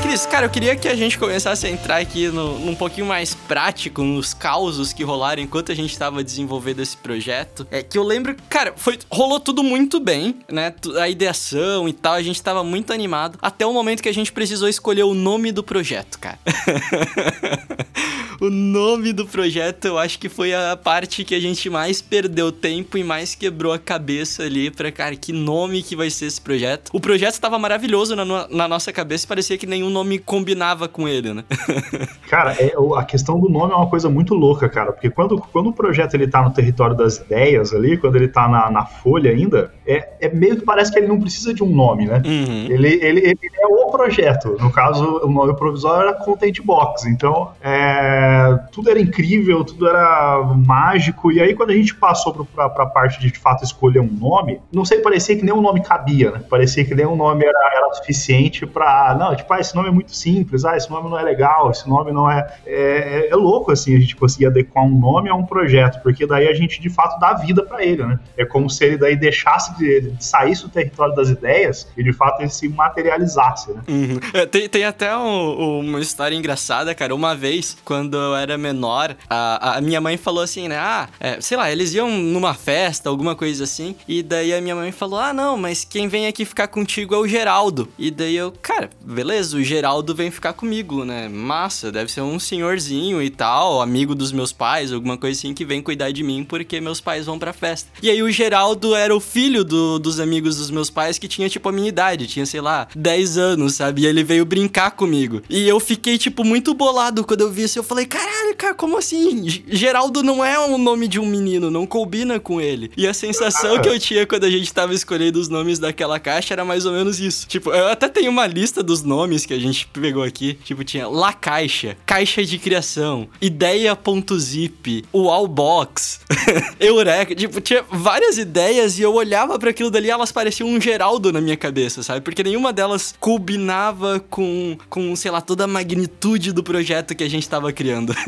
Cris, 0.06 0.24
cara, 0.28 0.46
eu 0.46 0.52
queria 0.52 0.76
que 0.76 0.88
a 0.88 0.96
gente 0.96 1.18
começasse 1.18 1.66
a 1.66 1.70
entrar 1.70 1.98
aqui 1.98 2.28
no, 2.28 2.60
num 2.60 2.76
pouquinho 2.76 3.08
mais 3.08 3.34
prático, 3.48 4.02
nos 4.02 4.34
causos 4.34 4.94
que 4.94 5.04
rolaram 5.04 5.42
enquanto 5.42 5.72
a 5.72 5.76
gente 5.76 5.92
estava 5.92 6.24
desenvolvendo 6.24 6.80
esse 6.80 6.96
projeto. 6.96 7.68
É 7.70 7.84
que 7.84 7.98
eu 7.98 8.04
lembro, 8.04 8.36
cara, 8.50 8.74
foi, 8.76 8.98
rolou 9.10 9.40
tudo 9.40 9.62
muito 9.62 10.00
bem, 10.00 10.40
né? 10.50 10.74
A 11.00 11.10
ideação 11.10 11.88
e 11.88 11.94
tal, 11.94 12.14
a 12.14 12.24
gente 12.24 12.38
estava 12.38 12.64
muito 12.64 12.92
animado, 12.92 13.38
até 13.42 13.66
o 13.66 13.74
momento 13.74 14.02
que 14.02 14.10
a 14.10 14.14
gente 14.14 14.32
precisou 14.32 14.68
escolher 14.68 15.04
o 15.04 15.14
nome 15.14 15.52
do 15.52 15.64
projeto, 15.64 16.18
cara. 16.18 16.40
o 18.42 18.50
nome 18.50 19.14
do 19.14 19.26
projeto 19.26 19.86
eu 19.86 19.98
acho 19.98 20.20
que 20.20 20.28
foi 20.28 20.54
a 20.54 20.76
parte 20.76 21.24
que 21.24 21.36
a 21.36 21.40
gente 21.40 21.70
mais 21.70 22.02
perdeu 22.02 22.52
tempo 22.52 22.98
e 22.98 23.04
mais 23.04 23.36
quebrou 23.36 23.74
a 23.74 23.80
cabeça 23.80 24.44
ali 24.44 24.72
pra, 24.72 24.92
cara, 24.92 25.16
que 25.16 25.32
nome 25.32 25.84
que 25.84 25.96
vai 25.96 26.10
ser 26.10 26.26
esse 26.26 26.42
projeto. 26.42 26.90
O 26.94 27.00
projeto 27.00 27.34
estava 27.34 27.60
maravilhoso 27.60 28.16
na, 28.16 28.48
na 28.48 28.68
nossa 28.68 28.92
cabeça, 28.92 29.28
parecia 29.28 29.58
que 29.58 29.68
nenhum 29.68 29.90
nome 29.90 30.06
nome 30.06 30.20
combinava 30.20 30.88
com 30.88 31.08
ele, 31.08 31.34
né? 31.34 31.44
Cara, 32.30 32.54
é, 32.60 32.74
a 32.98 33.04
questão 33.04 33.35
do 33.40 33.50
nome 33.50 33.74
é 33.74 33.76
uma 33.76 33.90
coisa 33.90 34.10
muito 34.10 34.34
louca, 34.34 34.68
cara, 34.68 34.92
porque 34.92 35.10
quando, 35.10 35.40
quando 35.52 35.70
o 35.70 35.74
projeto 35.74 36.16
ele 36.16 36.28
tá 36.28 36.42
no 36.42 36.52
território 36.52 36.96
das 36.96 37.18
ideias 37.18 37.74
ali, 37.74 37.98
quando 37.98 38.16
ele 38.16 38.28
tá 38.28 38.48
na, 38.48 38.72
na 38.72 38.86
folha 38.86 39.32
ainda, 39.32 39.72
é, 39.86 40.10
é 40.22 40.30
meio 40.30 40.58
que 40.58 40.66
parece 40.66 40.92
que 40.92 40.98
ele 40.98 41.08
não 41.08 41.20
precisa 41.20 41.54
de 41.54 41.64
um 41.64 41.70
nome, 41.70 42.06
né? 42.06 42.22
Uhum. 42.26 42.66
Ele, 42.70 43.00
ele, 43.04 43.20
ele 43.20 43.40
é 43.62 43.68
o 43.68 43.92
projeto. 43.92 44.58
No 44.60 44.72
caso, 44.72 45.22
o 45.24 45.30
nome 45.30 45.56
provisório 45.56 46.08
era 46.08 46.14
Content 46.18 46.62
Box. 46.64 47.06
Então, 47.06 47.52
é, 47.62 48.58
tudo 48.72 48.90
era 48.90 49.00
incrível, 49.00 49.64
tudo 49.64 49.88
era 49.88 50.42
mágico. 50.56 51.32
E 51.32 51.40
aí, 51.40 51.54
quando 51.54 51.70
a 51.70 51.76
gente 51.76 51.94
passou 51.96 52.34
pra, 52.34 52.70
pra 52.70 52.86
parte 52.86 53.20
de 53.20 53.36
de 53.36 53.40
fato 53.40 53.64
escolher 53.64 54.00
um 54.00 54.10
nome, 54.12 54.62
não 54.72 54.86
sei, 54.86 55.00
parecia 55.00 55.36
que 55.36 55.44
nem 55.44 55.54
um 55.54 55.62
nome 55.62 55.84
cabia, 55.84 56.32
né? 56.32 56.42
Parecia 56.50 56.86
que 56.86 56.96
nem 56.96 57.06
um 57.06 57.16
nome 57.16 57.46
era, 57.46 57.60
era 57.76 57.94
suficiente 57.94 58.66
pra. 58.66 59.16
Não, 59.20 59.36
tipo, 59.36 59.52
ah, 59.54 59.60
esse 59.60 59.76
nome 59.76 59.90
é 59.90 59.92
muito 59.92 60.16
simples, 60.16 60.66
ah, 60.66 60.76
esse 60.78 60.90
nome 60.90 61.10
não 61.10 61.20
é 61.20 61.24
legal, 61.24 61.70
esse 61.70 61.88
nome 61.88 62.12
não 62.12 62.30
é. 62.30 62.48
É, 62.66 63.25
é 63.30 63.36
louco, 63.36 63.72
assim, 63.72 63.96
a 63.96 64.00
gente 64.00 64.16
conseguir 64.16 64.48
adequar 64.48 64.84
um 64.84 65.00
nome 65.00 65.30
a 65.30 65.36
um 65.36 65.46
projeto, 65.46 66.02
porque 66.02 66.26
daí 66.26 66.48
a 66.48 66.54
gente 66.54 66.82
de 66.82 66.90
fato 66.90 67.20
dá 67.20 67.34
vida 67.34 67.64
para 67.64 67.84
ele, 67.84 68.04
né? 68.04 68.20
É 68.38 68.46
como 68.46 68.70
se 68.70 68.84
ele 68.86 68.98
daí 68.98 69.16
deixasse 69.16 69.78
de, 69.78 70.02
de 70.02 70.26
saísse 70.26 70.64
do 70.64 70.70
território 70.70 71.16
das 71.16 71.30
ideias 71.30 71.88
e 71.98 72.04
de 72.04 72.14
fato 72.14 72.42
ele 72.42 72.50
se 72.50 72.68
materializasse, 72.68 73.72
né? 73.72 73.82
Uhum. 73.88 74.20
É, 74.34 74.46
tem, 74.46 74.68
tem 74.68 74.84
até 74.84 75.16
um, 75.16 75.80
uma 75.80 76.00
história 76.00 76.36
engraçada, 76.36 76.94
cara. 76.94 77.14
Uma 77.14 77.36
vez, 77.36 77.78
quando 77.86 78.18
eu 78.18 78.36
era 78.36 78.58
menor, 78.58 79.16
a, 79.30 79.78
a 79.78 79.82
minha 79.82 80.02
mãe 80.02 80.18
falou 80.18 80.44
assim, 80.44 80.68
né? 80.68 80.78
Ah, 80.78 81.08
é, 81.20 81.40
sei 81.42 81.58
lá, 81.58 81.72
eles 81.72 81.94
iam 81.94 82.10
numa 82.10 82.54
festa, 82.54 83.10
alguma 83.10 83.36
coisa 83.36 83.64
assim. 83.64 83.96
E 84.08 84.22
daí 84.22 84.54
a 84.54 84.62
minha 84.62 84.76
mãe 84.76 84.92
falou: 84.92 85.20
Ah, 85.20 85.34
não, 85.34 85.58
mas 85.58 85.84
quem 85.84 86.08
vem 86.08 86.28
aqui 86.28 86.46
ficar 86.46 86.68
contigo 86.68 87.14
é 87.16 87.18
o 87.18 87.28
Geraldo. 87.28 87.88
E 87.98 88.12
daí 88.12 88.36
eu, 88.36 88.54
cara, 88.62 88.90
beleza, 89.02 89.58
o 89.58 89.64
Geraldo 89.64 90.16
vem 90.16 90.32
ficar 90.32 90.54
comigo, 90.54 91.04
né? 91.06 91.28
Massa, 91.30 91.92
deve 91.92 92.12
ser 92.12 92.22
um 92.22 92.40
senhorzinho 92.40 93.15
e 93.22 93.30
tal, 93.30 93.82
amigo 93.82 94.16
dos 94.16 94.32
meus 94.32 94.52
pais, 94.52 94.92
alguma 94.92 95.18
coisa 95.18 95.38
assim, 95.38 95.54
que 95.54 95.66
vem 95.66 95.82
cuidar 95.82 96.12
de 96.12 96.24
mim 96.24 96.44
porque 96.44 96.80
meus 96.80 97.02
pais 97.02 97.26
vão 97.26 97.40
pra 97.40 97.54
festa. 97.54 97.90
E 98.02 98.10
aí 98.10 98.22
o 98.22 98.32
Geraldo 98.32 98.96
era 98.96 99.16
o 99.16 99.20
filho 99.20 99.64
do, 99.64 100.00
dos 100.00 100.20
amigos 100.20 100.58
dos 100.58 100.72
meus 100.72 100.90
pais 100.90 101.18
que 101.18 101.28
tinha, 101.28 101.50
tipo, 101.50 101.68
a 101.70 101.72
minha 101.72 101.90
idade, 101.90 102.28
tinha, 102.28 102.46
sei 102.46 102.62
lá, 102.62 102.88
10 102.96 103.38
anos, 103.38 103.76
sabe? 103.76 104.04
E 104.04 104.06
ele 104.06 104.24
veio 104.24 104.46
brincar 104.46 104.92
comigo. 104.92 105.42
E 105.50 105.68
eu 105.68 105.80
fiquei, 105.80 106.18
tipo, 106.18 106.44
muito 106.44 106.74
bolado 106.74 107.24
quando 107.24 107.42
eu 107.42 107.52
vi 107.52 107.64
isso. 107.64 107.80
Eu 107.80 107.84
falei, 107.84 108.06
caralho, 108.06 108.56
cara, 108.56 108.74
como 108.74 108.98
assim? 108.98 109.46
Geraldo 109.68 110.24
não 110.24 110.44
é 110.44 110.58
o 110.60 110.78
nome 110.78 111.08
de 111.08 111.20
um 111.20 111.26
menino, 111.26 111.72
não 111.72 111.86
combina 111.86 112.40
com 112.40 112.60
ele. 112.60 112.92
E 112.98 113.08
a 113.08 113.14
sensação 113.14 113.82
que 113.82 113.90
eu 113.90 114.00
tinha 114.00 114.26
quando 114.26 114.46
a 114.46 114.50
gente 114.50 114.72
tava 114.74 114.94
escolhendo 114.94 115.40
os 115.40 115.50
nomes 115.50 115.80
daquela 115.80 116.20
caixa 116.20 116.54
era 116.54 116.66
mais 116.66 116.86
ou 116.86 116.92
menos 116.92 117.20
isso. 117.20 117.48
Tipo, 117.48 117.72
eu 117.72 117.88
até 117.88 118.08
tenho 118.08 118.32
uma 118.32 118.48
lista 118.48 118.82
dos 118.84 119.04
nomes 119.04 119.46
que 119.46 119.54
a 119.54 119.60
gente 119.60 119.88
pegou 119.88 120.24
aqui. 120.24 120.58
Tipo, 120.64 120.84
tinha 120.84 121.08
La 121.08 121.34
Caixa, 121.34 121.98
Caixa 122.06 122.44
de 122.44 122.58
Criação, 122.58 123.05
Ideia.zip, 123.42 125.06
Wallbox, 125.14 126.22
Eureka. 126.80 127.36
Tipo, 127.36 127.62
tinha 127.62 127.84
várias 127.90 128.38
ideias 128.38 128.98
e 128.98 129.02
eu 129.02 129.14
olhava 129.14 129.58
para 129.60 129.70
aquilo 129.70 129.92
dali 129.92 130.08
e 130.08 130.12
elas 130.12 130.32
pareciam 130.32 130.70
um 130.70 130.80
Geraldo 130.80 131.32
na 131.32 131.42
minha 131.42 131.58
cabeça, 131.58 132.04
sabe? 132.04 132.22
Porque 132.22 132.44
nenhuma 132.44 132.72
delas 132.72 133.14
combinava 133.20 134.20
com, 134.20 134.78
com 134.90 135.16
sei 135.16 135.32
lá, 135.32 135.42
toda 135.42 135.64
a 135.64 135.68
magnitude 135.68 136.52
do 136.52 136.64
projeto 136.64 137.16
que 137.16 137.24
a 137.24 137.30
gente 137.30 137.48
tava 137.48 137.72
criando. 137.72 138.14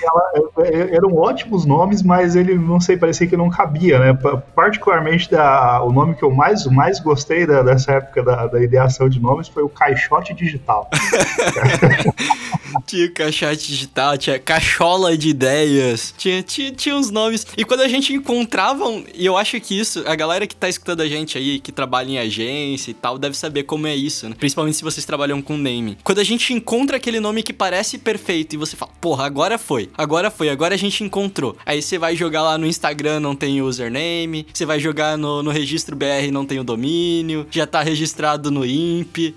Ela, 0.00 0.68
eram 0.92 1.16
ótimos 1.16 1.64
nomes, 1.64 2.02
mas 2.02 2.36
ele, 2.36 2.54
não 2.54 2.80
sei, 2.80 2.96
parecia 2.96 3.26
que 3.26 3.36
não 3.36 3.50
cabia, 3.50 3.98
né? 3.98 4.16
Particularmente, 4.54 5.28
da, 5.28 5.82
o 5.82 5.90
nome 5.90 6.14
que 6.14 6.22
eu 6.22 6.30
mais, 6.30 6.64
mais 6.66 7.00
gostei 7.00 7.44
da, 7.46 7.62
dessa 7.62 7.92
época 7.92 8.22
da, 8.22 8.46
da 8.46 8.62
ideação 8.62 9.08
de 9.08 9.20
nomes 9.20 9.48
foi 9.48 9.62
o 9.62 9.68
Caixote 9.68 10.34
Digital. 10.34 10.88
tinha 12.86 13.10
caixote 13.12 13.51
digital, 13.56 14.16
tinha 14.18 14.38
cachola 14.38 15.16
de 15.16 15.28
ideias, 15.28 16.14
tinha, 16.16 16.42
tinha, 16.42 16.72
tinha 16.72 16.96
uns 16.96 17.10
nomes. 17.10 17.46
E 17.56 17.64
quando 17.64 17.80
a 17.80 17.88
gente 17.88 18.12
encontrava, 18.12 18.84
e 19.14 19.26
eu 19.26 19.36
acho 19.36 19.60
que 19.60 19.78
isso, 19.78 20.02
a 20.06 20.14
galera 20.14 20.46
que 20.46 20.54
tá 20.54 20.68
escutando 20.68 21.00
a 21.00 21.08
gente 21.08 21.36
aí, 21.36 21.60
que 21.60 21.72
trabalha 21.72 22.10
em 22.10 22.18
agência 22.18 22.90
e 22.90 22.94
tal, 22.94 23.18
deve 23.18 23.36
saber 23.36 23.64
como 23.64 23.86
é 23.86 23.94
isso, 23.94 24.28
né? 24.28 24.34
Principalmente 24.38 24.76
se 24.76 24.84
vocês 24.84 25.04
trabalham 25.04 25.40
com 25.40 25.56
name. 25.56 25.98
Quando 26.02 26.18
a 26.18 26.24
gente 26.24 26.52
encontra 26.52 26.96
aquele 26.96 27.20
nome 27.20 27.42
que 27.42 27.52
parece 27.52 27.98
perfeito 27.98 28.54
e 28.54 28.56
você 28.56 28.76
fala, 28.76 28.92
porra, 29.00 29.26
agora 29.26 29.58
foi, 29.58 29.90
agora 29.96 30.30
foi, 30.30 30.48
agora 30.48 30.74
a 30.74 30.78
gente 30.78 31.04
encontrou. 31.04 31.56
Aí 31.64 31.82
você 31.82 31.98
vai 31.98 32.16
jogar 32.16 32.42
lá 32.42 32.58
no 32.58 32.66
Instagram, 32.66 33.20
não 33.20 33.34
tem 33.34 33.62
username, 33.62 34.46
você 34.52 34.64
vai 34.64 34.78
jogar 34.78 35.16
no, 35.16 35.42
no 35.42 35.50
registro 35.50 35.96
BR, 35.96 36.30
não 36.32 36.44
tem 36.44 36.58
o 36.58 36.64
domínio, 36.64 37.46
já 37.50 37.66
tá 37.66 37.82
registrado 37.82 38.50
no 38.50 38.64
INPE. 38.64 39.34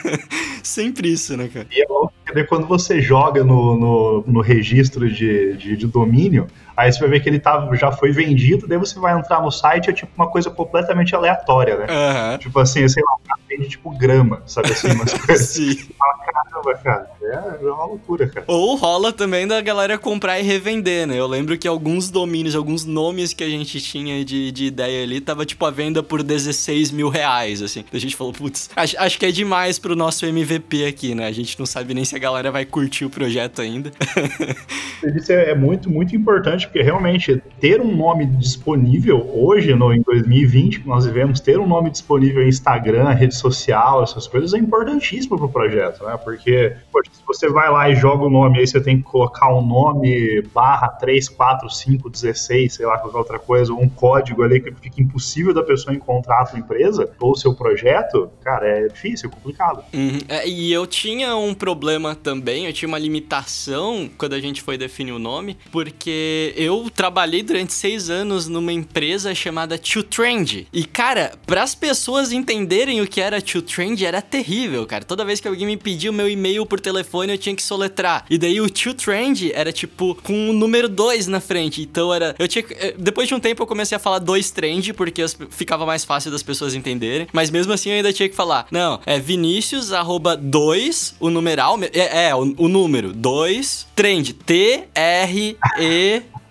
Sempre 0.62 1.12
isso, 1.12 1.36
né, 1.36 1.48
cara? 1.48 1.66
E 1.70 1.82
é 1.82 2.23
louco, 2.34 2.48
quando 2.48 2.66
você 2.66 3.00
joga 3.00 3.44
no, 3.44 3.76
no, 3.76 4.24
no 4.26 4.40
registro 4.40 5.10
de, 5.10 5.56
de, 5.56 5.76
de 5.76 5.86
domínio, 5.86 6.46
Aí 6.76 6.92
você 6.92 7.00
vai 7.00 7.08
ver 7.08 7.20
que 7.20 7.28
ele 7.28 7.38
tá, 7.38 7.68
já 7.74 7.92
foi 7.92 8.10
vendido, 8.10 8.66
daí 8.66 8.76
você 8.76 8.98
vai 8.98 9.16
entrar 9.16 9.40
no 9.40 9.50
site, 9.50 9.90
é 9.90 9.92
tipo 9.92 10.10
uma 10.16 10.26
coisa 10.28 10.50
completamente 10.50 11.14
aleatória, 11.14 11.76
né? 11.76 11.86
Uhum. 11.88 12.38
Tipo 12.38 12.58
assim, 12.58 12.86
sei 12.88 13.02
lá, 13.02 13.36
vende 13.56 13.68
tipo 13.68 13.90
grama, 13.96 14.42
sabe 14.46 14.72
assim, 14.72 14.90
umas 14.92 15.12
coisas. 15.18 15.48
Sim. 15.48 15.76
Fala, 15.98 16.18
caramba, 16.18 16.74
cara, 16.82 17.10
é, 17.22 17.64
é 17.64 17.70
uma 17.70 17.86
loucura, 17.86 18.26
cara. 18.26 18.44
Ou 18.48 18.76
rola 18.76 19.12
também 19.12 19.46
da 19.46 19.60
galera 19.60 19.96
comprar 19.96 20.38
e 20.40 20.42
revender, 20.42 21.06
né? 21.06 21.18
Eu 21.18 21.26
lembro 21.26 21.56
que 21.56 21.66
alguns 21.66 22.10
domínios, 22.10 22.54
alguns 22.54 22.84
nomes 22.84 23.32
que 23.32 23.44
a 23.44 23.48
gente 23.48 23.80
tinha 23.80 24.24
de, 24.24 24.50
de 24.50 24.66
ideia 24.66 25.02
ali, 25.02 25.20
tava 25.20 25.46
tipo 25.46 25.64
a 25.64 25.70
venda 25.70 26.02
por 26.02 26.22
16 26.22 26.90
mil 26.90 27.08
reais, 27.08 27.62
assim. 27.62 27.84
A 27.92 27.98
gente 27.98 28.16
falou, 28.16 28.32
putz, 28.32 28.70
acho, 28.74 28.98
acho 28.98 29.18
que 29.18 29.26
é 29.26 29.30
demais 29.30 29.78
pro 29.78 29.96
nosso 29.96 30.26
MVP 30.26 30.86
aqui, 30.86 31.14
né? 31.14 31.26
A 31.26 31.32
gente 31.32 31.58
não 31.58 31.66
sabe 31.66 31.94
nem 31.94 32.04
se 32.04 32.16
a 32.16 32.18
galera 32.18 32.50
vai 32.50 32.64
curtir 32.64 33.04
o 33.04 33.10
projeto 33.10 33.60
ainda. 33.60 33.92
Isso 35.16 35.32
é, 35.32 35.50
é 35.50 35.54
muito, 35.54 35.90
muito 35.90 36.16
importante, 36.16 36.66
porque 36.66 36.82
realmente 36.82 37.42
ter 37.60 37.80
um 37.80 37.94
nome 37.94 38.26
disponível 38.26 39.30
hoje, 39.34 39.74
no, 39.74 39.92
em 39.92 40.02
2020, 40.02 40.80
que 40.80 40.88
nós 40.88 41.04
vivemos, 41.04 41.40
ter 41.40 41.58
um 41.58 41.66
nome 41.66 41.90
disponível 41.90 42.42
em 42.42 42.48
Instagram, 42.48 43.04
rede 43.10 43.34
social, 43.44 44.02
essas 44.02 44.26
coisas 44.26 44.54
é 44.54 44.58
importantíssimo 44.58 45.36
pro 45.36 45.48
projeto, 45.48 46.04
né? 46.04 46.16
Porque, 46.16 46.74
poxa, 46.90 47.10
se 47.12 47.22
você 47.26 47.48
vai 47.48 47.70
lá 47.70 47.90
e 47.90 47.94
joga 47.94 48.24
o 48.24 48.30
nome, 48.30 48.58
aí 48.58 48.66
você 48.66 48.80
tem 48.80 48.96
que 48.98 49.02
colocar 49.02 49.54
um 49.54 49.64
nome 49.64 50.42
barra 50.54 50.88
3, 50.88 51.28
4, 51.28 51.68
5, 51.68 52.08
16, 52.08 52.74
sei 52.74 52.86
lá, 52.86 52.98
qualquer 52.98 53.18
outra 53.18 53.38
coisa, 53.38 53.72
um 53.72 53.88
código 53.88 54.42
ali 54.42 54.60
que 54.60 54.72
fica 54.72 55.02
impossível 55.02 55.52
da 55.52 55.62
pessoa 55.62 55.94
encontrar 55.94 56.42
a 56.42 56.46
sua 56.46 56.58
empresa 56.58 57.10
ou 57.20 57.32
o 57.32 57.36
seu 57.36 57.54
projeto, 57.54 58.30
cara, 58.42 58.66
é 58.66 58.88
difícil, 58.88 59.28
é 59.28 59.32
complicado. 59.32 59.84
Uhum. 59.92 60.18
É, 60.28 60.48
e 60.48 60.72
eu 60.72 60.86
tinha 60.86 61.36
um 61.36 61.54
problema 61.54 62.14
também, 62.14 62.66
eu 62.66 62.72
tinha 62.72 62.88
uma 62.88 62.98
limitação 62.98 64.08
quando 64.16 64.32
a 64.32 64.40
gente 64.40 64.62
foi 64.62 64.78
definir 64.78 65.12
o 65.12 65.18
nome, 65.18 65.58
porque 65.70 66.54
eu 66.56 66.88
trabalhei 66.94 67.42
durante 67.42 67.72
seis 67.72 68.08
anos 68.08 68.48
numa 68.48 68.72
empresa 68.72 69.34
chamada 69.34 69.76
Too 69.76 70.02
Trend. 70.02 70.66
E, 70.72 70.84
cara, 70.84 71.32
para 71.46 71.62
as 71.62 71.74
pessoas 71.74 72.32
entenderem 72.32 73.00
o 73.00 73.06
que 73.06 73.20
era 73.20 73.33
Too 73.40 73.62
Trend, 73.62 74.02
era 74.04 74.20
terrível, 74.22 74.86
cara. 74.86 75.04
Toda 75.04 75.24
vez 75.24 75.40
que 75.40 75.48
alguém 75.48 75.66
me 75.66 75.76
pedia 75.76 76.10
o 76.10 76.14
meu 76.14 76.28
e-mail 76.28 76.64
por 76.66 76.80
telefone, 76.80 77.32
eu 77.32 77.38
tinha 77.38 77.54
que 77.54 77.62
soletrar. 77.62 78.24
E 78.28 78.38
daí 78.38 78.60
o 78.60 78.68
Too 78.68 78.94
Trend 78.94 79.50
era 79.52 79.72
tipo 79.72 80.14
com 80.22 80.50
o 80.50 80.52
número 80.52 80.88
2 80.88 81.26
na 81.26 81.40
frente. 81.40 81.82
Então 81.82 82.12
era. 82.12 82.34
Eu 82.38 82.48
tinha. 82.48 82.64
Eh, 82.70 82.94
depois 82.98 83.28
de 83.28 83.34
um 83.34 83.40
tempo 83.40 83.62
eu 83.62 83.66
comecei 83.66 83.96
a 83.96 83.98
falar 83.98 84.18
dois 84.18 84.50
trend, 84.50 84.92
porque 84.92 85.24
ficava 85.50 85.84
mais 85.86 86.04
fácil 86.04 86.30
das 86.30 86.42
pessoas 86.42 86.74
entenderem. 86.74 87.26
Mas 87.32 87.50
mesmo 87.50 87.72
assim 87.72 87.90
eu 87.90 87.96
ainda 87.96 88.12
tinha 88.12 88.28
que 88.28 88.36
falar. 88.36 88.66
Não, 88.70 89.00
é 89.06 89.18
Vinícius 89.18 89.92
arroba 89.92 90.36
2, 90.36 91.16
o 91.20 91.30
numeral. 91.30 91.78
É, 91.92 92.28
é 92.28 92.34
o, 92.34 92.54
o 92.58 92.68
número 92.68 93.12
2, 93.12 93.86
trend. 93.94 94.32
T-R-E. 94.34 95.54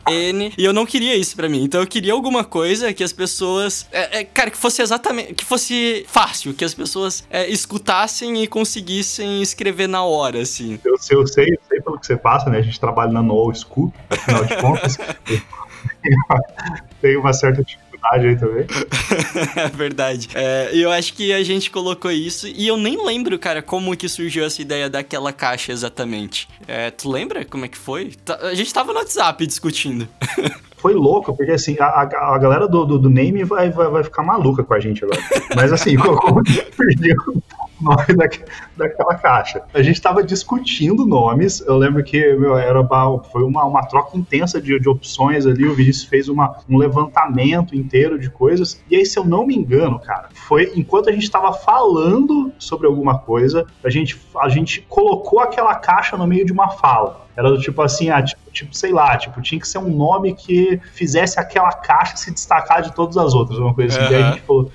N. 0.07 0.53
E 0.57 0.65
eu 0.65 0.73
não 0.73 0.85
queria 0.85 1.15
isso 1.15 1.35
para 1.35 1.49
mim. 1.49 1.63
Então 1.63 1.81
eu 1.81 1.87
queria 1.87 2.13
alguma 2.13 2.43
coisa 2.43 2.93
que 2.93 3.03
as 3.03 3.13
pessoas. 3.13 3.87
É, 3.91 4.19
é, 4.19 4.23
cara, 4.23 4.51
que 4.51 4.57
fosse 4.57 4.81
exatamente. 4.81 5.33
Que 5.33 5.45
fosse 5.45 6.05
fácil, 6.07 6.53
que 6.53 6.63
as 6.63 6.73
pessoas 6.73 7.23
é, 7.29 7.49
escutassem 7.49 8.43
e 8.43 8.47
conseguissem 8.47 9.41
escrever 9.41 9.87
na 9.87 10.03
hora, 10.03 10.41
assim. 10.41 10.79
Eu, 10.83 10.93
eu, 10.93 11.27
sei, 11.27 11.47
eu 11.49 11.59
sei 11.67 11.81
pelo 11.81 11.99
que 11.99 12.05
você 12.05 12.15
passa, 12.15 12.49
né? 12.49 12.59
A 12.59 12.61
gente 12.61 12.79
trabalha 12.79 13.11
na 13.11 13.21
No 13.21 13.53
School, 13.53 13.93
afinal 14.09 14.45
de 14.45 14.55
contas. 14.57 14.97
tem 17.01 17.17
uma 17.17 17.33
certa 17.33 17.63
dificuldade 17.63 17.92
aí 18.11 18.35
também. 18.37 18.65
é 19.55 19.67
verdade. 19.69 20.29
É, 20.33 20.69
eu 20.73 20.91
acho 20.91 21.13
que 21.13 21.33
a 21.33 21.43
gente 21.43 21.71
colocou 21.71 22.11
isso 22.11 22.47
e 22.47 22.67
eu 22.67 22.77
nem 22.77 23.03
lembro, 23.05 23.37
cara, 23.39 23.61
como 23.61 23.95
que 23.95 24.07
surgiu 24.09 24.45
essa 24.45 24.61
ideia 24.61 24.89
daquela 24.89 25.31
caixa 25.31 25.71
exatamente. 25.71 26.47
É, 26.67 26.91
tu 26.91 27.09
lembra 27.09 27.45
como 27.45 27.65
é 27.65 27.67
que 27.67 27.77
foi? 27.77 28.11
Tá, 28.25 28.37
a 28.41 28.53
gente 28.53 28.73
tava 28.73 28.93
no 28.93 28.99
WhatsApp 28.99 29.45
discutindo. 29.45 30.07
foi 30.83 30.93
louco, 30.93 31.33
porque 31.33 31.53
assim, 31.53 31.77
a, 31.79 31.85
a, 31.85 32.35
a 32.35 32.37
galera 32.37 32.67
do, 32.67 32.85
do, 32.85 32.99
do, 32.99 33.09
Name 33.09 33.45
vai, 33.45 33.69
vai, 33.69 33.87
vai 33.87 34.03
ficar 34.03 34.21
maluca 34.21 34.65
com 34.65 34.73
a 34.73 34.79
gente 34.81 35.01
agora. 35.05 35.21
Mas 35.55 35.71
assim, 35.71 35.95
como 35.95 36.41
surgiu, 36.45 37.41
nome 37.83 38.15
da, 38.15 38.29
daquela 38.77 39.15
caixa. 39.15 39.61
A 39.73 39.81
gente 39.81 39.95
estava 39.95 40.23
discutindo 40.23 41.05
nomes. 41.05 41.61
Eu 41.61 41.77
lembro 41.77 42.03
que 42.03 42.33
meu, 42.35 42.57
era 42.57 42.83
foi 43.31 43.43
uma, 43.43 43.65
uma 43.65 43.85
troca 43.85 44.17
intensa 44.17 44.61
de, 44.61 44.79
de 44.79 44.89
opções 44.89 45.45
ali. 45.45 45.65
O 45.65 45.75
Vinícius 45.75 46.05
fez 46.05 46.29
uma, 46.29 46.57
um 46.69 46.77
levantamento 46.77 47.75
inteiro 47.75 48.19
de 48.19 48.29
coisas. 48.29 48.81
E 48.89 48.95
aí, 48.95 49.05
se 49.05 49.17
eu 49.17 49.25
não 49.25 49.45
me 49.45 49.55
engano, 49.55 49.99
cara, 49.99 50.29
foi 50.33 50.71
enquanto 50.75 51.09
a 51.09 51.11
gente 51.11 51.23
estava 51.23 51.53
falando 51.53 52.51
sobre 52.57 52.87
alguma 52.87 53.19
coisa, 53.19 53.65
a 53.83 53.89
gente, 53.89 54.19
a 54.39 54.49
gente 54.49 54.81
colocou 54.87 55.39
aquela 55.39 55.75
caixa 55.75 56.17
no 56.17 56.27
meio 56.27 56.45
de 56.45 56.51
uma 56.51 56.69
fala. 56.69 57.23
Era 57.35 57.49
do 57.49 57.59
tipo 57.59 57.81
assim, 57.81 58.09
ah, 58.09 58.21
tipo, 58.21 58.43
tipo, 58.51 58.75
sei 58.75 58.91
lá, 58.91 59.17
tipo, 59.17 59.41
tinha 59.41 59.59
que 59.59 59.67
ser 59.67 59.79
um 59.79 59.89
nome 59.89 60.33
que 60.35 60.79
fizesse 60.93 61.39
aquela 61.39 61.71
caixa 61.71 62.15
se 62.15 62.31
destacar 62.31 62.83
de 62.83 62.93
todas 62.93 63.17
as 63.17 63.33
outras, 63.33 63.57
uma 63.57 63.73
coisa 63.73 63.97
assim. 63.97 64.05
Uhum. 64.05 64.11
Daí 64.11 64.23
a 64.23 64.31
gente 64.31 64.41
falou, 64.41 64.71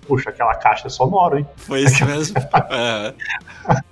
puxa, 0.00 0.30
aquela 0.30 0.54
caixa 0.54 0.86
é 0.86 0.90
sonora, 0.90 1.38
hein? 1.38 1.46
Foi 1.56 1.80
isso 1.80 2.04
mesmo. 2.04 2.36
uhum. 2.40 3.82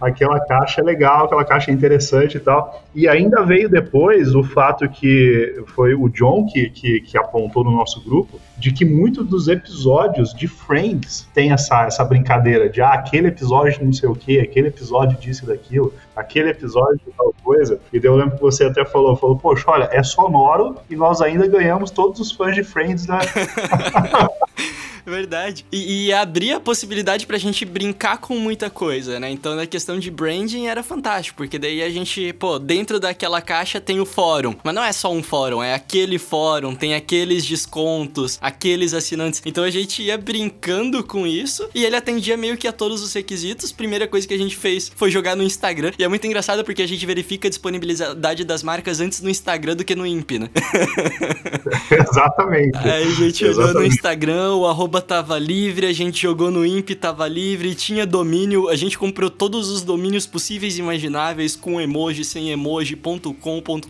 aquela 0.00 0.40
caixa 0.46 0.80
é 0.80 0.84
legal, 0.84 1.26
aquela 1.26 1.44
caixa 1.44 1.70
é 1.70 1.74
interessante 1.74 2.36
e 2.36 2.40
tal. 2.40 2.84
E 2.94 3.08
ainda 3.08 3.42
veio 3.44 3.68
depois 3.68 4.34
o 4.34 4.42
fato 4.42 4.88
que 4.88 5.62
foi 5.74 5.94
o 5.94 6.08
John 6.08 6.46
que, 6.46 6.70
que, 6.70 7.00
que 7.00 7.18
apontou 7.18 7.64
no 7.64 7.70
nosso 7.70 8.02
grupo, 8.02 8.40
de 8.56 8.72
que 8.72 8.84
muitos 8.84 9.26
dos 9.26 9.48
episódios 9.48 10.32
de 10.32 10.48
Friends 10.48 11.28
tem 11.34 11.52
essa, 11.52 11.84
essa 11.84 12.04
brincadeira 12.04 12.68
de 12.68 12.80
ah, 12.80 12.94
aquele 12.94 13.28
episódio 13.28 13.78
de 13.78 13.84
não 13.84 13.92
sei 13.92 14.08
o 14.08 14.14
que, 14.14 14.40
aquele 14.40 14.68
episódio 14.68 15.18
disso 15.18 15.44
e 15.44 15.48
daquilo, 15.48 15.92
aquele 16.14 16.50
episódio 16.50 17.00
de 17.04 17.12
tal 17.12 17.34
coisa. 17.42 17.78
E 17.92 18.00
daí 18.00 18.10
eu 18.10 18.16
lembro 18.16 18.36
que 18.36 18.42
você 18.42 18.64
até 18.64 18.84
falou, 18.84 19.16
falou, 19.16 19.36
poxa, 19.36 19.64
olha, 19.68 19.88
é 19.92 20.02
sonoro 20.02 20.76
e 20.88 20.96
nós 20.96 21.20
ainda 21.20 21.46
ganhamos 21.46 21.90
todos 21.90 22.20
os 22.20 22.32
fãs 22.32 22.54
de 22.54 22.64
Friends, 22.64 23.06
né? 23.06 23.18
Verdade. 25.16 25.64
E, 25.70 26.06
e 26.06 26.12
abria 26.12 26.56
a 26.56 26.60
possibilidade 26.60 27.26
pra 27.26 27.38
gente 27.38 27.64
brincar 27.64 28.18
com 28.18 28.36
muita 28.38 28.68
coisa, 28.68 29.20
né? 29.20 29.30
Então, 29.30 29.54
na 29.54 29.66
questão 29.66 29.98
de 29.98 30.10
branding 30.10 30.66
era 30.66 30.82
fantástico, 30.82 31.36
porque 31.36 31.58
daí 31.58 31.82
a 31.82 31.90
gente, 31.90 32.32
pô, 32.34 32.58
dentro 32.58 32.98
daquela 32.98 33.40
caixa 33.40 33.80
tem 33.80 34.00
o 34.00 34.06
fórum. 34.06 34.54
Mas 34.64 34.74
não 34.74 34.82
é 34.82 34.92
só 34.92 35.12
um 35.12 35.22
fórum, 35.22 35.62
é 35.62 35.74
aquele 35.74 36.18
fórum, 36.18 36.74
tem 36.74 36.94
aqueles 36.94 37.44
descontos, 37.44 38.38
aqueles 38.40 38.92
assinantes. 38.92 39.42
Então 39.46 39.62
a 39.64 39.70
gente 39.70 40.02
ia 40.02 40.18
brincando 40.18 41.04
com 41.04 41.26
isso 41.26 41.68
e 41.74 41.84
ele 41.84 41.96
atendia 41.96 42.36
meio 42.36 42.56
que 42.56 42.66
a 42.66 42.72
todos 42.72 43.02
os 43.02 43.12
requisitos. 43.12 43.72
Primeira 43.72 44.08
coisa 44.08 44.26
que 44.26 44.34
a 44.34 44.38
gente 44.38 44.56
fez 44.56 44.90
foi 44.94 45.10
jogar 45.10 45.36
no 45.36 45.42
Instagram. 45.42 45.92
E 45.98 46.04
é 46.04 46.08
muito 46.08 46.26
engraçado 46.26 46.64
porque 46.64 46.82
a 46.82 46.88
gente 46.88 47.04
verifica 47.06 47.48
a 47.48 47.50
disponibilidade 47.50 48.44
das 48.44 48.62
marcas 48.62 49.00
antes 49.00 49.20
no 49.20 49.30
Instagram 49.30 49.76
do 49.76 49.84
que 49.84 49.94
no 49.94 50.06
IMP, 50.06 50.38
né? 50.38 50.50
Exatamente. 51.90 52.76
Aí 52.78 53.04
a 53.04 53.14
gente 53.14 53.44
olhou 53.44 53.74
no 53.74 53.84
Instagram, 53.84 54.54
o 54.54 54.66
arroba 54.66 54.95
tava 55.00 55.38
livre, 55.38 55.86
a 55.86 55.92
gente 55.92 56.22
jogou 56.22 56.50
no 56.50 56.64
Imp, 56.64 56.90
tava 56.90 57.28
livre, 57.28 57.74
tinha 57.74 58.06
domínio, 58.06 58.68
a 58.68 58.76
gente 58.76 58.96
comprou 58.96 59.28
todos 59.28 59.68
os 59.68 59.82
domínios 59.82 60.26
possíveis 60.26 60.78
e 60.78 60.80
imagináveis 60.80 61.54
com 61.54 61.80
emoji, 61.80 62.24
sem 62.24 62.50
emoji.com.com.br. 62.50 63.86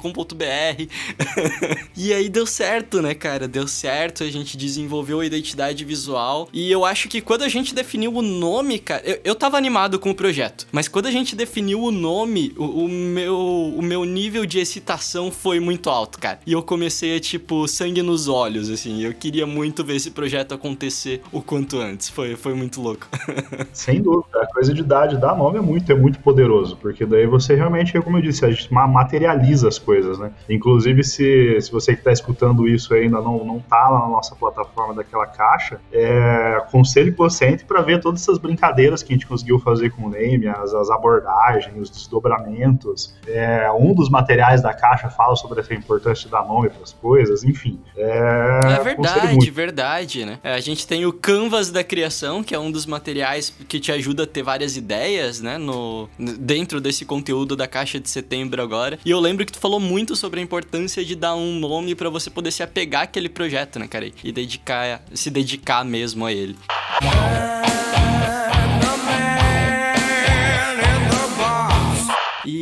e 1.96 2.12
aí 2.12 2.28
deu 2.28 2.46
certo, 2.46 3.00
né, 3.00 3.14
cara? 3.14 3.46
Deu 3.46 3.68
certo, 3.68 4.24
a 4.24 4.30
gente 4.30 4.56
desenvolveu 4.56 5.20
a 5.20 5.26
identidade 5.26 5.84
visual. 5.84 6.48
E 6.52 6.70
eu 6.70 6.84
acho 6.84 7.08
que 7.08 7.20
quando 7.20 7.42
a 7.42 7.48
gente 7.48 7.74
definiu 7.74 8.12
o 8.14 8.22
nome, 8.22 8.78
cara, 8.78 9.02
eu, 9.04 9.20
eu 9.24 9.34
tava 9.34 9.56
animado 9.56 9.98
com 9.98 10.10
o 10.10 10.14
projeto, 10.14 10.66
mas 10.72 10.88
quando 10.88 11.06
a 11.06 11.10
gente 11.10 11.36
definiu 11.36 11.82
o 11.82 11.90
nome, 11.90 12.52
o, 12.56 12.84
o 12.84 12.88
meu, 12.88 13.38
o 13.76 13.82
meu 13.82 14.04
nível 14.04 14.44
de 14.44 14.58
excitação 14.58 15.30
foi 15.30 15.60
muito 15.60 15.88
alto, 15.88 16.18
cara. 16.18 16.40
E 16.46 16.52
eu 16.52 16.62
comecei 16.62 17.16
a, 17.16 17.20
tipo, 17.20 17.68
sangue 17.68 18.02
nos 18.02 18.28
olhos, 18.28 18.68
assim. 18.68 19.02
Eu 19.02 19.14
queria 19.14 19.46
muito 19.46 19.84
ver 19.84 19.96
esse 19.96 20.10
projeto 20.10 20.54
acontecer 20.54 20.95
acontecer 20.96 21.22
o 21.30 21.42
quanto 21.42 21.78
antes. 21.78 22.08
Foi, 22.08 22.34
foi 22.34 22.54
muito 22.54 22.80
louco. 22.80 23.06
Sem 23.72 24.00
dúvida. 24.00 24.42
A 24.42 24.46
coisa 24.46 24.72
de 24.72 24.80
idade 24.80 25.18
dar 25.18 25.36
nome 25.36 25.58
é 25.58 25.60
muito, 25.60 25.90
é 25.92 25.94
muito 25.94 26.18
poderoso, 26.20 26.76
porque 26.76 27.04
daí 27.04 27.26
você 27.26 27.54
realmente, 27.54 27.98
como 28.00 28.16
eu 28.16 28.22
disse, 28.22 28.44
a 28.44 28.50
gente 28.50 28.72
materializa 28.72 29.68
as 29.68 29.78
coisas, 29.78 30.18
né? 30.18 30.32
Inclusive, 30.48 31.04
se, 31.04 31.60
se 31.60 31.70
você 31.70 31.92
que 31.92 32.00
está 32.00 32.12
escutando 32.12 32.66
isso 32.66 32.94
ainda 32.94 33.20
não, 33.20 33.44
não 33.44 33.60
tá 33.60 33.88
lá 33.88 34.00
na 34.00 34.08
nossa 34.08 34.34
plataforma 34.34 34.94
daquela 34.94 35.26
caixa, 35.26 35.80
é, 35.92 36.56
aconselho 36.58 37.12
que 37.12 37.18
você 37.18 37.46
entre 37.46 37.66
para 37.66 37.82
ver 37.82 38.00
todas 38.00 38.22
essas 38.22 38.38
brincadeiras 38.38 39.02
que 39.02 39.12
a 39.12 39.16
gente 39.16 39.26
conseguiu 39.26 39.58
fazer 39.58 39.90
com 39.90 40.06
o 40.06 40.10
name, 40.10 40.48
as, 40.48 40.72
as 40.72 40.90
abordagens, 40.90 41.76
os 41.76 41.90
desdobramentos. 41.90 43.14
É, 43.26 43.70
um 43.72 43.94
dos 43.94 44.08
materiais 44.08 44.62
da 44.62 44.72
caixa 44.72 45.10
fala 45.10 45.36
sobre 45.36 45.60
essa 45.60 45.74
importância 45.74 46.24
de 46.24 46.30
dar 46.30 46.46
nome 46.46 46.70
para 46.70 46.82
as 46.82 46.92
coisas, 46.92 47.44
enfim. 47.44 47.78
É, 47.96 48.60
é 48.78 48.82
verdade, 48.82 49.50
verdade, 49.50 50.24
né? 50.24 50.38
É, 50.42 50.54
a 50.54 50.60
gente 50.60 50.85
tem 50.86 51.04
o 51.04 51.12
Canvas 51.12 51.70
da 51.70 51.84
criação, 51.84 52.42
que 52.42 52.54
é 52.54 52.58
um 52.58 52.70
dos 52.70 52.86
materiais 52.86 53.52
que 53.68 53.80
te 53.80 53.92
ajuda 53.92 54.22
a 54.22 54.26
ter 54.26 54.42
várias 54.42 54.76
ideias, 54.76 55.40
né, 55.40 55.58
no 55.58 56.08
dentro 56.18 56.80
desse 56.80 57.04
conteúdo 57.04 57.56
da 57.56 57.66
caixa 57.66 57.98
de 57.98 58.08
setembro 58.08 58.62
agora. 58.62 58.98
E 59.04 59.10
eu 59.10 59.20
lembro 59.20 59.44
que 59.44 59.52
tu 59.52 59.58
falou 59.58 59.80
muito 59.80 60.16
sobre 60.16 60.40
a 60.40 60.42
importância 60.42 61.04
de 61.04 61.14
dar 61.14 61.34
um 61.34 61.58
nome 61.58 61.94
para 61.94 62.08
você 62.08 62.30
poder 62.30 62.50
se 62.50 62.62
apegar 62.62 63.02
àquele 63.02 63.28
projeto, 63.28 63.78
né, 63.78 63.86
cara, 63.86 64.10
e 64.22 64.32
dedicar, 64.32 65.02
se 65.12 65.30
dedicar 65.30 65.84
mesmo 65.84 66.24
a 66.24 66.32
ele. 66.32 66.56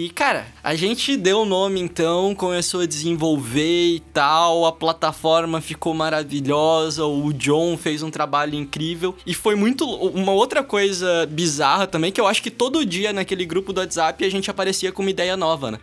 E, 0.04 0.10
cara, 0.10 0.46
a 0.62 0.74
gente 0.74 1.16
deu 1.16 1.40
o 1.40 1.44
nome 1.46 1.80
então, 1.80 2.34
começou 2.34 2.82
a 2.82 2.86
desenvolver 2.86 3.94
e 3.94 4.00
tal, 4.12 4.66
a 4.66 4.72
plataforma 4.72 5.62
ficou 5.62 5.94
maravilhosa, 5.94 7.06
o 7.06 7.32
John 7.32 7.78
fez 7.78 8.02
um 8.02 8.10
trabalho 8.10 8.54
incrível 8.54 9.16
e 9.26 9.32
foi 9.32 9.54
muito. 9.54 9.86
Uma 9.86 10.32
outra 10.32 10.62
coisa 10.62 11.26
bizarra 11.30 11.86
também, 11.86 12.12
que 12.12 12.20
eu 12.20 12.26
acho 12.26 12.42
que 12.42 12.50
todo 12.50 12.84
dia 12.84 13.14
naquele 13.14 13.46
grupo 13.46 13.72
do 13.72 13.80
WhatsApp 13.80 14.22
a 14.22 14.30
gente 14.30 14.50
aparecia 14.50 14.92
com 14.92 15.00
uma 15.00 15.10
ideia 15.10 15.38
nova, 15.38 15.70
né? 15.70 15.78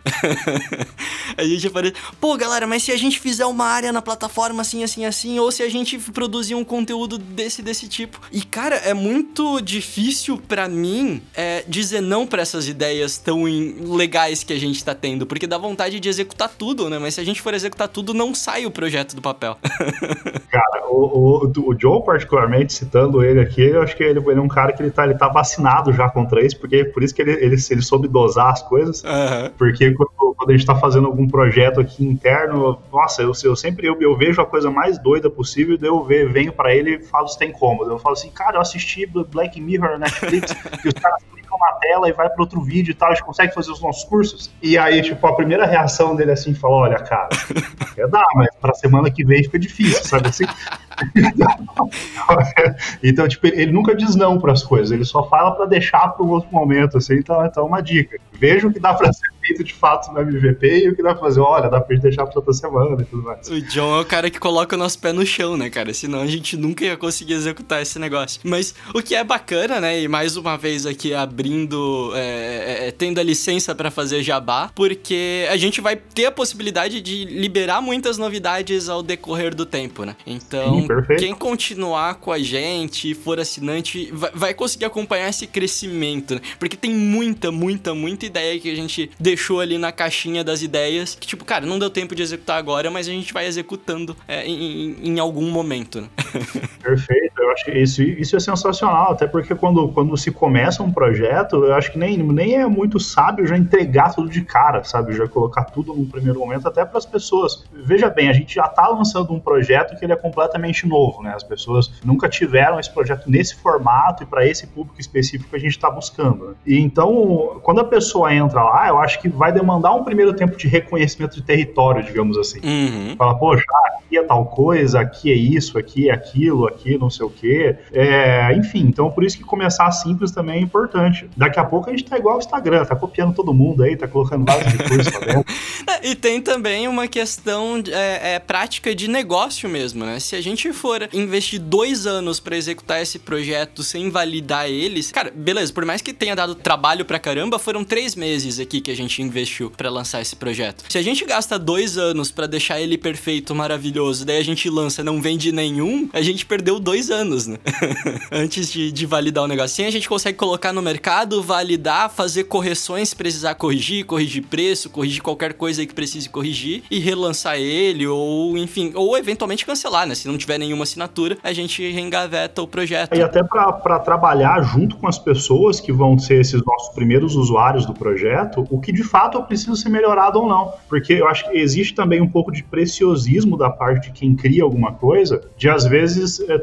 a 1.36 1.42
gente 1.42 1.66
aparecia. 1.66 1.98
Pô, 2.20 2.36
galera, 2.36 2.64
mas 2.64 2.84
se 2.84 2.92
a 2.92 2.96
gente 2.96 3.18
fizer 3.18 3.46
uma 3.46 3.64
área 3.64 3.90
na 3.90 4.00
plataforma 4.00 4.62
assim, 4.62 4.84
assim, 4.84 5.04
assim, 5.04 5.40
ou 5.40 5.50
se 5.50 5.64
a 5.64 5.68
gente 5.68 5.98
produzir 5.98 6.54
um 6.54 6.62
conteúdo 6.62 7.18
desse, 7.18 7.60
desse 7.60 7.88
tipo. 7.88 8.20
E, 8.30 8.40
cara, 8.42 8.76
é 8.76 8.94
muito 8.94 9.60
difícil 9.60 10.38
para 10.38 10.68
mim 10.68 11.20
é, 11.34 11.64
dizer 11.66 12.00
não 12.00 12.24
para 12.24 12.42
essas 12.42 12.68
ideias 12.68 13.18
tão 13.18 13.42
legais 13.42 14.11
que 14.44 14.52
a 14.52 14.58
gente 14.58 14.84
tá 14.84 14.94
tendo, 14.94 15.26
porque 15.26 15.46
dá 15.46 15.58
vontade 15.58 15.98
de 15.98 16.08
executar 16.08 16.48
tudo, 16.48 16.88
né? 16.88 16.98
Mas 16.98 17.14
se 17.14 17.20
a 17.20 17.24
gente 17.24 17.40
for 17.40 17.54
executar 17.54 17.88
tudo, 17.88 18.12
não 18.12 18.34
sai 18.34 18.66
o 18.66 18.70
projeto 18.70 19.16
do 19.16 19.22
papel. 19.22 19.56
Cara, 20.50 20.86
o, 20.88 21.46
o, 21.46 21.52
o 21.68 21.74
John, 21.74 22.02
particularmente, 22.02 22.72
citando 22.72 23.24
ele 23.24 23.40
aqui, 23.40 23.62
eu 23.62 23.82
acho 23.82 23.96
que 23.96 24.02
ele, 24.02 24.18
ele, 24.18 24.38
é 24.38 24.42
um 24.42 24.48
cara 24.48 24.72
que 24.72 24.82
ele 24.82 24.90
tá, 24.90 25.04
ele 25.04 25.14
tá 25.14 25.28
vacinado 25.28 25.92
já 25.92 26.08
contra 26.08 26.44
isso, 26.44 26.58
porque 26.58 26.84
por 26.84 27.02
isso 27.02 27.14
que 27.14 27.22
ele, 27.22 27.32
ele, 27.32 27.56
ele 27.70 27.82
soube 27.82 28.06
dosar 28.06 28.50
as 28.50 28.62
coisas, 28.62 29.02
uhum. 29.02 29.50
porque 29.56 29.92
quando, 29.92 30.10
quando, 30.36 30.50
a 30.50 30.52
gente 30.52 30.66
tá 30.66 30.74
fazendo 30.74 31.06
algum 31.06 31.26
projeto 31.26 31.80
aqui 31.80 32.04
interno, 32.04 32.78
nossa, 32.92 33.22
eu, 33.22 33.32
eu 33.44 33.56
sempre 33.56 33.86
eu, 33.86 33.96
eu 34.00 34.16
vejo 34.16 34.40
a 34.42 34.46
coisa 34.46 34.70
mais 34.70 34.98
doida 34.98 35.30
possível, 35.30 35.78
daí 35.78 35.88
eu 35.88 36.04
ver, 36.04 36.30
venho 36.30 36.52
para 36.52 36.74
ele 36.74 36.96
e 36.96 37.02
falo 37.02 37.28
se 37.28 37.38
tem 37.38 37.50
como. 37.50 37.84
Eu 37.84 37.98
falo 37.98 38.12
assim, 38.12 38.30
cara, 38.30 38.56
eu 38.56 38.60
assisti 38.60 39.06
Black 39.06 39.60
Mirror 39.60 39.92
na 39.92 39.98
Netflix, 40.00 40.52
e 40.84 40.88
os 40.88 40.94
caras 40.94 41.22
uma 41.56 41.72
tela 41.80 42.08
e 42.08 42.12
vai 42.12 42.28
para 42.28 42.42
outro 42.42 42.62
vídeo 42.62 42.92
e 42.92 42.94
tal, 42.94 43.10
a 43.10 43.14
gente 43.14 43.24
consegue 43.24 43.54
fazer 43.54 43.70
os 43.70 43.80
nossos 43.80 44.04
cursos. 44.04 44.50
E 44.62 44.78
aí, 44.78 45.02
tipo, 45.02 45.26
a 45.26 45.34
primeira 45.34 45.66
reação 45.66 46.14
dele 46.14 46.32
assim, 46.32 46.54
falou: 46.54 46.78
olha, 46.78 46.98
cara, 46.98 47.28
quer 47.94 48.08
dar, 48.08 48.24
mas 48.34 48.48
pra 48.60 48.74
semana 48.74 49.10
que 49.10 49.24
vem 49.24 49.42
fica 49.42 49.58
difícil, 49.58 50.04
sabe 50.04 50.28
assim? 50.28 50.44
então, 53.02 53.28
tipo, 53.28 53.46
ele 53.46 53.72
nunca 53.72 53.94
diz 53.94 54.14
não 54.14 54.38
para 54.38 54.52
as 54.52 54.62
coisas, 54.62 54.90
ele 54.90 55.04
só 55.04 55.28
fala 55.28 55.52
para 55.52 55.66
deixar 55.66 56.08
para 56.08 56.24
um 56.24 56.30
outro 56.30 56.50
momento, 56.52 56.98
assim, 56.98 57.14
então, 57.14 57.44
então 57.44 57.64
é 57.64 57.66
uma 57.66 57.80
dica. 57.80 58.18
Veja 58.32 58.66
o 58.66 58.72
que 58.72 58.80
dá 58.80 58.92
para 58.92 59.12
ser 59.12 59.26
feito 59.40 59.64
de 59.64 59.72
fato 59.72 60.12
no 60.12 60.20
MVP 60.20 60.84
e 60.84 60.88
o 60.88 60.96
que 60.96 61.02
dá 61.02 61.14
pra 61.14 61.22
fazer, 61.22 61.40
olha, 61.40 61.68
dá 61.68 61.80
pra 61.80 61.94
gente 61.94 62.02
deixar 62.02 62.26
pra 62.26 62.34
outra 62.36 62.52
semana 62.52 63.00
e 63.00 63.04
tudo 63.04 63.22
mais. 63.22 63.48
O 63.48 63.60
John 63.62 63.96
é 63.96 64.00
o 64.00 64.04
cara 64.04 64.30
que 64.30 64.40
coloca 64.40 64.74
o 64.74 64.78
nosso 64.78 64.98
pé 64.98 65.12
no 65.12 65.24
chão, 65.24 65.56
né, 65.56 65.70
cara? 65.70 65.94
Senão 65.94 66.20
a 66.20 66.26
gente 66.26 66.56
nunca 66.56 66.84
ia 66.84 66.96
conseguir 66.96 67.34
executar 67.34 67.82
esse 67.82 67.98
negócio. 67.98 68.40
Mas 68.44 68.74
o 68.94 69.02
que 69.02 69.14
é 69.14 69.22
bacana, 69.22 69.80
né, 69.80 70.00
e 70.00 70.08
mais 70.08 70.36
uma 70.36 70.56
vez 70.56 70.86
aqui 70.86 71.14
abrindo, 71.42 72.12
é, 72.14 72.84
é, 72.84 72.88
é 72.88 72.90
tendo 72.92 73.18
a 73.18 73.22
licença 73.22 73.74
para 73.74 73.90
fazer 73.90 74.22
jabá, 74.22 74.70
porque 74.74 75.46
a 75.50 75.56
gente 75.56 75.80
vai 75.80 75.96
ter 75.96 76.26
a 76.26 76.30
possibilidade 76.30 77.00
de 77.00 77.24
liberar 77.24 77.80
muitas 77.80 78.16
novidades 78.16 78.88
ao 78.88 79.02
decorrer 79.02 79.52
do 79.52 79.66
tempo, 79.66 80.04
né? 80.04 80.14
Então, 80.24 80.82
Sim, 80.82 81.16
quem 81.18 81.34
continuar 81.34 82.14
com 82.16 82.30
a 82.30 82.38
gente 82.38 83.10
e 83.10 83.14
for 83.14 83.40
assinante 83.40 84.08
vai, 84.12 84.30
vai 84.32 84.54
conseguir 84.54 84.84
acompanhar 84.84 85.28
esse 85.28 85.48
crescimento, 85.48 86.36
né? 86.36 86.40
Porque 86.60 86.76
tem 86.76 86.94
muita, 86.94 87.50
muita, 87.50 87.92
muita 87.92 88.24
ideia 88.24 88.58
que 88.60 88.70
a 88.70 88.76
gente 88.76 89.10
deixou 89.18 89.60
ali 89.60 89.78
na 89.78 89.90
caixinha 89.90 90.44
das 90.44 90.62
ideias 90.62 91.16
que, 91.18 91.26
tipo, 91.26 91.44
cara, 91.44 91.66
não 91.66 91.78
deu 91.78 91.90
tempo 91.90 92.14
de 92.14 92.22
executar 92.22 92.56
agora, 92.56 92.90
mas 92.90 93.08
a 93.08 93.10
gente 93.10 93.32
vai 93.32 93.46
executando 93.46 94.16
é, 94.28 94.46
em, 94.46 94.96
em, 95.02 95.18
algum 95.18 95.50
momento, 95.50 96.02
né? 96.02 96.08
Perfeito. 96.80 97.31
Eu 97.42 97.50
acho 97.50 97.64
que 97.64 97.72
isso, 97.72 98.02
isso 98.02 98.36
é 98.36 98.40
sensacional, 98.40 99.12
até 99.12 99.26
porque 99.26 99.54
quando, 99.54 99.88
quando 99.88 100.16
se 100.16 100.30
começa 100.30 100.82
um 100.82 100.92
projeto, 100.92 101.64
eu 101.64 101.74
acho 101.74 101.90
que 101.90 101.98
nem, 101.98 102.18
nem 102.18 102.54
é 102.56 102.66
muito 102.66 103.00
sábio 103.00 103.46
já 103.46 103.56
entregar 103.56 104.14
tudo 104.14 104.30
de 104.30 104.42
cara, 104.42 104.84
sabe? 104.84 105.12
Já 105.12 105.26
colocar 105.26 105.64
tudo 105.64 105.92
num 105.94 106.06
primeiro 106.06 106.38
momento, 106.38 106.68
até 106.68 106.84
para 106.84 106.98
as 106.98 107.06
pessoas. 107.06 107.64
Veja 107.72 108.08
bem, 108.08 108.28
a 108.28 108.32
gente 108.32 108.54
já 108.54 108.66
está 108.66 108.86
lançando 108.88 109.32
um 109.32 109.40
projeto 109.40 109.98
que 109.98 110.04
ele 110.04 110.12
é 110.12 110.16
completamente 110.16 110.86
novo, 110.86 111.22
né? 111.22 111.32
As 111.34 111.42
pessoas 111.42 111.92
nunca 112.04 112.28
tiveram 112.28 112.78
esse 112.78 112.90
projeto 112.90 113.28
nesse 113.28 113.56
formato 113.56 114.22
e 114.22 114.26
para 114.26 114.46
esse 114.46 114.66
público 114.66 115.00
específico 115.00 115.50
que 115.50 115.56
a 115.56 115.60
gente 115.60 115.72
está 115.72 115.90
buscando. 115.90 116.48
Né? 116.48 116.54
E 116.66 116.78
então, 116.80 117.60
quando 117.62 117.80
a 117.80 117.84
pessoa 117.84 118.32
entra 118.32 118.62
lá, 118.62 118.88
eu 118.88 118.98
acho 118.98 119.20
que 119.20 119.28
vai 119.28 119.52
demandar 119.52 119.94
um 119.94 120.04
primeiro 120.04 120.32
tempo 120.32 120.56
de 120.56 120.68
reconhecimento 120.68 121.34
de 121.34 121.42
território, 121.42 122.04
digamos 122.04 122.38
assim. 122.38 122.60
Uhum. 122.62 123.16
Fala, 123.16 123.34
poxa, 123.36 123.64
aqui 124.12 124.18
é 124.18 124.22
tal 124.22 124.44
coisa, 124.46 125.00
aqui 125.00 125.32
é 125.32 125.34
isso, 125.34 125.78
aqui 125.78 126.10
é 126.10 126.12
aquilo, 126.12 126.66
aqui 126.66 126.98
não 126.98 127.10
sei 127.10 127.26
o 127.26 127.30
quê. 127.32 127.76
É, 127.92 128.54
enfim, 128.54 128.86
então 128.86 129.10
por 129.10 129.24
isso 129.24 129.36
que 129.36 129.44
começar 129.44 129.90
simples 129.90 130.30
também 130.30 130.56
é 130.56 130.60
importante. 130.60 131.28
Daqui 131.36 131.58
a 131.58 131.64
pouco 131.64 131.88
a 131.88 131.92
gente 131.92 132.04
tá 132.04 132.18
igual 132.18 132.36
o 132.36 132.38
Instagram, 132.38 132.84
tá 132.84 132.96
copiando 132.96 133.34
todo 133.34 133.52
mundo 133.52 133.82
aí, 133.82 133.96
tá 133.96 134.06
colocando 134.06 134.44
vários 134.44 134.72
recursos 134.72 135.12
lá 135.12 135.20
dentro. 135.20 135.44
E 136.02 136.16
tem 136.16 136.40
também 136.40 136.88
uma 136.88 137.06
questão 137.06 137.80
é, 137.88 138.34
é, 138.34 138.38
prática 138.40 138.92
de 138.92 139.06
negócio 139.06 139.68
mesmo, 139.68 140.04
né? 140.04 140.18
Se 140.18 140.34
a 140.34 140.40
gente 140.40 140.72
for 140.72 141.08
investir 141.12 141.60
dois 141.60 142.06
anos 142.06 142.40
para 142.40 142.56
executar 142.56 143.00
esse 143.00 143.20
projeto 143.20 143.84
sem 143.84 144.10
validar 144.10 144.68
eles, 144.68 145.12
cara, 145.12 145.32
beleza, 145.34 145.72
por 145.72 145.84
mais 145.84 146.02
que 146.02 146.12
tenha 146.12 146.34
dado 146.34 146.56
trabalho 146.56 147.04
pra 147.04 147.20
caramba, 147.20 147.58
foram 147.58 147.84
três 147.84 148.16
meses 148.16 148.58
aqui 148.58 148.80
que 148.80 148.90
a 148.90 148.96
gente 148.96 149.22
investiu 149.22 149.70
para 149.70 149.88
lançar 149.90 150.20
esse 150.20 150.34
projeto. 150.34 150.84
Se 150.88 150.98
a 150.98 151.02
gente 151.02 151.24
gasta 151.24 151.56
dois 151.56 151.96
anos 151.96 152.32
para 152.32 152.46
deixar 152.46 152.80
ele 152.80 152.98
perfeito, 152.98 153.54
maravilhoso, 153.54 154.24
daí 154.24 154.38
a 154.38 154.44
gente 154.44 154.68
lança 154.68 155.04
não 155.04 155.20
vende 155.20 155.52
nenhum, 155.52 156.08
a 156.12 156.20
gente 156.20 156.44
perdeu 156.44 156.80
dois 156.80 157.10
anos, 157.10 157.21
né? 157.24 157.58
Antes 158.30 158.70
de, 158.70 158.90
de 158.90 159.06
validar 159.06 159.44
o 159.44 159.48
negocinho, 159.48 159.88
a 159.88 159.90
gente 159.90 160.08
consegue 160.08 160.36
colocar 160.36 160.72
no 160.72 160.82
mercado, 160.82 161.42
validar, 161.42 162.10
fazer 162.10 162.44
correções 162.44 163.10
se 163.10 163.16
precisar 163.16 163.54
corrigir, 163.54 164.04
corrigir 164.04 164.42
preço, 164.42 164.90
corrigir 164.90 165.22
qualquer 165.22 165.54
coisa 165.54 165.84
que 165.84 165.94
precise 165.94 166.28
corrigir 166.28 166.82
e 166.90 166.98
relançar 166.98 167.56
ele, 167.56 168.06
ou 168.06 168.56
enfim, 168.56 168.92
ou 168.94 169.16
eventualmente 169.16 169.64
cancelar, 169.66 170.06
né? 170.06 170.14
Se 170.14 170.26
não 170.26 170.38
tiver 170.38 170.58
nenhuma 170.58 170.84
assinatura, 170.84 171.38
a 171.42 171.52
gente 171.52 171.90
reengaveta 171.90 172.62
o 172.62 172.66
projeto. 172.66 173.14
E 173.14 173.22
até 173.22 173.42
para 173.42 173.98
trabalhar 174.00 174.62
junto 174.62 174.96
com 174.96 175.06
as 175.06 175.18
pessoas 175.18 175.80
que 175.80 175.92
vão 175.92 176.18
ser 176.18 176.40
esses 176.40 176.62
nossos 176.64 176.94
primeiros 176.94 177.36
usuários 177.36 177.86
do 177.86 177.92
projeto, 177.92 178.66
o 178.70 178.80
que 178.80 178.92
de 178.92 179.04
fato 179.04 179.42
precisa 179.42 179.76
ser 179.76 179.88
melhorado 179.88 180.38
ou 180.38 180.48
não. 180.48 180.72
Porque 180.88 181.12
eu 181.12 181.28
acho 181.28 181.50
que 181.50 181.58
existe 181.58 181.94
também 181.94 182.20
um 182.20 182.28
pouco 182.28 182.50
de 182.50 182.62
preciosismo 182.62 183.56
da 183.56 183.70
parte 183.70 184.10
de 184.10 184.12
quem 184.12 184.34
cria 184.34 184.62
alguma 184.62 184.92
coisa, 184.92 185.42
de 185.56 185.68
às 185.68 185.84
vezes 185.84 186.40
é, 186.48 186.58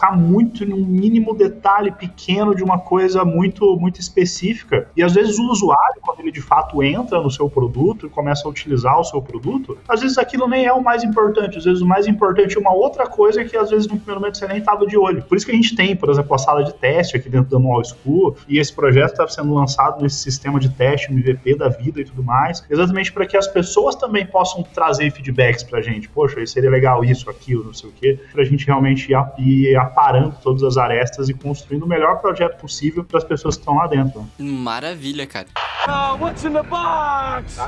focar 0.00 0.18
muito 0.18 0.64
num 0.64 0.84
mínimo 0.84 1.34
detalhe 1.34 1.92
pequeno 1.92 2.54
de 2.54 2.64
uma 2.64 2.78
coisa 2.78 3.22
muito, 3.22 3.76
muito 3.76 4.00
específica. 4.00 4.88
E 4.96 5.02
às 5.02 5.12
vezes 5.12 5.38
o 5.38 5.50
usuário, 5.50 6.00
quando 6.00 6.20
ele 6.20 6.32
de 6.32 6.40
fato 6.40 6.82
entra 6.82 7.20
no 7.20 7.30
seu 7.30 7.50
produto 7.50 8.06
e 8.06 8.08
começa 8.08 8.48
a 8.48 8.50
utilizar 8.50 8.98
o 8.98 9.04
seu 9.04 9.20
produto, 9.20 9.76
às 9.86 10.00
vezes 10.00 10.16
aquilo 10.16 10.48
nem 10.48 10.64
é 10.64 10.72
o 10.72 10.82
mais 10.82 11.04
importante. 11.04 11.58
Às 11.58 11.64
vezes 11.64 11.82
o 11.82 11.86
mais 11.86 12.06
importante 12.06 12.56
é 12.56 12.60
uma 12.60 12.72
outra 12.72 13.06
coisa 13.06 13.44
que 13.44 13.56
às 13.56 13.68
vezes 13.68 13.86
no 13.86 13.96
primeiro 13.96 14.20
momento 14.20 14.38
você 14.38 14.46
nem 14.48 14.58
estava 14.58 14.86
de 14.86 14.96
olho. 14.96 15.22
Por 15.22 15.36
isso 15.36 15.44
que 15.44 15.52
a 15.52 15.54
gente 15.54 15.76
tem, 15.76 15.94
por 15.94 16.08
exemplo, 16.08 16.34
a 16.34 16.38
sala 16.38 16.64
de 16.64 16.72
teste 16.74 17.16
aqui 17.16 17.28
dentro 17.28 17.50
da 17.50 17.58
Manual 17.58 17.84
School 17.84 18.36
e 18.48 18.58
esse 18.58 18.74
projeto 18.74 19.12
está 19.12 19.28
sendo 19.28 19.52
lançado 19.52 20.02
nesse 20.02 20.16
sistema 20.16 20.58
de 20.58 20.70
teste, 20.70 21.12
MVP 21.12 21.56
da 21.56 21.68
vida 21.68 22.00
e 22.00 22.04
tudo 22.04 22.22
mais, 22.22 22.64
exatamente 22.70 23.12
para 23.12 23.26
que 23.26 23.36
as 23.36 23.46
pessoas 23.46 23.94
também 23.94 24.24
possam 24.24 24.62
trazer 24.62 25.10
feedbacks 25.10 25.62
para 25.62 25.80
a 25.80 25.82
gente. 25.82 26.08
Poxa, 26.08 26.44
seria 26.46 26.70
legal 26.70 27.04
isso, 27.04 27.28
aquilo, 27.28 27.64
não 27.64 27.74
sei 27.74 27.90
o 27.90 27.92
quê, 27.92 28.18
para 28.32 28.42
a 28.42 28.44
gente 28.44 28.66
realmente 28.66 29.12
ir 29.38 29.76
aparando 29.90 30.34
todas 30.42 30.62
as 30.62 30.76
arestas 30.76 31.28
e 31.28 31.34
construindo 31.34 31.84
o 31.84 31.88
melhor 31.88 32.20
projeto 32.20 32.58
possível 32.58 33.04
para 33.04 33.18
as 33.18 33.24
pessoas 33.24 33.56
que 33.56 33.62
estão 33.62 33.76
lá 33.76 33.86
dentro. 33.86 34.28
Maravilha, 34.38 35.26
cara. 35.26 35.48
Uh, 35.86 36.16
what's 36.22 36.44
in 36.44 36.52
the 36.52 36.62
box? 36.62 37.58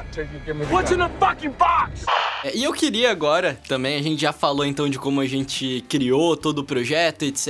What's 0.70 0.92
in 0.92 0.98
the 0.98 1.08
fucking 1.18 1.52
box? 1.58 2.04
É, 2.44 2.56
e 2.56 2.64
eu 2.64 2.72
queria 2.72 3.10
agora 3.10 3.58
também, 3.68 3.96
a 3.96 4.02
gente 4.02 4.20
já 4.20 4.32
falou 4.32 4.66
então 4.66 4.88
de 4.88 4.98
como 4.98 5.20
a 5.20 5.26
gente 5.26 5.84
criou 5.88 6.36
todo 6.36 6.58
o 6.58 6.64
projeto, 6.64 7.22
etc. 7.24 7.48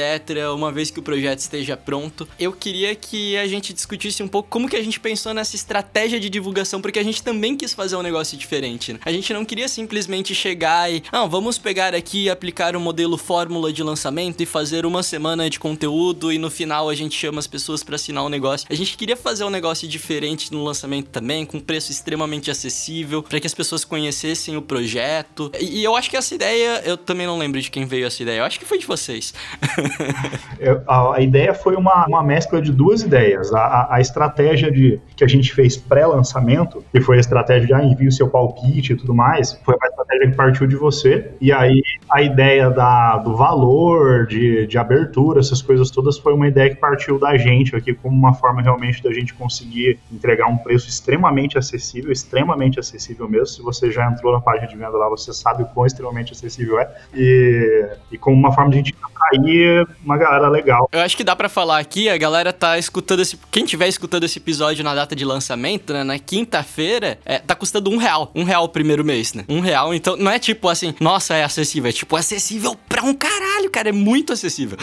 Uma 0.55 0.71
vez 0.71 0.91
que 0.91 1.01
o 1.01 1.03
projeto 1.03 1.39
esteja 1.39 1.77
pronto, 1.77 2.29
eu 2.39 2.53
queria 2.53 2.95
que 2.95 3.37
a 3.39 3.47
gente 3.47 3.73
discutisse 3.73 4.23
um 4.23 4.29
pouco 4.29 4.49
como 4.51 4.69
que 4.69 4.77
a 4.77 4.83
gente 4.83 5.01
pensou 5.01 5.33
nessa 5.33 5.57
estratégia 5.57 6.21
de 6.21 6.29
divulgação, 6.29 6.81
porque 6.81 6.99
a 6.99 7.03
gente 7.03 7.23
também 7.23 7.57
quis 7.57 7.73
fazer 7.73 7.97
um 7.97 8.03
negócio 8.03 8.37
diferente. 8.37 8.93
Né? 8.93 9.01
A 9.05 9.11
gente 9.11 9.33
não 9.33 9.45
queria 9.45 9.67
simplesmente 9.67 10.35
chegar 10.35 10.93
e, 10.93 11.03
não, 11.11 11.29
vamos 11.29 11.59
pegar 11.59 11.95
aqui 11.95 12.25
e 12.25 12.31
aplicar 12.31 12.77
o 12.77 12.79
um 12.79 12.83
modelo 12.83 13.17
fórmula 13.17 13.73
de 13.73 13.83
lançamento 13.83 14.43
e 14.43 14.47
fazer 14.47 14.62
uma 14.85 15.03
semana 15.03 15.51
de 15.51 15.59
conteúdo 15.59 16.33
e 16.33 16.39
no 16.39 16.51
final 16.51 16.89
a 16.89 16.95
gente 16.95 17.19
chama 17.19 17.39
as 17.39 17.47
pessoas 17.47 17.83
para 17.83 17.97
assinar 17.97 18.23
o 18.23 18.27
um 18.27 18.29
negócio. 18.29 18.67
A 18.71 18.75
gente 18.75 18.97
queria 18.97 19.17
fazer 19.17 19.45
um 19.45 19.51
negócio 19.51 19.89
diferente 19.89 20.53
no 20.53 20.63
lançamento 20.63 21.09
também, 21.09 21.45
com 21.45 21.59
preço 21.59 21.91
extremamente 21.91 22.51
acessível, 22.51 23.23
para 23.23 23.41
que 23.41 23.47
as 23.47 23.55
pessoas 23.55 23.85
conhecessem 23.85 24.57
o 24.57 24.63
projeto. 24.63 25.51
E, 25.61 25.81
e, 25.81 25.85
eu 25.85 25.97
acho 25.97 26.09
que 26.09 26.17
essa 26.17 26.35
ideia, 26.35 26.81
eu 26.85 26.97
também 26.97 27.27
não 27.27 27.37
lembro 27.37 27.61
de 27.61 27.71
quem 27.71 27.85
veio 27.85 28.07
essa 28.07 28.23
ideia. 28.23 28.39
Eu 28.39 28.45
acho 28.45 28.59
que 28.59 28.65
foi 28.65 28.79
de 28.79 28.87
vocês. 28.87 29.35
É, 30.61 30.81
a, 30.87 31.17
a, 31.17 31.21
ideia 31.21 31.53
foi 31.53 31.75
uma, 31.75 32.07
uma 32.07 32.23
mescla 32.23 32.63
de 32.63 32.71
duas 32.71 33.03
ideias. 33.03 33.53
A, 33.53 33.59
a, 33.59 33.97
a 33.97 34.01
estratégia 34.01 34.71
de 34.71 35.01
que 35.17 35.25
a 35.25 35.27
gente 35.27 35.53
fez 35.53 35.77
pré-lançamento, 35.77 36.85
que 36.93 37.01
foi 37.01 37.17
a 37.17 37.21
estratégia 37.21 37.67
de 37.67 37.75
ah, 37.75 38.09
o 38.09 38.13
seu 38.13 38.29
palpite 38.29 38.93
e 38.93 38.97
tudo 38.97 39.13
mais, 39.13 39.59
foi 39.65 39.75
uma 39.75 39.89
estratégia 39.89 40.31
que 40.31 40.37
partiu 40.37 40.67
de 40.69 40.77
você. 40.77 41.33
E 41.41 41.53
aí 41.53 41.81
a 42.09 42.23
ideia 42.23 42.71
da, 42.71 43.19
do 43.19 43.37
valor, 43.37 44.27
de, 44.27 44.52
de 44.67 44.79
abertura, 44.79 45.41
essas 45.41 45.63
coisas 45.63 45.91
todas, 45.91 46.19
foi 46.19 46.33
uma 46.33 46.49
ideia 46.49 46.71
que 46.71 46.77
partiu 46.77 47.19
da 47.19 47.37
gente 47.37 47.75
aqui, 47.75 47.95
como 47.95 48.17
uma 48.17 48.35
forma 48.35 48.63
realmente 48.63 49.03
da 49.03 49.13
gente 49.13 49.35
conseguir 49.35 49.99
entregar 50.11 50.47
um 50.47 50.57
preço 50.57 50.89
extremamente 50.89 51.59
acessível, 51.59 52.13
extremamente 52.13 52.79
acessível 52.79 53.29
mesmo. 53.29 53.47
Se 53.47 53.63
você 53.63 53.91
já 53.91 54.09
entrou 54.11 54.33
na 54.33 54.41
página 54.41 54.69
de 54.69 54.77
venda 54.77 54.97
lá, 54.97 55.09
você 55.09 55.33
sabe 55.33 55.63
o 55.63 55.67
quão 55.67 55.87
extremamente 55.87 56.33
acessível 56.33 56.79
é. 56.79 56.95
E, 57.15 57.89
e 58.11 58.19
como 58.19 58.37
uma 58.37 58.53
forma 58.53 58.71
de 58.71 58.77
a 58.77 58.79
gente 58.79 58.95
atrair 59.27 59.87
uma 60.05 60.17
galera 60.17 60.49
legal. 60.49 60.89
Eu 60.93 61.01
acho 61.01 61.17
que 61.17 61.25
dá 61.25 61.35
para 61.35 61.49
falar 61.49 61.79
aqui, 61.79 62.09
a 62.09 62.17
galera 62.17 62.53
tá 62.53 62.79
escutando 62.79 63.21
esse. 63.21 63.39
Quem 63.51 63.65
tiver 63.65 63.89
escutando 63.89 64.25
esse 64.25 64.39
episódio 64.39 64.85
na 64.85 64.95
data 64.95 65.15
de 65.15 65.25
lançamento, 65.25 65.93
né? 65.93 66.05
Na 66.05 66.19
quinta-feira, 66.19 67.19
é, 67.25 67.39
tá 67.39 67.55
custando 67.55 67.91
um 67.91 67.97
real. 67.97 68.31
Um 68.35 68.45
real 68.45 68.65
o 68.65 68.69
primeiro 68.69 69.05
mês, 69.05 69.35
né? 69.35 69.45
Um 69.49 69.61
real. 69.61 69.95
Então 69.95 70.17
não 70.17 70.31
é 70.31 70.39
tipo 70.39 70.69
assim, 70.69 70.95
nossa, 71.01 71.35
é 71.35 71.45
acessível. 71.45 71.89
É 71.89 71.93
tipo 71.93 72.17
acessível 72.17 72.77
pra 72.89 73.03
um 73.03 73.15
caralho, 73.15 73.71
cara. 73.71 73.89
É 73.89 73.93
muito 73.93 74.33
acessível. 74.33 74.79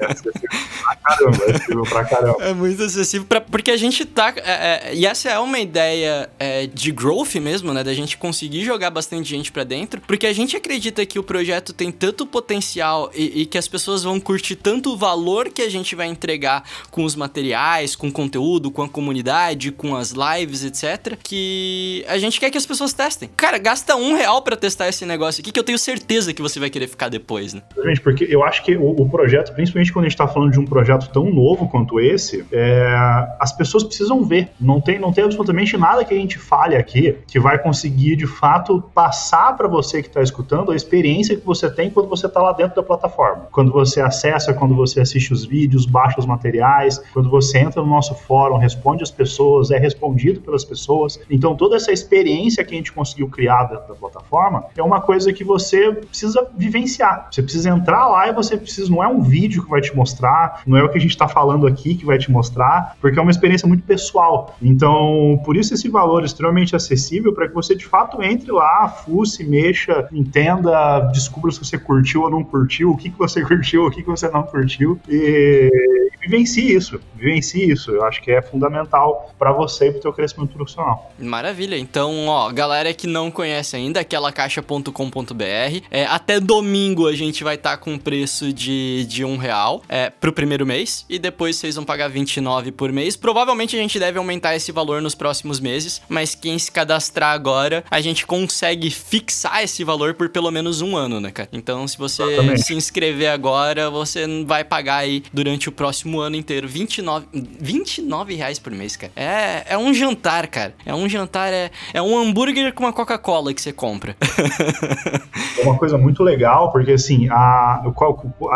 É 0.00 0.06
acessível 0.06 0.42
pra 0.82 0.96
caramba, 0.96 1.44
é 1.44 1.50
acessível 1.50 1.82
pra 1.82 2.04
caramba. 2.04 2.44
É 2.44 2.54
muito 2.54 2.82
acessível, 2.82 3.26
pra, 3.26 3.40
porque 3.40 3.70
a 3.70 3.76
gente 3.76 4.04
tá. 4.04 4.34
É, 4.36 4.90
é, 4.90 4.94
e 4.94 5.06
essa 5.06 5.30
é 5.30 5.38
uma 5.38 5.58
ideia 5.58 6.28
é, 6.38 6.66
de 6.66 6.90
growth 6.90 7.34
mesmo, 7.36 7.72
né? 7.72 7.84
Da 7.84 7.94
gente 7.94 8.16
conseguir 8.16 8.64
jogar 8.64 8.90
bastante 8.90 9.28
gente 9.28 9.52
pra 9.52 9.64
dentro. 9.64 10.00
Porque 10.06 10.26
a 10.26 10.32
gente 10.32 10.56
acredita 10.56 11.04
que 11.06 11.18
o 11.18 11.22
projeto 11.22 11.72
tem 11.72 11.90
tanto 11.90 12.26
potencial 12.26 13.10
e, 13.14 13.42
e 13.42 13.46
que 13.52 13.58
as 13.58 13.68
pessoas 13.68 14.02
vão 14.02 14.18
curtir 14.18 14.56
tanto 14.56 14.94
o 14.94 14.96
valor 14.96 15.50
que 15.50 15.60
a 15.60 15.68
gente 15.68 15.94
vai 15.94 16.06
entregar 16.06 16.64
com 16.90 17.04
os 17.04 17.14
materiais, 17.14 17.94
com 17.94 18.08
o 18.08 18.12
conteúdo, 18.12 18.70
com 18.70 18.82
a 18.82 18.88
comunidade, 18.88 19.70
com 19.70 19.94
as 19.94 20.12
lives, 20.12 20.64
etc. 20.64 21.18
Que 21.22 22.02
a 22.08 22.16
gente 22.16 22.40
quer 22.40 22.50
que 22.50 22.56
as 22.56 22.64
pessoas 22.64 22.94
testem. 22.94 23.28
Cara, 23.36 23.58
gasta 23.58 23.94
um 23.94 24.14
real 24.14 24.40
para 24.40 24.56
testar 24.56 24.88
esse 24.88 25.04
negócio 25.04 25.42
aqui 25.42 25.52
que 25.52 25.60
eu 25.60 25.64
tenho 25.64 25.78
certeza 25.78 26.32
que 26.32 26.40
você 26.40 26.58
vai 26.58 26.70
querer 26.70 26.86
ficar 26.86 27.10
depois, 27.10 27.52
né? 27.52 27.60
Gente, 27.84 28.00
porque 28.00 28.24
eu 28.24 28.42
acho 28.42 28.64
que 28.64 28.74
o, 28.74 28.88
o 28.88 29.06
projeto, 29.06 29.52
principalmente 29.52 29.92
quando 29.92 30.06
a 30.06 30.08
gente 30.08 30.16
tá 30.16 30.26
falando 30.26 30.52
de 30.52 30.58
um 30.58 30.64
projeto 30.64 31.10
tão 31.12 31.30
novo 31.30 31.68
quanto 31.68 32.00
esse, 32.00 32.46
é, 32.50 32.96
as 33.38 33.52
pessoas 33.52 33.84
precisam 33.84 34.24
ver. 34.24 34.48
Não 34.58 34.80
tem, 34.80 34.98
não 34.98 35.12
tem 35.12 35.24
absolutamente 35.24 35.76
nada 35.76 36.06
que 36.06 36.14
a 36.14 36.16
gente 36.16 36.38
fale 36.38 36.74
aqui 36.74 37.18
que 37.26 37.38
vai 37.38 37.58
conseguir 37.58 38.16
de 38.16 38.26
fato 38.26 38.82
passar 38.94 39.54
para 39.58 39.68
você 39.68 40.00
que 40.00 40.08
está 40.08 40.22
escutando 40.22 40.72
a 40.72 40.74
experiência 40.74 41.36
que 41.36 41.44
você 41.44 41.70
tem 41.70 41.90
quando 41.90 42.08
você 42.08 42.24
está 42.24 42.40
lá 42.40 42.52
dentro 42.52 42.76
da 42.76 42.82
plataforma 42.82 43.41
quando 43.50 43.72
você 43.72 44.00
acessa, 44.00 44.52
quando 44.54 44.74
você 44.74 45.00
assiste 45.00 45.32
os 45.32 45.44
vídeos, 45.44 45.86
baixa 45.86 46.20
os 46.20 46.26
materiais, 46.26 47.02
quando 47.12 47.30
você 47.30 47.58
entra 47.58 47.82
no 47.82 47.88
nosso 47.88 48.14
fórum, 48.14 48.56
responde 48.56 49.02
as 49.02 49.10
pessoas, 49.10 49.70
é 49.70 49.78
respondido 49.78 50.40
pelas 50.40 50.64
pessoas. 50.64 51.20
Então, 51.30 51.56
toda 51.56 51.76
essa 51.76 51.92
experiência 51.92 52.64
que 52.64 52.74
a 52.74 52.76
gente 52.76 52.92
conseguiu 52.92 53.28
criar 53.28 53.64
dentro 53.64 53.88
da 53.88 53.94
plataforma 53.94 54.64
é 54.76 54.82
uma 54.82 55.00
coisa 55.00 55.32
que 55.32 55.44
você 55.44 55.92
precisa 55.92 56.46
vivenciar. 56.56 57.28
Você 57.30 57.42
precisa 57.42 57.70
entrar 57.70 58.06
lá 58.08 58.28
e 58.28 58.32
você 58.32 58.56
precisa, 58.56 58.90
não 58.90 59.02
é 59.02 59.08
um 59.08 59.22
vídeo 59.22 59.64
que 59.64 59.70
vai 59.70 59.80
te 59.80 59.94
mostrar, 59.94 60.62
não 60.66 60.76
é 60.76 60.82
o 60.82 60.88
que 60.88 60.98
a 60.98 61.00
gente 61.00 61.10
está 61.10 61.28
falando 61.28 61.66
aqui 61.66 61.94
que 61.94 62.04
vai 62.04 62.18
te 62.18 62.30
mostrar, 62.30 62.96
porque 63.00 63.18
é 63.18 63.22
uma 63.22 63.30
experiência 63.30 63.66
muito 63.66 63.84
pessoal. 63.84 64.56
Então, 64.60 65.40
por 65.44 65.56
isso 65.56 65.74
esse 65.74 65.88
valor 65.88 66.24
extremamente 66.24 66.74
acessível 66.76 67.32
para 67.32 67.48
que 67.48 67.54
você 67.54 67.74
de 67.74 67.86
fato 67.86 68.22
entre 68.22 68.50
lá, 68.52 68.88
fuce, 68.88 69.44
mexa, 69.44 70.08
entenda, 70.12 71.00
descubra 71.12 71.50
se 71.50 71.58
você 71.58 71.78
curtiu 71.78 72.22
ou 72.22 72.30
não 72.30 72.44
curtiu, 72.44 72.90
o 72.90 72.96
que, 72.96 73.10
que 73.10 73.18
você 73.18 73.31
curtiu, 73.40 73.86
o 73.86 73.90
que, 73.90 74.02
que 74.02 74.08
você 74.08 74.28
não 74.28 74.42
curtiu. 74.42 75.00
E 75.08 76.01
vivencie 76.22 76.74
isso, 76.74 77.00
vivencie 77.14 77.70
isso. 77.70 77.90
Eu 77.90 78.04
acho 78.04 78.22
que 78.22 78.30
é 78.30 78.40
fundamental 78.40 79.34
para 79.38 79.52
você 79.52 79.88
e 79.88 79.90
para 79.90 79.98
o 79.98 80.02
teu 80.02 80.12
crescimento 80.12 80.54
profissional. 80.54 81.12
Maravilha. 81.18 81.76
Então, 81.76 82.26
ó, 82.28 82.50
galera 82.52 82.94
que 82.94 83.06
não 83.06 83.30
conhece 83.30 83.76
ainda, 83.76 84.00
aquela 84.00 84.32
caixa.com.br, 84.32 85.82
é, 85.90 86.04
até 86.04 86.38
domingo 86.38 87.06
a 87.08 87.14
gente 87.14 87.42
vai 87.42 87.56
estar 87.56 87.72
tá 87.72 87.76
com 87.76 87.98
preço 87.98 88.52
de, 88.52 89.04
de 89.06 89.24
um 89.24 89.36
real 89.36 89.82
é, 89.88 90.10
pro 90.10 90.32
primeiro 90.32 90.64
mês 90.64 91.04
e 91.08 91.18
depois 91.18 91.56
vocês 91.56 91.74
vão 91.74 91.84
pagar 91.84 92.08
29 92.08 92.72
por 92.72 92.92
mês. 92.92 93.16
Provavelmente 93.16 93.76
a 93.76 93.78
gente 93.78 93.98
deve 93.98 94.18
aumentar 94.18 94.54
esse 94.54 94.70
valor 94.70 95.02
nos 95.02 95.14
próximos 95.14 95.58
meses, 95.58 96.00
mas 96.08 96.34
quem 96.34 96.58
se 96.58 96.70
cadastrar 96.70 97.32
agora, 97.32 97.84
a 97.90 98.00
gente 98.00 98.26
consegue 98.26 98.90
fixar 98.90 99.62
esse 99.64 99.82
valor 99.82 100.14
por 100.14 100.28
pelo 100.28 100.50
menos 100.50 100.80
um 100.80 100.96
ano, 100.96 101.20
né, 101.20 101.30
cara? 101.30 101.48
Então, 101.52 101.86
se 101.88 101.98
você 101.98 102.22
Exatamente. 102.22 102.62
se 102.62 102.74
inscrever 102.74 103.30
agora, 103.30 103.90
você 103.90 104.26
vai 104.44 104.62
pagar 104.64 104.98
aí 104.98 105.22
durante 105.32 105.68
o 105.68 105.72
próximo 105.72 106.11
ano 106.20 106.36
inteiro 106.36 106.68
29, 106.68 107.26
29 107.32 108.34
reais 108.34 108.58
por 108.58 108.72
mês, 108.72 108.96
cara. 108.96 109.12
É, 109.16 109.74
é 109.74 109.78
um 109.78 109.92
jantar, 109.92 110.46
cara. 110.46 110.74
É 110.84 110.94
um 110.94 111.08
jantar, 111.08 111.52
é, 111.52 111.70
é 111.92 112.02
um 112.02 112.18
hambúrguer 112.18 112.72
com 112.72 112.84
uma 112.84 112.92
Coca-Cola 112.92 113.52
que 113.52 113.60
você 113.60 113.72
compra. 113.72 114.16
é 115.58 115.62
uma 115.62 115.76
coisa 115.76 115.96
muito 115.96 116.22
legal, 116.22 116.72
porque 116.72 116.92
assim, 116.92 117.28
a, 117.30 117.82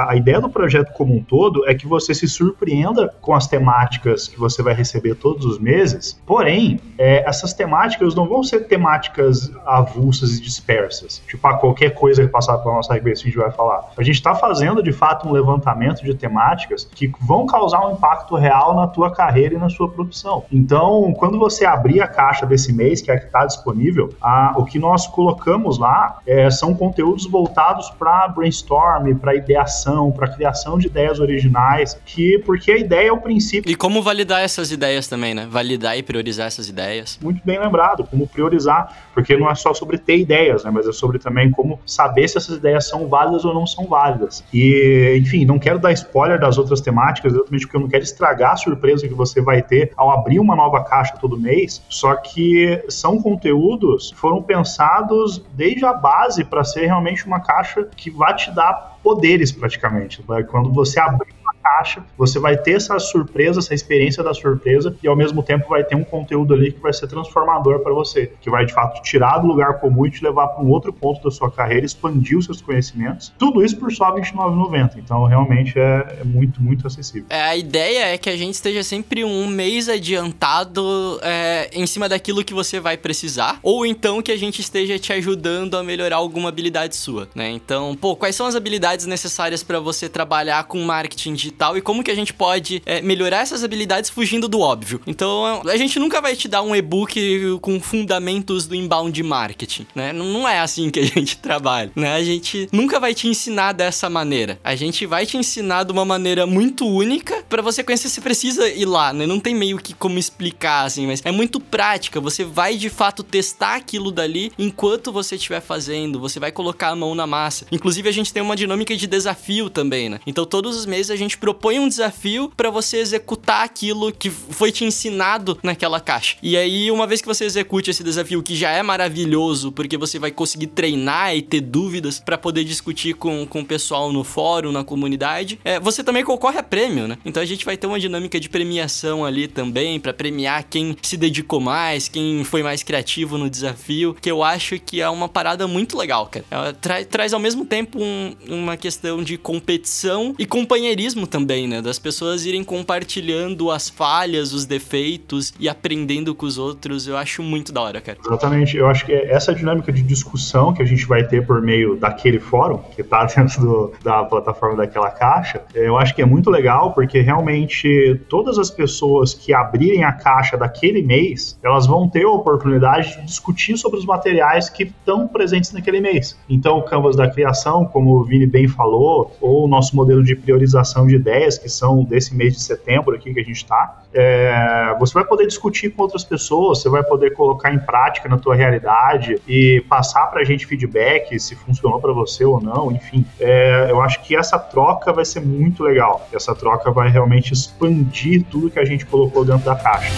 a 0.08 0.16
ideia 0.16 0.40
do 0.40 0.48
projeto 0.48 0.92
como 0.92 1.14
um 1.16 1.22
todo 1.22 1.68
é 1.68 1.74
que 1.74 1.86
você 1.86 2.14
se 2.14 2.28
surpreenda 2.28 3.14
com 3.20 3.34
as 3.34 3.46
temáticas 3.46 4.28
que 4.28 4.38
você 4.38 4.62
vai 4.62 4.74
receber 4.74 5.14
todos 5.14 5.44
os 5.44 5.58
meses, 5.58 6.20
porém, 6.26 6.80
é, 6.98 7.28
essas 7.28 7.52
temáticas 7.52 8.14
não 8.14 8.28
vão 8.28 8.42
ser 8.42 8.66
temáticas 8.66 9.50
avulsas 9.64 10.36
e 10.36 10.40
dispersas. 10.40 11.22
Tipo, 11.26 11.46
a 11.46 11.54
qualquer 11.54 11.90
coisa 11.90 12.22
que 12.22 12.28
passar 12.28 12.58
pela 12.58 12.74
nossa 12.74 12.94
cabeça 12.94 13.22
a 13.22 13.26
gente 13.26 13.36
vai 13.36 13.50
falar. 13.50 13.92
A 13.96 14.02
gente 14.02 14.16
está 14.16 14.34
fazendo, 14.34 14.82
de 14.82 14.92
fato, 14.92 15.28
um 15.28 15.32
levantamento 15.32 16.02
de 16.02 16.14
temáticas 16.14 16.84
que 16.84 17.10
vão 17.20 17.45
causar 17.46 17.86
um 17.86 17.92
impacto 17.92 18.34
real 18.34 18.74
na 18.74 18.86
tua 18.86 19.10
carreira 19.10 19.54
e 19.54 19.58
na 19.58 19.68
sua 19.68 19.88
profissão. 19.88 20.44
Então, 20.52 21.12
quando 21.16 21.38
você 21.38 21.64
abrir 21.64 22.00
a 22.00 22.06
caixa 22.08 22.44
desse 22.46 22.72
mês, 22.72 23.00
que 23.00 23.10
é 23.10 23.16
que 23.16 23.26
está 23.26 23.44
disponível, 23.46 24.12
a, 24.20 24.54
o 24.56 24.64
que 24.64 24.78
nós 24.78 25.06
colocamos 25.06 25.78
lá 25.78 26.18
é, 26.26 26.50
são 26.50 26.74
conteúdos 26.74 27.26
voltados 27.26 27.90
para 27.90 28.28
brainstorm, 28.28 29.14
para 29.14 29.34
ideação, 29.34 30.12
para 30.12 30.28
criação 30.28 30.78
de 30.78 30.86
ideias 30.86 31.20
originais, 31.20 31.98
que 32.04 32.38
porque 32.44 32.72
a 32.72 32.78
ideia 32.78 33.08
é 33.08 33.12
o 33.12 33.20
princípio. 33.20 33.70
E 33.70 33.74
como 33.74 34.02
validar 34.02 34.40
essas 34.40 34.70
ideias 34.70 35.06
também, 35.06 35.34
né? 35.34 35.46
Validar 35.48 35.96
e 35.96 36.02
priorizar 36.02 36.46
essas 36.46 36.68
ideias. 36.68 37.18
Muito 37.22 37.40
bem 37.44 37.58
lembrado, 37.58 38.04
como 38.04 38.26
priorizar, 38.26 39.08
porque 39.14 39.36
não 39.36 39.50
é 39.50 39.54
só 39.54 39.72
sobre 39.72 39.98
ter 39.98 40.18
ideias, 40.18 40.64
né? 40.64 40.70
Mas 40.70 40.86
é 40.86 40.92
sobre 40.92 41.18
também 41.18 41.50
como 41.50 41.78
saber 41.86 42.28
se 42.28 42.38
essas 42.38 42.56
ideias 42.56 42.88
são 42.88 43.08
válidas 43.08 43.44
ou 43.44 43.54
não 43.54 43.66
são 43.66 43.86
válidas. 43.86 44.44
E, 44.52 45.18
enfim, 45.20 45.44
não 45.44 45.58
quero 45.58 45.78
dar 45.78 45.92
spoiler 45.92 46.38
das 46.38 46.58
outras 46.58 46.80
temáticas, 46.80 47.32
exatamente 47.36 47.66
porque 47.66 47.76
eu 47.76 47.80
não 47.80 47.88
quero 47.88 48.04
estragar 48.04 48.52
a 48.52 48.56
surpresa 48.56 49.06
que 49.06 49.14
você 49.14 49.40
vai 49.40 49.62
ter 49.62 49.92
ao 49.96 50.10
abrir 50.10 50.38
uma 50.38 50.56
nova 50.56 50.82
caixa 50.84 51.16
todo 51.20 51.38
mês, 51.38 51.82
só 51.88 52.14
que 52.16 52.84
são 52.88 53.20
conteúdos 53.20 54.10
que 54.10 54.18
foram 54.18 54.42
pensados 54.42 55.44
desde 55.52 55.84
a 55.84 55.92
base 55.92 56.44
para 56.44 56.64
ser 56.64 56.86
realmente 56.86 57.26
uma 57.26 57.40
caixa 57.40 57.88
que 57.96 58.10
vai 58.10 58.34
te 58.34 58.50
dar 58.50 58.98
poderes 59.02 59.52
praticamente. 59.52 60.22
Quando 60.48 60.72
você 60.72 60.98
abrir 60.98 61.34
caixa, 61.66 62.04
você 62.16 62.38
vai 62.38 62.56
ter 62.56 62.72
essa 62.72 62.98
surpresa, 62.98 63.58
essa 63.58 63.74
experiência 63.74 64.22
da 64.22 64.32
surpresa 64.32 64.96
e 65.02 65.08
ao 65.08 65.16
mesmo 65.16 65.42
tempo 65.42 65.68
vai 65.68 65.82
ter 65.82 65.96
um 65.96 66.04
conteúdo 66.04 66.54
ali 66.54 66.72
que 66.72 66.80
vai 66.80 66.92
ser 66.92 67.08
transformador 67.08 67.80
para 67.80 67.92
você, 67.92 68.32
que 68.40 68.48
vai 68.48 68.64
de 68.64 68.72
fato 68.72 69.02
tirar 69.02 69.38
do 69.38 69.48
lugar 69.48 69.80
comum 69.80 70.06
e 70.06 70.10
te 70.10 70.22
levar 70.22 70.48
para 70.48 70.62
um 70.62 70.68
outro 70.68 70.92
ponto 70.92 71.22
da 71.22 71.30
sua 71.30 71.50
carreira, 71.50 71.84
expandir 71.84 72.38
os 72.38 72.44
seus 72.44 72.60
conhecimentos. 72.60 73.32
Tudo 73.36 73.64
isso 73.64 73.76
por 73.76 73.92
só 73.92 74.14
R$29,90. 74.14 74.96
Então 74.96 75.24
realmente 75.24 75.78
é, 75.78 76.18
é, 76.20 76.24
muito, 76.24 76.62
muito 76.62 76.86
acessível. 76.86 77.26
É, 77.30 77.42
a 77.42 77.56
ideia 77.56 78.14
é 78.14 78.18
que 78.18 78.30
a 78.30 78.36
gente 78.36 78.54
esteja 78.54 78.82
sempre 78.82 79.24
um 79.24 79.48
mês 79.48 79.88
adiantado 79.88 81.18
é, 81.22 81.68
em 81.72 81.86
cima 81.86 82.08
daquilo 82.08 82.44
que 82.44 82.54
você 82.54 82.78
vai 82.78 82.96
precisar, 82.96 83.58
ou 83.62 83.84
então 83.84 84.22
que 84.22 84.30
a 84.30 84.36
gente 84.36 84.60
esteja 84.60 84.98
te 84.98 85.12
ajudando 85.12 85.76
a 85.76 85.82
melhorar 85.82 86.16
alguma 86.16 86.48
habilidade 86.48 86.94
sua, 86.94 87.28
né? 87.34 87.50
Então, 87.50 87.96
pô, 87.96 88.14
quais 88.14 88.36
são 88.36 88.46
as 88.46 88.54
habilidades 88.54 89.06
necessárias 89.06 89.62
para 89.62 89.80
você 89.80 90.08
trabalhar 90.08 90.64
com 90.64 90.80
marketing 90.80 91.34
digital? 91.34 91.55
Digital 91.56 91.76
e 91.76 91.80
como 91.80 92.04
que 92.04 92.10
a 92.10 92.14
gente 92.14 92.34
pode 92.34 92.82
é, 92.84 93.00
melhorar 93.00 93.38
essas 93.38 93.64
habilidades 93.64 94.10
fugindo 94.10 94.46
do 94.46 94.60
óbvio. 94.60 95.00
Então, 95.06 95.62
a 95.66 95.76
gente 95.76 95.98
nunca 95.98 96.20
vai 96.20 96.36
te 96.36 96.46
dar 96.46 96.62
um 96.62 96.76
e-book 96.76 97.58
com 97.62 97.80
fundamentos 97.80 98.66
do 98.66 98.74
inbound 98.74 99.20
marketing, 99.22 99.86
né? 99.94 100.12
Não 100.12 100.46
é 100.46 100.60
assim 100.60 100.90
que 100.90 101.00
a 101.00 101.04
gente 101.06 101.38
trabalha, 101.38 101.90
né? 101.96 102.14
A 102.14 102.22
gente 102.22 102.68
nunca 102.70 103.00
vai 103.00 103.14
te 103.14 103.26
ensinar 103.26 103.72
dessa 103.72 104.10
maneira. 104.10 104.58
A 104.62 104.76
gente 104.76 105.06
vai 105.06 105.24
te 105.24 105.36
ensinar 105.36 105.84
de 105.84 105.92
uma 105.92 106.04
maneira 106.04 106.46
muito 106.46 106.86
única. 106.86 107.42
Para 107.48 107.62
você 107.62 107.82
conhecer, 107.82 108.08
você 108.08 108.20
precisa 108.20 108.68
ir 108.68 108.84
lá, 108.84 109.12
né? 109.12 109.26
Não 109.26 109.40
tem 109.40 109.54
meio 109.54 109.78
que 109.78 109.94
como 109.94 110.18
explicar, 110.18 110.84
assim, 110.84 111.06
mas 111.06 111.22
é 111.24 111.32
muito 111.32 111.58
prática. 111.58 112.20
Você 112.20 112.44
vai 112.44 112.76
de 112.76 112.90
fato 112.90 113.22
testar 113.22 113.76
aquilo 113.76 114.10
dali 114.10 114.52
enquanto 114.58 115.10
você 115.10 115.36
estiver 115.36 115.60
fazendo. 115.60 116.20
Você 116.20 116.38
vai 116.38 116.52
colocar 116.52 116.88
a 116.88 116.96
mão 116.96 117.14
na 117.14 117.26
massa. 117.26 117.66
Inclusive, 117.72 118.08
a 118.08 118.12
gente 118.12 118.32
tem 118.32 118.42
uma 118.42 118.56
dinâmica 118.56 118.94
de 118.94 119.06
desafio 119.06 119.70
também, 119.70 120.08
né? 120.08 120.20
Então, 120.26 120.44
todos 120.44 120.76
os 120.76 120.86
meses 120.86 121.10
a 121.10 121.16
gente 121.16 121.38
propõe 121.46 121.78
um 121.78 121.86
desafio 121.86 122.50
para 122.56 122.70
você 122.70 122.96
executar 122.96 123.62
aquilo 123.62 124.10
que 124.10 124.28
foi 124.28 124.72
te 124.72 124.84
ensinado 124.84 125.56
naquela 125.62 126.00
caixa. 126.00 126.36
E 126.42 126.56
aí, 126.56 126.90
uma 126.90 127.06
vez 127.06 127.20
que 127.20 127.28
você 127.28 127.44
execute 127.44 127.88
esse 127.88 128.02
desafio, 128.02 128.42
que 128.42 128.56
já 128.56 128.72
é 128.72 128.82
maravilhoso, 128.82 129.70
porque 129.70 129.96
você 129.96 130.18
vai 130.18 130.32
conseguir 130.32 130.66
treinar 130.66 131.36
e 131.36 131.42
ter 131.42 131.60
dúvidas 131.60 132.18
para 132.18 132.36
poder 132.36 132.64
discutir 132.64 133.14
com, 133.14 133.46
com 133.46 133.60
o 133.60 133.64
pessoal 133.64 134.12
no 134.12 134.24
fórum, 134.24 134.72
na 134.72 134.82
comunidade, 134.82 135.60
é, 135.64 135.78
você 135.78 136.02
também 136.02 136.24
concorre 136.24 136.58
a 136.58 136.64
prêmio, 136.64 137.06
né? 137.06 137.16
Então 137.24 137.40
a 137.40 137.46
gente 137.46 137.64
vai 137.64 137.76
ter 137.76 137.86
uma 137.86 138.00
dinâmica 138.00 138.40
de 138.40 138.48
premiação 138.48 139.24
ali 139.24 139.46
também, 139.46 140.00
para 140.00 140.12
premiar 140.12 140.64
quem 140.64 140.96
se 141.00 141.16
dedicou 141.16 141.60
mais, 141.60 142.08
quem 142.08 142.42
foi 142.42 142.64
mais 142.64 142.82
criativo 142.82 143.38
no 143.38 143.48
desafio, 143.48 144.16
que 144.20 144.28
eu 144.28 144.42
acho 144.42 144.80
que 144.80 145.00
é 145.00 145.08
uma 145.08 145.28
parada 145.28 145.68
muito 145.68 145.96
legal, 145.96 146.26
cara. 146.26 146.44
Ela 146.50 146.72
tra 146.72 147.04
traz 147.04 147.32
ao 147.32 147.38
mesmo 147.38 147.64
tempo 147.64 148.02
um, 148.02 148.34
uma 148.48 148.76
questão 148.76 149.22
de 149.22 149.38
competição 149.38 150.34
e 150.36 150.44
companheirismo 150.44 151.24
também 151.24 151.35
também, 151.36 151.68
né? 151.68 151.82
Das 151.82 151.98
pessoas 151.98 152.46
irem 152.46 152.64
compartilhando 152.64 153.70
as 153.70 153.90
falhas, 153.90 154.54
os 154.54 154.64
defeitos 154.64 155.52
e 155.60 155.68
aprendendo 155.68 156.34
com 156.34 156.46
os 156.46 156.56
outros. 156.56 157.06
Eu 157.06 157.14
acho 157.14 157.42
muito 157.42 157.74
da 157.74 157.82
hora, 157.82 158.00
cara. 158.00 158.16
Exatamente. 158.24 158.74
Eu 158.74 158.86
acho 158.86 159.04
que 159.04 159.12
essa 159.12 159.54
dinâmica 159.54 159.92
de 159.92 160.00
discussão 160.00 160.72
que 160.72 160.80
a 160.80 160.86
gente 160.86 161.04
vai 161.04 161.24
ter 161.24 161.46
por 161.46 161.60
meio 161.60 161.94
daquele 161.96 162.40
fórum, 162.40 162.78
que 162.96 163.02
tá 163.02 163.26
dentro 163.36 163.60
do, 163.60 163.92
da 164.02 164.24
plataforma 164.24 164.78
daquela 164.78 165.10
caixa, 165.10 165.60
eu 165.74 165.98
acho 165.98 166.14
que 166.14 166.22
é 166.22 166.24
muito 166.24 166.48
legal 166.48 166.94
porque 166.94 167.20
realmente 167.20 168.18
todas 168.30 168.58
as 168.58 168.70
pessoas 168.70 169.34
que 169.34 169.52
abrirem 169.52 170.04
a 170.04 170.12
caixa 170.12 170.56
daquele 170.56 171.02
mês, 171.02 171.58
elas 171.62 171.86
vão 171.86 172.08
ter 172.08 172.24
a 172.24 172.30
oportunidade 172.30 173.14
de 173.16 173.26
discutir 173.26 173.76
sobre 173.76 173.98
os 173.98 174.06
materiais 174.06 174.70
que 174.70 174.84
estão 174.84 175.28
presentes 175.28 175.70
naquele 175.72 176.00
mês. 176.00 176.38
Então, 176.48 176.78
o 176.78 176.82
Canvas 176.82 177.14
da 177.14 177.28
Criação, 177.28 177.84
como 177.84 178.16
o 178.16 178.24
Vini 178.24 178.46
bem 178.46 178.66
falou, 178.66 179.36
ou 179.38 179.66
o 179.66 179.68
nosso 179.68 179.94
modelo 179.94 180.24
de 180.24 180.34
priorização 180.34 181.06
de 181.06 181.25
ideias 181.26 181.58
que 181.58 181.68
são 181.68 182.04
desse 182.04 182.34
mês 182.34 182.54
de 182.54 182.62
setembro 182.62 183.16
aqui 183.16 183.34
que 183.34 183.40
a 183.40 183.44
gente 183.44 183.56
está, 183.56 184.02
é, 184.14 184.96
você 184.98 185.12
vai 185.12 185.24
poder 185.24 185.46
discutir 185.46 185.90
com 185.90 186.02
outras 186.02 186.22
pessoas, 186.22 186.80
você 186.80 186.88
vai 186.88 187.02
poder 187.02 187.34
colocar 187.34 187.72
em 187.72 187.78
prática 187.78 188.28
na 188.28 188.38
tua 188.38 188.54
realidade 188.54 189.40
e 189.46 189.84
passar 189.88 190.26
para 190.26 190.40
a 190.40 190.44
gente 190.44 190.64
feedback 190.66 191.38
se 191.38 191.56
funcionou 191.56 192.00
para 192.00 192.12
você 192.12 192.44
ou 192.44 192.60
não, 192.60 192.92
enfim. 192.92 193.24
É, 193.40 193.88
eu 193.90 194.00
acho 194.00 194.22
que 194.22 194.36
essa 194.36 194.58
troca 194.58 195.12
vai 195.12 195.24
ser 195.24 195.40
muito 195.40 195.82
legal. 195.82 196.26
Essa 196.32 196.54
troca 196.54 196.90
vai 196.90 197.10
realmente 197.10 197.52
expandir 197.52 198.44
tudo 198.50 198.70
que 198.70 198.78
a 198.78 198.84
gente 198.84 199.04
colocou 199.04 199.44
dentro 199.44 199.64
da 199.64 199.74
caixa. 199.74 200.12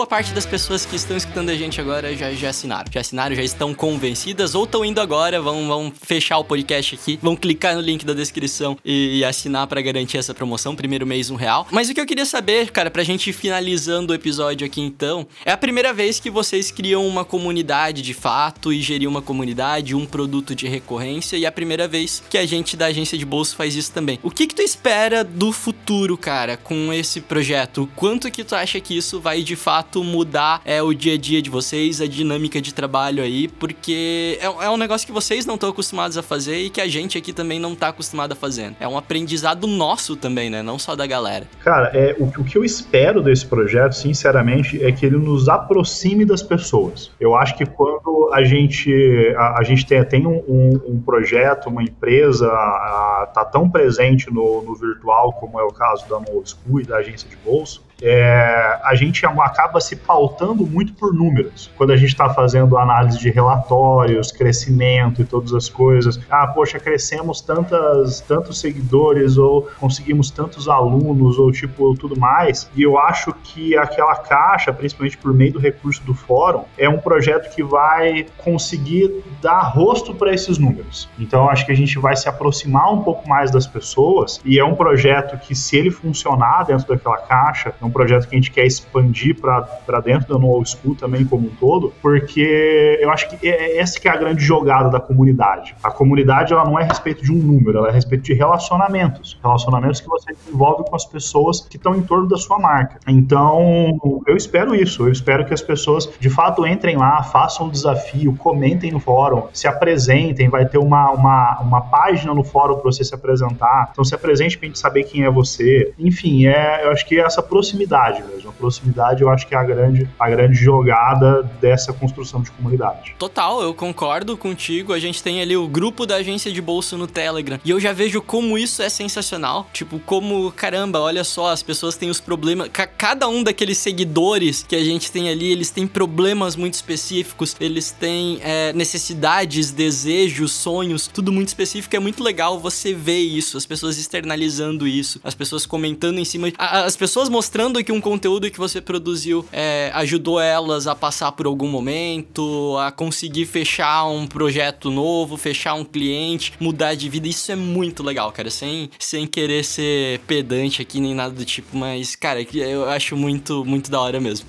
Boa 0.00 0.06
parte 0.06 0.32
das 0.32 0.46
pessoas 0.46 0.86
que 0.86 0.96
estão 0.96 1.14
escutando 1.14 1.50
a 1.50 1.54
gente 1.54 1.78
agora 1.78 2.16
já, 2.16 2.32
já 2.32 2.48
assinaram. 2.48 2.90
Já 2.90 3.00
assinaram, 3.02 3.36
já 3.36 3.42
estão 3.42 3.74
convencidas 3.74 4.54
ou 4.54 4.64
estão 4.64 4.82
indo 4.82 4.98
agora, 4.98 5.42
vão, 5.42 5.68
vão 5.68 5.92
fechar 5.94 6.38
o 6.38 6.44
podcast 6.44 6.94
aqui, 6.94 7.18
vão 7.20 7.36
clicar 7.36 7.74
no 7.74 7.82
link 7.82 8.02
da 8.02 8.14
descrição 8.14 8.78
e, 8.82 9.18
e 9.18 9.24
assinar 9.26 9.66
para 9.66 9.78
garantir 9.82 10.16
essa 10.16 10.32
promoção, 10.32 10.74
primeiro 10.74 11.06
mês 11.06 11.28
um 11.28 11.34
real. 11.34 11.68
Mas 11.70 11.90
o 11.90 11.94
que 11.94 12.00
eu 12.00 12.06
queria 12.06 12.24
saber, 12.24 12.70
cara, 12.70 12.90
pra 12.90 13.02
gente 13.02 13.30
finalizando 13.30 14.14
o 14.14 14.16
episódio 14.16 14.66
aqui 14.66 14.80
então, 14.80 15.26
é 15.44 15.52
a 15.52 15.56
primeira 15.56 15.92
vez 15.92 16.18
que 16.18 16.30
vocês 16.30 16.70
criam 16.70 17.06
uma 17.06 17.22
comunidade 17.22 18.00
de 18.00 18.14
fato 18.14 18.72
e 18.72 18.80
gerir 18.80 19.06
uma 19.06 19.20
comunidade, 19.20 19.94
um 19.94 20.06
produto 20.06 20.54
de 20.54 20.66
recorrência 20.66 21.36
e 21.36 21.44
é 21.44 21.48
a 21.48 21.52
primeira 21.52 21.86
vez 21.86 22.22
que 22.30 22.38
a 22.38 22.46
gente 22.46 22.74
da 22.74 22.86
agência 22.86 23.18
de 23.18 23.26
bolsa 23.26 23.54
faz 23.54 23.76
isso 23.76 23.92
também. 23.92 24.18
O 24.22 24.30
que 24.30 24.46
que 24.46 24.54
tu 24.54 24.62
espera 24.62 25.22
do 25.22 25.52
futuro, 25.52 26.16
cara, 26.16 26.56
com 26.56 26.90
esse 26.90 27.20
projeto? 27.20 27.86
Quanto 27.94 28.30
que 28.30 28.42
tu 28.42 28.54
acha 28.54 28.80
que 28.80 28.96
isso 28.96 29.20
vai 29.20 29.42
de 29.42 29.56
fato 29.56 29.89
fato 29.90 30.04
mudar 30.04 30.62
é, 30.64 30.80
o 30.80 30.94
dia 30.94 31.14
a 31.14 31.18
dia 31.18 31.42
de 31.42 31.50
vocês, 31.50 32.00
a 32.00 32.06
dinâmica 32.06 32.60
de 32.60 32.72
trabalho 32.72 33.22
aí, 33.22 33.48
porque 33.48 34.38
é, 34.40 34.44
é 34.44 34.70
um 34.70 34.76
negócio 34.76 35.04
que 35.04 35.12
vocês 35.12 35.44
não 35.44 35.56
estão 35.56 35.70
acostumados 35.70 36.16
a 36.16 36.22
fazer 36.22 36.58
e 36.58 36.70
que 36.70 36.80
a 36.80 36.86
gente 36.86 37.18
aqui 37.18 37.32
também 37.32 37.58
não 37.58 37.74
tá 37.74 37.88
acostumado 37.88 38.32
a 38.32 38.36
fazer. 38.36 38.72
É 38.78 38.86
um 38.86 38.96
aprendizado 38.96 39.66
nosso 39.66 40.16
também, 40.16 40.48
né? 40.48 40.62
Não 40.62 40.78
só 40.78 40.94
da 40.94 41.06
galera. 41.06 41.46
Cara, 41.60 41.90
é, 41.92 42.14
o, 42.18 42.26
o 42.26 42.44
que 42.44 42.56
eu 42.56 42.64
espero 42.64 43.20
desse 43.20 43.44
projeto, 43.44 43.94
sinceramente, 43.94 44.82
é 44.82 44.92
que 44.92 45.04
ele 45.04 45.16
nos 45.16 45.48
aproxime 45.48 46.24
das 46.24 46.42
pessoas. 46.42 47.10
Eu 47.18 47.34
acho 47.34 47.56
que 47.56 47.66
quando 47.66 48.30
a 48.32 48.44
gente, 48.44 48.92
a, 49.36 49.58
a 49.58 49.64
gente 49.64 49.84
tem, 49.84 50.04
tem 50.04 50.26
um, 50.26 50.42
um, 50.46 50.80
um, 50.86 51.00
projeto, 51.00 51.68
uma 51.68 51.82
empresa, 51.82 52.46
a, 52.46 53.30
tá 53.34 53.44
tão 53.44 53.68
presente 53.68 54.32
no, 54.32 54.62
no 54.62 54.74
virtual, 54.74 55.32
como 55.32 55.58
é 55.58 55.64
o 55.64 55.72
caso 55.72 56.08
da 56.08 56.20
No 56.20 56.46
School 56.46 56.80
e 56.80 56.84
da 56.84 56.98
agência 56.98 57.28
de 57.28 57.36
bolso, 57.36 57.82
é, 58.02 58.78
a 58.82 58.94
gente 58.94 59.24
acaba 59.26 59.80
se 59.80 59.96
pautando 59.96 60.66
muito 60.66 60.92
por 60.94 61.12
números. 61.14 61.70
Quando 61.76 61.92
a 61.92 61.96
gente 61.96 62.10
está 62.10 62.28
fazendo 62.30 62.76
análise 62.76 63.18
de 63.18 63.30
relatórios, 63.30 64.32
crescimento 64.32 65.22
e 65.22 65.24
todas 65.24 65.52
as 65.52 65.68
coisas. 65.68 66.20
Ah, 66.30 66.46
poxa, 66.46 66.78
crescemos 66.78 67.40
tantas, 67.40 68.20
tantos 68.20 68.60
seguidores 68.60 69.36
ou 69.36 69.68
conseguimos 69.78 70.30
tantos 70.30 70.68
alunos 70.68 71.38
ou 71.38 71.50
tipo 71.52 71.94
tudo 71.94 72.18
mais. 72.18 72.70
E 72.74 72.82
eu 72.82 72.98
acho 72.98 73.32
que 73.42 73.76
aquela 73.76 74.16
caixa, 74.16 74.72
principalmente 74.72 75.18
por 75.18 75.32
meio 75.32 75.52
do 75.52 75.58
recurso 75.58 76.02
do 76.04 76.14
fórum, 76.14 76.64
é 76.78 76.88
um 76.88 76.98
projeto 76.98 77.54
que 77.54 77.62
vai 77.62 78.26
conseguir 78.38 79.22
dar 79.40 79.60
rosto 79.60 80.14
para 80.14 80.32
esses 80.32 80.58
números. 80.58 81.08
Então 81.18 81.48
acho 81.48 81.66
que 81.66 81.72
a 81.72 81.76
gente 81.76 81.98
vai 81.98 82.16
se 82.16 82.28
aproximar 82.28 82.92
um 82.92 83.02
pouco 83.02 83.28
mais 83.28 83.50
das 83.50 83.66
pessoas 83.66 84.40
e 84.44 84.58
é 84.58 84.64
um 84.64 84.74
projeto 84.74 85.38
que 85.38 85.54
se 85.54 85.76
ele 85.76 85.90
funcionar 85.90 86.64
dentro 86.64 86.86
daquela 86.86 87.18
caixa, 87.18 87.74
é 87.80 87.84
um 87.84 87.89
projeto 87.90 88.28
que 88.28 88.34
a 88.34 88.38
gente 88.38 88.50
quer 88.50 88.66
expandir 88.66 89.38
para 89.40 90.00
dentro 90.00 90.34
da 90.34 90.38
No 90.38 90.64
School 90.64 90.94
também 90.94 91.24
como 91.24 91.48
um 91.48 91.50
todo, 91.50 91.92
porque 92.00 92.98
eu 93.00 93.10
acho 93.10 93.28
que 93.28 93.48
é, 93.48 93.76
é 93.76 93.78
essa 93.78 93.98
que 93.98 94.08
é 94.08 94.10
a 94.10 94.16
grande 94.16 94.42
jogada 94.42 94.88
da 94.88 95.00
comunidade. 95.00 95.74
A 95.82 95.90
comunidade 95.90 96.52
ela 96.52 96.64
não 96.64 96.78
é 96.78 96.82
a 96.82 96.86
respeito 96.86 97.22
de 97.22 97.32
um 97.32 97.36
número, 97.36 97.78
ela 97.78 97.88
é 97.88 97.90
a 97.90 97.94
respeito 97.94 98.22
de 98.22 98.34
relacionamentos, 98.34 99.38
relacionamentos 99.42 100.00
que 100.00 100.08
você 100.08 100.32
desenvolve 100.32 100.84
com 100.88 100.96
as 100.96 101.04
pessoas 101.04 101.60
que 101.62 101.76
estão 101.76 101.94
em 101.94 102.02
torno 102.02 102.28
da 102.28 102.36
sua 102.36 102.58
marca. 102.58 102.98
Então, 103.06 103.98
eu 104.26 104.36
espero 104.36 104.74
isso, 104.74 105.06
eu 105.06 105.12
espero 105.12 105.44
que 105.44 105.54
as 105.54 105.62
pessoas 105.62 106.08
de 106.18 106.30
fato 106.30 106.66
entrem 106.66 106.96
lá, 106.96 107.22
façam 107.22 107.68
o 107.68 107.70
desafio, 107.70 108.34
comentem 108.36 108.90
no 108.90 109.00
fórum, 109.00 109.44
se 109.52 109.66
apresentem, 109.66 110.48
vai 110.48 110.66
ter 110.66 110.78
uma, 110.78 111.10
uma, 111.10 111.60
uma 111.60 111.80
página 111.82 112.34
no 112.34 112.44
fórum 112.44 112.74
para 112.74 112.84
você 112.84 113.04
se 113.04 113.14
apresentar, 113.14 113.90
então 113.92 114.04
se 114.04 114.14
apresente 114.14 114.56
para 114.56 114.66
a 114.66 114.68
gente 114.68 114.78
saber 114.78 115.04
quem 115.04 115.24
é 115.24 115.30
você. 115.30 115.92
Enfim, 115.98 116.46
é, 116.46 116.84
eu 116.84 116.90
acho 116.90 117.06
que 117.06 117.18
essa 117.18 117.42
proximidade 117.42 117.79
proximidade 117.86 118.22
mesmo. 118.22 118.50
A 118.50 118.52
proximidade 118.52 119.22
eu 119.22 119.28
acho 119.28 119.46
que 119.46 119.54
é 119.54 119.58
a 119.58 119.64
grande, 119.64 120.08
a 120.18 120.28
grande 120.28 120.54
jogada 120.54 121.42
dessa 121.60 121.92
construção 121.92 122.42
de 122.42 122.50
comunidade. 122.50 123.14
Total, 123.18 123.62
eu 123.62 123.74
concordo 123.74 124.36
contigo. 124.36 124.92
A 124.92 124.98
gente 124.98 125.22
tem 125.22 125.40
ali 125.40 125.56
o 125.56 125.68
grupo 125.68 126.06
da 126.06 126.16
agência 126.16 126.52
de 126.52 126.60
bolso 126.60 126.96
no 126.96 127.06
Telegram. 127.06 127.58
E 127.64 127.70
eu 127.70 127.80
já 127.80 127.92
vejo 127.92 128.20
como 128.20 128.58
isso 128.58 128.82
é 128.82 128.88
sensacional. 128.88 129.68
Tipo, 129.72 129.98
como, 130.00 130.50
caramba, 130.52 131.00
olha 131.00 131.24
só, 131.24 131.50
as 131.50 131.62
pessoas 131.62 131.96
têm 131.96 132.10
os 132.10 132.20
problemas. 132.20 132.68
Cada 132.96 133.28
um 133.28 133.42
daqueles 133.42 133.78
seguidores 133.78 134.64
que 134.66 134.76
a 134.76 134.84
gente 134.84 135.10
tem 135.10 135.28
ali, 135.28 135.50
eles 135.50 135.70
têm 135.70 135.86
problemas 135.86 136.56
muito 136.56 136.74
específicos, 136.74 137.56
eles 137.60 137.90
têm 137.90 138.38
é, 138.42 138.72
necessidades, 138.72 139.70
desejos, 139.70 140.52
sonhos, 140.52 141.06
tudo 141.06 141.32
muito 141.32 141.48
específico. 141.48 141.94
É 141.94 141.98
muito 141.98 142.22
legal 142.22 142.58
você 142.58 142.92
ver 142.92 143.20
isso, 143.20 143.56
as 143.56 143.66
pessoas 143.66 143.98
externalizando 143.98 144.86
isso, 144.86 145.20
as 145.22 145.34
pessoas 145.34 145.66
comentando 145.66 146.18
em 146.18 146.24
cima, 146.24 146.48
as 146.58 146.96
pessoas 146.96 147.28
mostrando 147.28 147.69
que 147.82 147.92
um 147.92 148.00
conteúdo 148.00 148.50
que 148.50 148.58
você 148.58 148.80
produziu 148.80 149.44
é, 149.52 149.90
ajudou 149.94 150.40
elas 150.40 150.86
a 150.86 150.94
passar 150.94 151.32
por 151.32 151.46
algum 151.46 151.68
momento, 151.68 152.76
a 152.78 152.90
conseguir 152.90 153.46
fechar 153.46 154.06
um 154.06 154.26
projeto 154.26 154.90
novo, 154.90 155.36
fechar 155.36 155.74
um 155.74 155.84
cliente, 155.84 156.52
mudar 156.58 156.94
de 156.94 157.08
vida. 157.08 157.28
Isso 157.28 157.52
é 157.52 157.56
muito 157.56 158.02
legal, 158.02 158.32
cara. 158.32 158.50
Sem, 158.50 158.90
sem 158.98 159.26
querer 159.26 159.64
ser 159.64 160.20
pedante 160.20 160.82
aqui 160.82 161.00
nem 161.00 161.14
nada 161.14 161.34
do 161.34 161.44
tipo, 161.44 161.76
mas, 161.76 162.16
cara, 162.16 162.40
eu 162.42 162.88
acho 162.88 163.16
muito, 163.16 163.64
muito 163.64 163.90
da 163.90 164.00
hora 164.00 164.20
mesmo. 164.20 164.46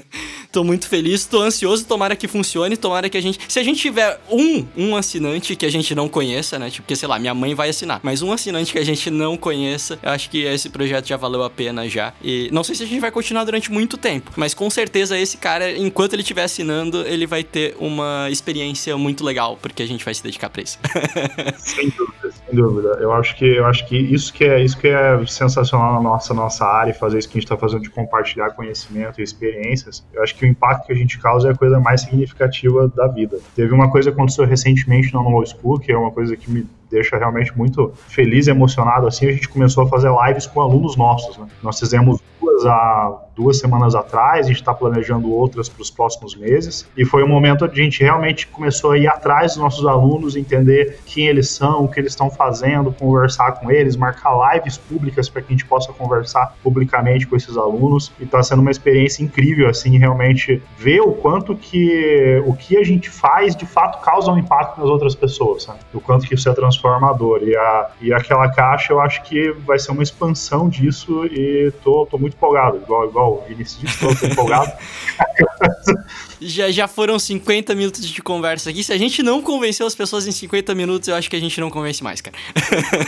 tô 0.50 0.64
muito 0.64 0.88
feliz, 0.88 1.24
tô 1.24 1.40
ansioso, 1.40 1.86
tomara 1.86 2.16
que 2.16 2.26
funcione, 2.26 2.76
tomara 2.76 3.08
que 3.08 3.16
a 3.16 3.20
gente. 3.20 3.38
Se 3.48 3.58
a 3.58 3.62
gente 3.62 3.80
tiver 3.80 4.20
um, 4.30 4.66
um 4.76 4.96
assinante 4.96 5.54
que 5.54 5.64
a 5.64 5.70
gente 5.70 5.94
não 5.94 6.08
conheça, 6.08 6.58
né? 6.58 6.70
Tipo, 6.70 6.88
porque, 6.88 6.96
sei 6.96 7.06
lá, 7.06 7.18
minha 7.18 7.34
mãe 7.34 7.54
vai 7.54 7.68
assinar, 7.68 8.00
mas 8.02 8.22
um 8.22 8.32
assinante 8.32 8.72
que 8.72 8.78
a 8.78 8.84
gente 8.84 9.10
não 9.10 9.36
conheça, 9.36 9.98
eu 10.02 10.10
acho 10.10 10.30
que 10.30 10.38
esse 10.38 10.70
projeto 10.70 11.06
já 11.06 11.18
valeu 11.18 11.44
a 11.44 11.50
pena 11.50 11.86
já. 11.86 12.14
E 12.22 12.48
não 12.58 12.64
sei 12.64 12.74
se 12.74 12.82
a 12.82 12.86
gente 12.86 13.00
vai 13.00 13.12
continuar 13.12 13.44
durante 13.44 13.70
muito 13.70 13.96
tempo, 13.96 14.32
mas 14.34 14.52
com 14.52 14.68
certeza 14.68 15.16
esse 15.16 15.36
cara, 15.36 15.70
enquanto 15.70 16.14
ele 16.14 16.22
estiver 16.22 16.42
assinando, 16.42 17.06
ele 17.06 17.24
vai 17.24 17.44
ter 17.44 17.76
uma 17.78 18.26
experiência 18.30 18.98
muito 18.98 19.24
legal, 19.24 19.56
porque 19.62 19.80
a 19.80 19.86
gente 19.86 20.04
vai 20.04 20.12
se 20.12 20.24
dedicar 20.24 20.50
pra 20.50 20.62
isso. 20.62 20.76
sem 21.58 21.88
dúvida, 21.90 22.32
sem 22.32 22.56
dúvida. 22.56 22.88
Eu 23.00 23.12
acho 23.12 23.36
que, 23.36 23.44
eu 23.44 23.64
acho 23.64 23.86
que 23.86 23.96
isso 23.96 24.32
que 24.32 24.44
é, 24.44 24.60
isso 24.60 24.76
que 24.76 24.88
é 24.88 25.24
sensacional 25.26 25.94
na 25.94 26.00
nossa, 26.00 26.34
nossa 26.34 26.64
área, 26.64 26.92
fazer 26.92 27.18
isso 27.18 27.28
que 27.28 27.38
a 27.38 27.40
gente 27.40 27.44
está 27.44 27.56
fazendo 27.56 27.82
de 27.82 27.90
compartilhar 27.90 28.50
conhecimento 28.50 29.20
e 29.20 29.22
experiências. 29.22 30.04
Eu 30.12 30.20
acho 30.24 30.34
que 30.34 30.44
o 30.44 30.48
impacto 30.48 30.88
que 30.88 30.92
a 30.92 30.96
gente 30.96 31.16
causa 31.20 31.46
é 31.46 31.52
a 31.52 31.54
coisa 31.54 31.78
mais 31.78 32.00
significativa 32.00 32.88
da 32.88 33.06
vida. 33.06 33.38
Teve 33.54 33.72
uma 33.72 33.88
coisa 33.88 34.10
que 34.10 34.14
aconteceu 34.16 34.44
recentemente 34.44 35.14
no 35.14 35.22
No 35.22 35.46
School, 35.46 35.78
que 35.78 35.92
é 35.92 35.96
uma 35.96 36.10
coisa 36.10 36.36
que 36.36 36.50
me 36.50 36.66
deixa 36.90 37.16
realmente 37.16 37.56
muito 37.56 37.92
feliz 38.08 38.48
emocionado. 38.48 39.06
Assim, 39.06 39.26
a 39.26 39.32
gente 39.32 39.48
começou 39.48 39.84
a 39.84 39.88
fazer 39.88 40.10
lives 40.26 40.46
com 40.46 40.60
alunos 40.60 40.96
nossos. 40.96 41.36
Né? 41.36 41.46
Nós 41.62 41.78
fizemos 41.78 42.20
duas 42.40 42.66
há 42.66 43.28
duas 43.38 43.58
semanas 43.58 43.94
atrás, 43.94 44.46
a 44.46 44.48
gente 44.48 44.56
está 44.56 44.74
planejando 44.74 45.32
outras 45.32 45.68
para 45.68 45.80
os 45.80 45.90
próximos 45.90 46.34
meses, 46.34 46.88
e 46.96 47.04
foi 47.04 47.22
um 47.22 47.28
momento 47.28 47.64
onde 47.64 47.80
a 47.80 47.84
gente 47.84 48.02
realmente 48.02 48.48
começou 48.48 48.90
a 48.90 48.98
ir 48.98 49.06
atrás 49.06 49.52
dos 49.52 49.62
nossos 49.62 49.86
alunos, 49.86 50.34
entender 50.34 50.98
quem 51.06 51.28
eles 51.28 51.48
são, 51.48 51.84
o 51.84 51.88
que 51.88 52.00
eles 52.00 52.12
estão 52.12 52.28
fazendo, 52.28 52.92
conversar 52.92 53.52
com 53.52 53.70
eles, 53.70 53.94
marcar 53.94 54.54
lives 54.54 54.76
públicas 54.76 55.28
para 55.28 55.40
que 55.40 55.48
a 55.48 55.56
gente 55.56 55.64
possa 55.64 55.92
conversar 55.92 56.56
publicamente 56.64 57.28
com 57.28 57.36
esses 57.36 57.56
alunos, 57.56 58.12
e 58.18 58.24
está 58.24 58.42
sendo 58.42 58.60
uma 58.60 58.72
experiência 58.72 59.22
incrível, 59.22 59.68
assim, 59.68 59.96
realmente 59.96 60.60
ver 60.76 61.00
o 61.00 61.12
quanto 61.12 61.54
que 61.54 62.42
o 62.44 62.54
que 62.54 62.76
a 62.76 62.82
gente 62.82 63.08
faz 63.08 63.54
de 63.54 63.66
fato 63.66 64.02
causa 64.02 64.32
um 64.32 64.38
impacto 64.38 64.80
nas 64.80 64.90
outras 64.90 65.14
pessoas, 65.14 65.62
sabe? 65.62 65.78
o 65.94 66.00
quanto 66.00 66.26
que 66.26 66.34
isso 66.34 66.48
é 66.48 66.52
transformador, 66.78 67.42
e, 67.42 67.56
a, 67.56 67.90
e 68.00 68.12
aquela 68.12 68.48
caixa 68.50 68.92
eu 68.92 69.00
acho 69.00 69.22
que 69.24 69.50
vai 69.66 69.78
ser 69.78 69.90
uma 69.90 70.02
expansão 70.02 70.68
disso, 70.68 71.26
e 71.26 71.72
tô, 71.82 72.06
tô 72.06 72.16
muito 72.16 72.34
empolgado, 72.34 72.78
igual, 72.78 73.08
igual 73.08 73.32
o 73.34 73.48
Vinícius 73.48 73.80
disse, 73.80 74.06
estou 74.06 74.28
empolgado. 74.28 74.72
já, 76.40 76.70
já 76.70 76.86
foram 76.88 77.18
50 77.18 77.74
minutos 77.74 78.06
de 78.06 78.22
conversa 78.22 78.70
aqui. 78.70 78.82
Se 78.82 78.92
a 78.92 78.98
gente 78.98 79.22
não 79.22 79.42
convenceu 79.42 79.86
as 79.86 79.94
pessoas 79.94 80.26
em 80.26 80.32
50 80.32 80.74
minutos, 80.74 81.08
eu 81.08 81.14
acho 81.14 81.28
que 81.28 81.36
a 81.36 81.40
gente 81.40 81.60
não 81.60 81.70
convence 81.70 82.02
mais, 82.02 82.20
cara. 82.20 82.36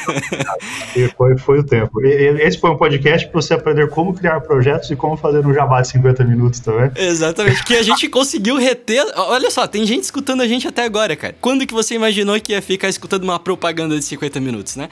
e 0.97 1.09
foi, 1.17 1.39
foi 1.39 1.59
o 1.61 1.65
tempo. 1.65 2.05
Esse 2.05 2.59
foi 2.59 2.71
um 2.71 2.77
podcast 2.77 3.29
para 3.29 3.41
você 3.41 3.55
aprender 3.55 3.89
como 3.89 4.15
criar 4.15 4.41
projetos 4.41 4.91
e 4.91 4.97
como 4.97 5.17
fazer 5.17 5.47
um 5.47 5.55
jabá 5.55 5.81
de 5.81 5.89
50 5.89 6.25
minutos 6.25 6.61
também. 6.61 6.91
Exatamente. 6.97 7.65
Que 7.65 7.77
a 7.77 7.83
gente 7.83 8.09
conseguiu 8.11 8.57
reter. 8.57 9.05
Olha 9.17 9.51
só, 9.51 9.67
tem 9.67 9.87
gente 9.87 10.03
escutando 10.03 10.43
a 10.43 10.49
gente 10.49 10.67
até 10.67 10.85
agora, 10.85 11.15
cara. 11.15 11.35
Quando 11.41 11.67
que 11.67 11.75
você 11.75 11.95
imaginou 11.95 12.41
que 12.41 12.53
ia 12.53 12.63
ficar 12.63 12.89
escutando 12.89 13.25
uma 13.25 13.39
propaganda 13.61 13.99
de 13.99 14.05
50 14.07 14.41
minutos, 14.41 14.75
né? 14.75 14.89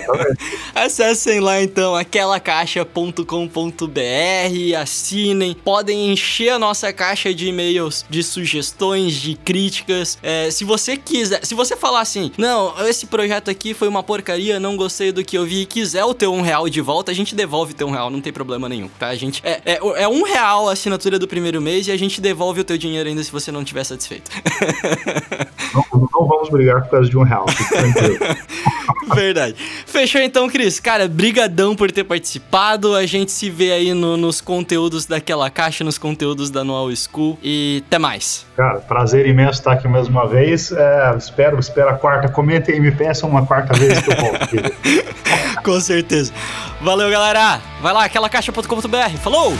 Acessem 0.74 1.40
lá 1.40 1.62
então 1.62 1.94
aquelacaixa.com.br, 1.94 4.76
assinem, 4.80 5.54
podem 5.54 6.10
encher 6.10 6.48
a 6.48 6.58
nossa 6.58 6.90
caixa 6.90 7.34
de 7.34 7.48
e-mails 7.48 8.06
de 8.08 8.22
sugestões, 8.22 9.12
de 9.12 9.34
críticas. 9.34 10.18
É, 10.22 10.50
se 10.50 10.64
você 10.64 10.96
quiser, 10.96 11.44
se 11.44 11.54
você 11.54 11.76
falar 11.76 12.00
assim, 12.00 12.32
não, 12.38 12.74
esse 12.88 13.06
projeto 13.06 13.50
aqui 13.50 13.74
foi 13.74 13.88
uma 13.88 14.02
porcaria, 14.02 14.58
não 14.58 14.74
gostei 14.74 15.12
do 15.12 15.22
que 15.22 15.36
eu 15.36 15.44
vi 15.44 15.60
e 15.60 15.66
quiser 15.66 16.04
o 16.04 16.14
teu 16.14 16.32
um 16.32 16.40
real 16.40 16.70
de 16.70 16.80
volta, 16.80 17.12
a 17.12 17.14
gente 17.14 17.34
devolve 17.34 17.72
o 17.72 17.76
teu 17.76 17.86
um 17.86 17.90
real, 17.90 18.08
não 18.08 18.22
tem 18.22 18.32
problema 18.32 18.70
nenhum, 18.70 18.88
tá? 18.98 19.08
A 19.08 19.16
gente 19.16 19.42
é, 19.44 19.60
é, 19.66 20.02
é 20.02 20.08
um 20.08 20.22
real 20.22 20.70
a 20.70 20.72
assinatura 20.72 21.18
do 21.18 21.28
primeiro 21.28 21.60
mês 21.60 21.88
e 21.88 21.92
a 21.92 21.96
gente 21.98 22.22
devolve 22.22 22.62
o 22.62 22.64
teu 22.64 22.78
dinheiro 22.78 23.06
ainda 23.06 23.22
se 23.22 23.30
você 23.30 23.52
não 23.52 23.62
tiver 23.62 23.84
satisfeito. 23.84 24.30
Não, 25.72 25.82
não 25.92 26.28
vamos 26.28 26.50
brigar 26.50 26.82
por 26.82 26.90
causa 26.90 27.08
de 27.08 27.16
um 27.16 27.22
real. 27.22 27.46
Verdade. 29.14 29.54
Fechou 29.86 30.20
então, 30.20 30.48
Cris. 30.48 30.80
Cara, 30.80 31.08
brigadão 31.08 31.74
por 31.74 31.90
ter 31.90 32.04
participado. 32.04 32.94
A 32.94 33.04
gente 33.06 33.30
se 33.30 33.50
vê 33.50 33.72
aí 33.72 33.94
no, 33.94 34.16
nos 34.16 34.40
conteúdos 34.40 35.06
daquela 35.06 35.50
caixa, 35.50 35.84
nos 35.84 35.98
conteúdos 35.98 36.50
da 36.50 36.64
Noal 36.64 36.88
School. 36.94 37.38
E 37.42 37.82
até 37.86 37.98
mais. 37.98 38.46
Cara, 38.56 38.80
prazer 38.80 39.26
imenso 39.26 39.58
estar 39.58 39.72
aqui 39.72 39.88
mais 39.88 40.08
uma 40.08 40.26
vez. 40.26 40.72
É, 40.72 41.14
espero, 41.16 41.58
espero 41.58 41.90
a 41.90 41.94
quarta. 41.94 42.28
Comentem 42.28 42.76
e 42.76 42.80
me 42.80 42.90
peçam 42.90 43.28
uma 43.28 43.44
quarta 43.44 43.74
vez 43.74 44.00
que 44.00 44.10
eu 44.10 44.16
volto. 44.16 45.62
Com 45.62 45.80
certeza. 45.80 46.32
Valeu, 46.80 47.10
galera. 47.10 47.60
Vai 47.80 47.92
lá, 47.92 48.04
aquelacaixa.com.br. 48.04 49.16
Falou! 49.22 49.52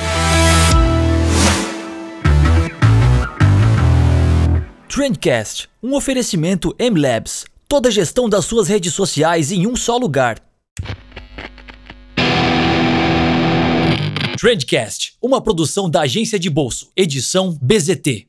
Trendcast, 4.89 5.71
um 5.83 5.95
oferecimento 5.95 6.75
M-Labs. 6.79 7.47
Toda 7.73 7.89
a 7.89 7.91
gestão 7.91 8.29
das 8.29 8.45
suas 8.45 8.69
redes 8.69 8.93
sociais 8.93 9.51
em 9.51 9.67
um 9.67 9.75
só 9.75 9.97
lugar. 9.97 10.39
Trendcast, 14.39 15.15
uma 15.23 15.41
produção 15.41 15.89
da 15.89 16.03
agência 16.03 16.39
de 16.39 16.51
bolso, 16.51 16.93
edição 16.95 17.59
BZT. 17.63 18.29